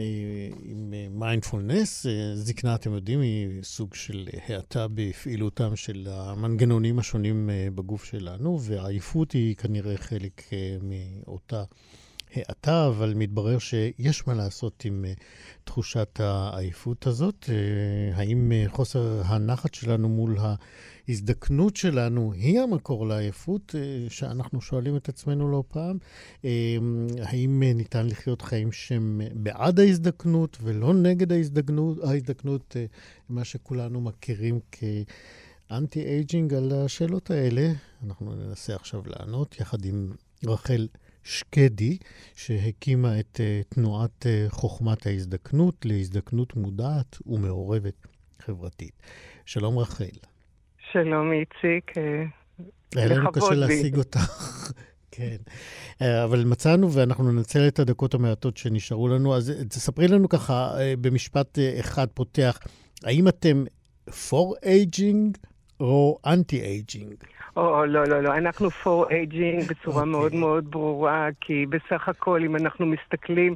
אה, 0.00 0.56
עם 0.64 0.94
מיינדפולנס. 1.18 2.06
זקנה, 2.34 2.74
אתם 2.74 2.92
יודעים, 2.92 3.20
היא 3.20 3.62
סוג 3.62 3.94
של 3.94 4.28
האטה 4.48 4.86
בפעילותם 4.94 5.76
של 5.76 6.06
המנגנונים 6.10 6.98
השונים 6.98 7.50
בגוף 7.74 8.04
שלנו, 8.04 8.58
והעייפות 8.60 9.32
היא 9.32 9.56
כנראה 9.56 9.96
חלק 9.96 10.42
מאותה... 10.82 11.64
האטה, 12.36 12.86
אבל 12.86 13.12
מתברר 13.16 13.58
שיש 13.58 14.26
מה 14.26 14.34
לעשות 14.34 14.84
עם 14.84 15.04
תחושת 15.64 16.20
העייפות 16.20 17.06
הזאת. 17.06 17.50
האם 18.14 18.52
חוסר 18.66 19.22
הנחת 19.24 19.74
שלנו 19.74 20.08
מול 20.08 20.36
ההזדקנות 21.08 21.76
שלנו 21.76 22.32
היא 22.32 22.60
המקור 22.60 23.06
לעייפות, 23.06 23.74
אה, 23.78 24.10
שאנחנו 24.10 24.60
שואלים 24.60 24.96
את 24.96 25.08
עצמנו 25.08 25.50
לא 25.50 25.64
פעם. 25.68 25.98
אה, 26.44 26.76
האם 27.22 27.62
ניתן 27.62 28.06
לחיות 28.06 28.42
חיים 28.42 28.72
שהם 28.72 29.20
בעד 29.34 29.80
ההזדקנות 29.80 30.58
ולא 30.62 30.94
נגד 30.94 31.32
ההזדקנות, 31.32 32.04
ההזדקנות 32.04 32.76
אה, 32.76 32.86
מה 33.28 33.44
שכולנו 33.44 34.00
מכירים 34.00 34.60
כ 34.72 36.04
anti-aging 36.04 36.54
על 36.54 36.72
השאלות 36.72 37.30
האלה. 37.30 37.72
אנחנו 38.06 38.34
ננסה 38.34 38.74
עכשיו 38.74 39.02
לענות 39.06 39.60
יחד 39.60 39.84
עם 39.84 40.12
רחל 40.46 40.88
שקדי, 41.22 41.98
שהקימה 42.34 43.20
את 43.20 43.40
תנועת 43.68 44.26
חוכמת 44.48 45.06
ההזדקנות 45.06 45.84
להזדקנות 45.84 46.56
מודעת 46.56 47.16
ומעורבת 47.26 48.06
חברתית. 48.40 49.02
שלום 49.44 49.78
רחל. 49.78 50.33
שלום, 50.94 51.32
איציק. 51.32 51.98
אה, 51.98 52.24
היה 52.96 53.06
לנו 53.06 53.32
קשה. 53.32 53.54
להשיג 53.54 53.96
אותך. 53.96 54.18
כן. 55.16 55.36
אה, 56.02 56.24
אבל 56.24 56.44
מצאנו, 56.44 56.92
ואנחנו 56.92 57.32
ננצל 57.32 57.68
את 57.68 57.78
הדקות 57.78 58.14
המעטות 58.14 58.56
שנשארו 58.56 59.08
לנו. 59.08 59.34
אז 59.34 59.50
אה, 59.50 59.64
תספרי 59.64 60.08
לנו 60.08 60.28
ככה, 60.28 60.70
במשפט 61.00 61.58
אחד 61.80 62.06
פותח, 62.14 62.58
האם 63.04 63.28
אתם 63.28 63.64
for 64.08 64.64
aging 64.64 65.38
או 65.80 66.18
anti-aging? 66.26 67.26
או, 67.56 67.86
לא, 67.86 68.04
לא, 68.04 68.22
לא, 68.22 68.34
אנחנו 68.34 68.68
for 68.68 69.10
aging 69.10 69.68
בצורה 69.68 69.96
אוקיי. 69.96 70.12
מאוד 70.12 70.34
מאוד 70.34 70.70
ברורה, 70.70 71.28
כי 71.40 71.66
בסך 71.66 72.08
הכל, 72.08 72.42
אם 72.44 72.56
אנחנו 72.56 72.86
מסתכלים 72.86 73.54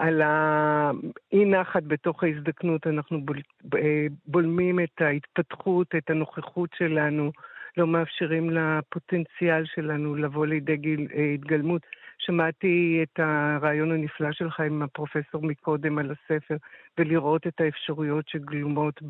על 0.00 0.22
האי 0.22 1.44
נחת 1.44 1.82
בתוך 1.86 2.24
ההזדקנות, 2.24 2.86
אנחנו 2.86 3.24
בול, 3.24 3.40
אה, 3.74 4.06
בולמים 4.26 4.80
את 4.80 5.00
ההתפתחות, 5.00 5.86
את 5.98 6.10
הנוכחות 6.10 6.70
שלנו, 6.78 7.32
לא 7.76 7.86
מאפשרים 7.86 8.50
לפוטנציאל 8.50 9.64
שלנו 9.74 10.14
לבוא 10.14 10.46
לידי 10.46 10.76
גיל, 10.76 11.06
אה, 11.14 11.32
התגלמות. 11.34 11.82
שמעתי 12.18 13.00
את 13.02 13.20
הרעיון 13.20 13.92
הנפלא 13.92 14.32
שלך 14.32 14.60
עם 14.60 14.82
הפרופסור 14.82 15.42
מקודם 15.42 15.98
על 15.98 16.10
הספר, 16.10 16.56
ולראות 16.98 17.46
את 17.46 17.60
האפשרויות 17.60 18.28
שגלומות 18.28 19.00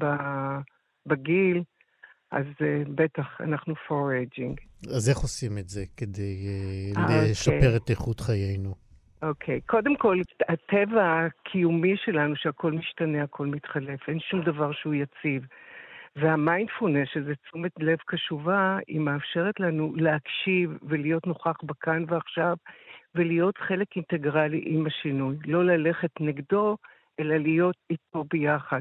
בגיל. 1.06 1.62
אז 2.30 2.46
uh, 2.58 2.88
בטח, 2.94 3.26
אנחנו 3.40 3.74
aging. 3.92 4.86
אז 4.96 5.08
איך 5.08 5.18
עושים 5.18 5.58
את 5.58 5.68
זה 5.68 5.84
כדי 5.96 6.46
אה, 6.96 7.02
אה, 7.02 7.30
לשפר 7.30 7.54
אוקיי. 7.56 7.76
את 7.76 7.90
איכות 7.90 8.20
חיינו? 8.20 8.89
אוקיי, 9.22 9.58
okay. 9.58 9.70
קודם 9.70 9.96
כל, 9.96 10.20
הטבע 10.48 11.26
הקיומי 11.26 11.96
שלנו, 11.96 12.36
שהכל 12.36 12.72
משתנה, 12.72 13.22
הכל 13.22 13.46
מתחלף, 13.46 14.08
אין 14.08 14.20
שום 14.20 14.42
דבר 14.42 14.72
שהוא 14.72 14.94
יציב. 14.94 15.46
והמיינדפולנס, 16.16 17.08
שזה 17.12 17.34
תשומת 17.34 17.72
לב 17.78 17.98
קשובה, 18.06 18.78
היא 18.86 19.00
מאפשרת 19.00 19.60
לנו 19.60 19.92
להקשיב 19.96 20.78
ולהיות 20.82 21.26
נוכח 21.26 21.56
בכאן 21.62 22.04
ועכשיו, 22.08 22.56
ולהיות 23.14 23.58
חלק 23.58 23.96
אינטגרלי 23.96 24.62
עם 24.66 24.86
השינוי. 24.86 25.36
לא 25.46 25.64
ללכת 25.64 26.10
נגדו, 26.20 26.76
אלא 27.20 27.36
להיות 27.36 27.76
איתו 27.90 28.24
ביחד. 28.32 28.80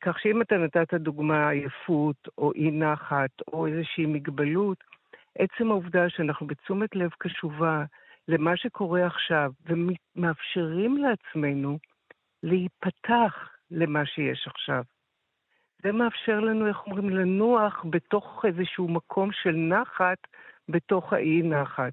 כך 0.00 0.18
שאם 0.20 0.42
אתה 0.42 0.56
נתת 0.56 0.94
דוגמה 0.94 1.50
עייפות, 1.50 2.28
או 2.38 2.52
אי 2.52 2.70
נחת, 2.70 3.30
או 3.52 3.66
איזושהי 3.66 4.06
מגבלות, 4.06 4.78
עצם 5.38 5.70
העובדה 5.70 6.08
שאנחנו 6.08 6.46
בתשומת 6.46 6.96
לב 6.96 7.10
קשובה 7.18 7.84
למה 8.30 8.56
שקורה 8.56 9.06
עכשיו, 9.06 9.52
ומאפשרים 9.66 10.96
לעצמנו 10.96 11.78
להיפתח 12.42 13.48
למה 13.70 14.06
שיש 14.06 14.46
עכשיו. 14.46 14.82
זה 15.82 15.92
מאפשר 15.92 16.40
לנו, 16.40 16.68
איך 16.68 16.86
אומרים, 16.86 17.10
לנוח 17.10 17.84
בתוך 17.90 18.44
איזשהו 18.44 18.88
מקום 18.88 19.32
של 19.32 19.52
נחת, 19.52 20.18
בתוך 20.68 21.12
האי 21.12 21.42
נחת. 21.42 21.92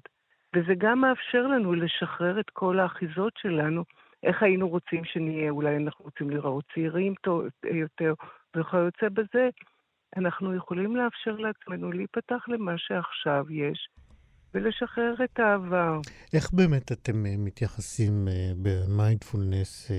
וזה 0.56 0.74
גם 0.78 1.00
מאפשר 1.00 1.46
לנו 1.46 1.74
לשחרר 1.74 2.40
את 2.40 2.50
כל 2.50 2.78
האחיזות 2.78 3.32
שלנו, 3.38 3.84
איך 4.22 4.42
היינו 4.42 4.68
רוצים 4.68 5.04
שנהיה, 5.04 5.50
אולי 5.50 5.76
אנחנו 5.76 6.04
רוצים 6.04 6.30
להיראות 6.30 6.64
צעירים 6.74 7.14
יותר, 7.64 8.14
וכיוצא 8.56 9.08
בזה, 9.08 9.48
אנחנו 10.16 10.54
יכולים 10.54 10.96
לאפשר 10.96 11.36
לעצמנו 11.36 11.92
להיפתח 11.92 12.48
למה 12.48 12.72
שעכשיו 12.76 13.44
יש, 13.50 13.88
ולשחרר 14.54 15.14
את 15.24 15.40
העבר. 15.40 16.00
איך 16.34 16.52
באמת 16.52 16.92
אתם 16.92 17.26
אה, 17.26 17.34
מתייחסים 17.38 18.28
אה, 18.28 18.52
במיינדפולנס 18.62 19.90
אה, 19.90 19.96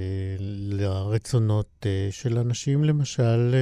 לרצונות 0.80 1.86
של 2.12 2.38
אנשים, 2.38 2.84
למשל, 2.84 3.56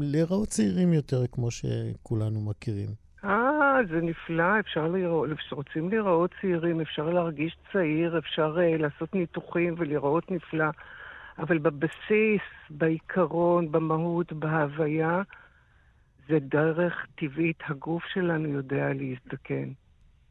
להיראות 0.00 0.48
צעירים 0.48 0.92
יותר, 0.92 1.26
כמו 1.32 1.50
שכולנו 1.50 2.40
מכירים? 2.40 3.08
אה, 3.24 3.80
זה 3.90 4.00
נפלא, 4.00 4.60
אפשר 4.60 4.88
לראות, 4.88 5.30
רוצים 5.50 5.88
להיראות 5.88 6.30
צעירים, 6.40 6.80
אפשר 6.80 7.10
להרגיש 7.10 7.56
צעיר, 7.72 8.18
אפשר 8.18 8.56
uh, 8.56 8.82
לעשות 8.82 9.14
ניתוחים 9.14 9.74
ולהיראות 9.78 10.30
נפלא, 10.30 10.68
אבל 11.38 11.58
בבסיס, 11.58 12.42
בעיקרון, 12.70 13.72
במהות, 13.72 14.32
בהוויה, 14.32 15.22
זה 16.28 16.38
דרך 16.40 17.06
טבעית, 17.14 17.58
הגוף 17.68 18.04
שלנו 18.04 18.48
יודע 18.48 18.92
להזדקן. 18.94 19.68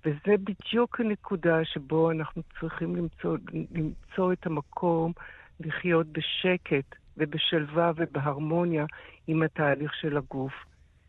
וזה 0.06 0.36
בדיוק 0.44 1.00
הנקודה 1.00 1.66
שבו 1.66 2.12
אנחנו 2.12 2.42
צריכים 2.60 2.96
למצוא, 2.96 3.38
למצוא 3.72 4.34
את 4.34 4.46
המקום 4.46 5.12
לחיות 5.60 6.08
בשקט 6.08 6.96
ובשלווה 7.18 7.92
ובהרמוניה 7.96 8.86
עם 9.28 9.44
התהליך 9.44 9.94
של 9.94 10.18
הגוף. 10.18 10.54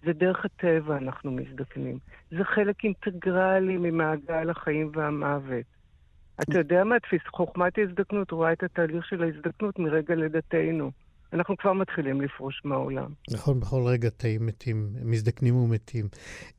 זה 0.04 0.12
דרך 0.12 0.44
הטבע 0.44 0.96
אנחנו 0.96 1.30
מזדקנים. 1.30 1.98
זה 2.30 2.44
חלק 2.44 2.84
אינטגרלי 2.84 3.76
ממעגל 3.76 4.50
החיים 4.50 4.90
והמוות. 4.94 5.64
אתה 6.42 6.58
יודע 6.58 6.84
מה 6.84 7.00
תפיס? 7.00 7.22
חוכמת 7.26 7.78
ההזדקנות 7.78 8.30
רואה 8.30 8.52
את 8.52 8.62
התהליך 8.62 9.04
של 9.06 9.22
ההזדקנות 9.22 9.78
מרגע 9.78 10.14
לידתנו. 10.14 10.90
אנחנו 11.32 11.56
כבר 11.56 11.72
מתחילים 11.72 12.20
לפרוש 12.20 12.60
מהעולם. 12.64 13.10
נכון, 13.30 13.60
בכל 13.60 13.82
רגע 13.86 14.08
תאים 14.10 14.46
מתים, 14.46 14.88
מזדקנים 15.04 15.56
ומתים. 15.56 16.08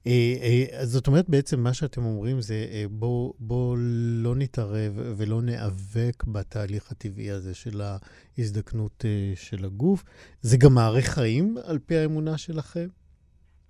אה, 0.08 0.12
אה, 0.42 0.86
זאת 0.86 1.08
אומרת, 1.08 1.30
בעצם 1.30 1.60
מה 1.60 1.74
שאתם 1.74 2.06
אומרים 2.06 2.42
זה, 2.42 2.66
אה, 2.72 2.84
בואו 2.90 3.34
בוא 3.40 3.78
לא 4.24 4.36
נתערב 4.36 4.94
ולא 5.18 5.42
ניאבק 5.42 6.24
בתהליך 6.28 6.92
הטבעי 6.92 7.32
הזה 7.32 7.56
של 7.56 7.82
ההזדקנות 7.82 9.06
אה, 9.06 9.32
של 9.36 9.66
הגוף. 9.66 10.04
זה 10.42 10.58
גם 10.58 10.74
מעריך 10.74 11.06
חיים, 11.06 11.56
על 11.68 11.80
פי 11.80 11.96
האמונה 11.96 12.38
שלכם? 12.38 12.88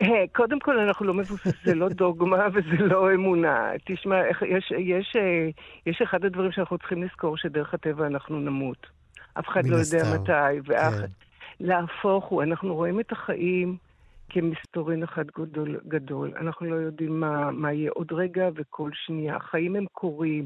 אה, 0.01 0.23
קודם 0.35 0.59
כל, 0.59 0.79
אנחנו 0.79 1.05
לא 1.05 1.13
מבוסס, 1.13 1.53
זה 1.65 1.75
לא 1.75 1.89
דוגמה 1.89 2.47
וזה 2.53 2.83
לא 2.83 3.13
אמונה. 3.13 3.71
תשמע, 3.85 4.15
יש, 4.57 4.71
יש, 4.77 5.15
יש 5.85 6.01
אחד 6.01 6.25
הדברים 6.25 6.51
שאנחנו 6.51 6.77
צריכים 6.77 7.03
לזכור, 7.03 7.37
שדרך 7.37 7.73
הטבע 7.73 8.07
אנחנו 8.07 8.39
נמות. 8.39 8.87
אף 9.39 9.47
אחד 9.47 9.67
לא 9.67 9.75
יודע 9.75 10.03
מתי. 10.15 10.59
ואף... 10.65 10.93
כן. 10.93 11.05
להפוך 11.59 12.25
הוא, 12.25 12.43
אנחנו 12.43 12.75
רואים 12.75 12.99
את 12.99 13.11
החיים 13.11 13.77
כמסתורין 14.29 15.03
אחד 15.03 15.25
גדול. 15.37 15.79
גדול. 15.87 16.33
אנחנו 16.35 16.65
לא 16.65 16.75
יודעים 16.75 17.19
מה, 17.19 17.51
מה 17.51 17.73
יהיה 17.73 17.91
עוד 17.91 18.11
רגע 18.11 18.49
וכל 18.55 18.89
שנייה. 18.93 19.35
החיים 19.35 19.75
הם 19.75 19.85
קורים. 19.91 20.45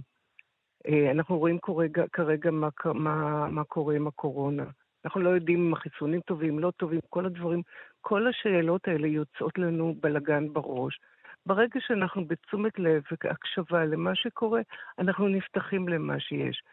אה, 0.88 1.12
אנחנו 1.12 1.38
רואים 1.38 1.60
כרגע, 1.60 2.04
כרגע 2.14 2.52
מה, 2.52 2.70
מה, 2.86 3.48
מה 3.50 3.64
קורה 3.64 3.96
עם 3.96 4.08
הקורונה. 4.08 4.64
אנחנו 5.06 5.22
לא 5.22 5.30
יודעים 5.30 5.68
אם 5.68 5.74
החיסונים 5.74 6.22
טובים, 6.22 6.60
לא 6.60 6.72
טובים, 6.78 7.00
כל 7.10 7.26
הדברים, 7.26 7.62
כל 8.02 8.28
השאלות 8.28 8.88
האלה 8.88 9.08
יוצאות 9.08 9.58
לנו 9.58 9.96
בלגן 10.02 10.54
בראש. 10.54 11.00
ברגע 11.46 11.80
שאנחנו 11.80 12.26
בתשומת 12.26 12.80
לב 12.80 13.04
והקשבה 13.12 13.86
למה 13.86 14.16
שקורה, 14.16 14.62
אנחנו 15.00 15.28
נפתחים 15.28 15.88
למה 15.88 16.20
שיש. 16.20 16.64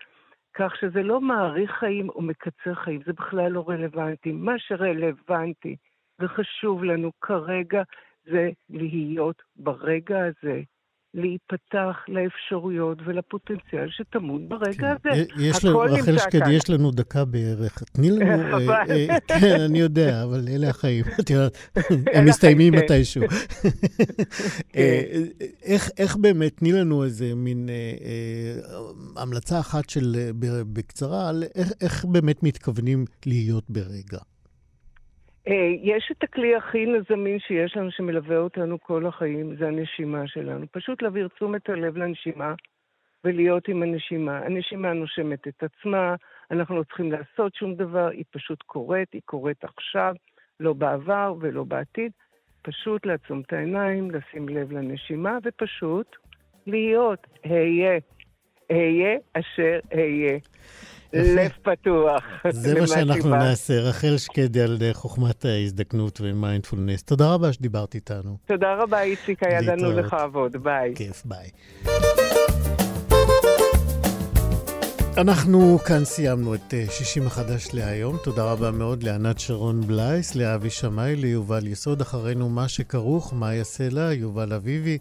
כך 0.55 0.77
שזה 0.81 1.03
לא 1.03 1.21
מאריך 1.21 1.71
חיים 1.71 2.09
או 2.09 2.23
מקצר 2.23 2.75
חיים, 2.75 3.01
זה 3.07 3.13
בכלל 3.13 3.53
לא 3.53 3.65
רלוונטי. 3.69 4.33
מה 4.33 4.59
שרלוונטי 4.59 5.77
וחשוב 6.21 6.85
לנו 6.85 7.11
כרגע 7.21 7.83
זה 8.25 8.51
להיות 8.71 9.43
ברגע 9.57 10.19
הזה, 10.25 10.63
להיפתח 11.15 11.97
לאפשרויות 12.09 12.99
ולפוטנציאל 13.07 13.89
שטמון 13.91 14.49
ברגע 14.49 14.91
הזה. 14.91 15.25
כן. 15.29 15.41
יש 15.41 15.65
לנו, 15.65 15.79
רחל 15.79 16.19
שקד. 16.19 16.41
יש 16.51 16.71
לנו 16.71 16.91
דקה 16.91 17.25
בערך. 17.25 17.83
תני 17.93 18.11
לנו... 18.11 18.23
אה. 18.71 18.83
אה, 18.91 19.19
כן, 19.41 19.61
אני 19.61 19.79
יודע, 19.81 20.23
אבל 20.25 20.49
אלה 20.49 20.69
החיים. 20.69 21.05
את 21.21 21.31
יודעת, 21.31 21.59
הם 22.15 22.25
מסתיימים 22.25 22.73
כן. 22.77 22.79
מתישהו. 22.85 23.23
אה, 24.77 25.23
איך- 25.63 25.91
איך 25.99 26.17
באמת, 26.17 26.57
תני 26.57 26.73
לנו 26.73 27.05
איזה 27.05 27.35
מין 27.35 27.69
אה, 27.69 27.75
אה, 27.75 29.23
המלצה 29.23 29.61
אחת 29.61 29.91
של, 29.91 30.17
אה, 30.19 30.31
בקצרה, 30.73 31.29
על 31.29 31.45
איך- 31.55 31.73
איך 31.81 32.05
באמת 32.05 32.43
מתכוונים 32.43 33.05
להיות 33.27 33.65
ברגע. 33.69 34.19
אה, 35.51 35.75
יש 35.83 36.13
את 36.13 36.23
הכלי 36.23 36.57
הכי 36.57 36.87
זמין 37.09 37.39
שיש 37.39 37.77
לנו, 37.77 37.91
שמלווה 37.91 38.39
אותנו 38.39 38.81
כל 38.81 39.07
החיים, 39.07 39.57
זה 39.57 39.69
הנשימה 39.69 40.27
שלנו. 40.27 40.67
פשוט 40.71 41.03
להעביר 41.03 41.29
תשומת 41.29 41.69
הלב 41.69 41.97
לנשימה 41.97 42.55
ולהיות 43.25 43.69
עם 43.69 43.83
הנשימה. 43.83 44.39
הנשימה 44.39 44.93
נושמת 44.93 45.49
את 45.49 45.63
עצמה, 45.63 46.15
אנחנו 46.51 46.77
לא 46.77 46.83
צריכים 46.83 47.13
לעשות 47.13 47.55
שום 47.55 47.75
דבר, 47.75 48.09
היא 48.09 48.25
פשוט 48.31 48.63
קורית, 48.63 49.13
היא 49.13 49.23
קורית 49.25 49.65
עכשיו, 49.65 50.15
לא 50.61 50.73
בעבר 50.73 51.35
ולא 51.41 51.65
בעתיד. 51.65 52.13
פשוט 52.63 53.07
לעצום 53.07 53.41
את 53.41 53.53
העיניים, 53.53 54.11
לשים 54.11 54.49
לב 54.49 54.73
לנשימה, 54.73 55.39
ופשוט 55.45 56.17
להיות, 56.67 57.27
היה, 57.45 57.99
היה 58.69 59.19
אשר 59.33 59.79
היה. 59.91 60.39
לב 61.13 61.51
פתוח. 61.63 62.23
זה 62.51 62.81
מה 62.81 62.87
שאנחנו. 62.87 63.31
נעשה. 63.31 63.81
רחל 63.81 64.17
שקדי 64.17 64.61
על 64.61 64.79
אה, 64.83 64.95
חוכמת 64.95 65.45
ההזדקנות 65.45 66.21
ומיינדפולנס. 66.23 67.03
תודה 67.03 67.35
רבה 67.35 67.53
שדיברת 67.53 67.95
איתנו. 67.95 68.37
תודה 68.47 68.75
רבה, 68.75 69.03
איציק, 69.03 69.43
היה 69.43 69.61
לנו. 69.61 69.93
לכבוד. 69.93 70.57
ביי. 70.57 70.95
כיף, 70.97 71.23
ביי. 71.25 71.51
אנחנו 75.17 75.79
כאן 75.79 76.05
סיימנו 76.05 76.55
את 76.55 76.75
אה, 76.75 76.85
שישים 76.91 77.27
החדש 77.27 77.69
להיום. 77.75 78.17
תודה 78.25 78.53
רבה 78.53 78.71
מאוד 78.71 79.03
לענת 79.03 79.41
שרון 79.41 79.81
בלייס, 79.81 80.35
לאבי 80.35 80.71
שמאי, 80.71 81.17
ליובל 81.17 81.67
יסוד. 81.67 82.01
אחרינו 82.01 82.49
מה 82.49 82.69
שכרוך, 82.69 83.35
מה 83.35 83.55
יעשה 83.55 83.89
לה, 83.91 84.13
יובל 84.13 84.53
אביבי. 84.53 84.99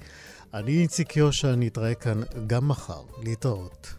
אני 0.54 0.72
איציק 0.72 1.18
יושע, 1.18 1.56
נתראה 1.58 1.94
כאן 1.94 2.22
גם 2.48 2.68
מחר. 2.68 3.02
להתראות. 3.24 3.94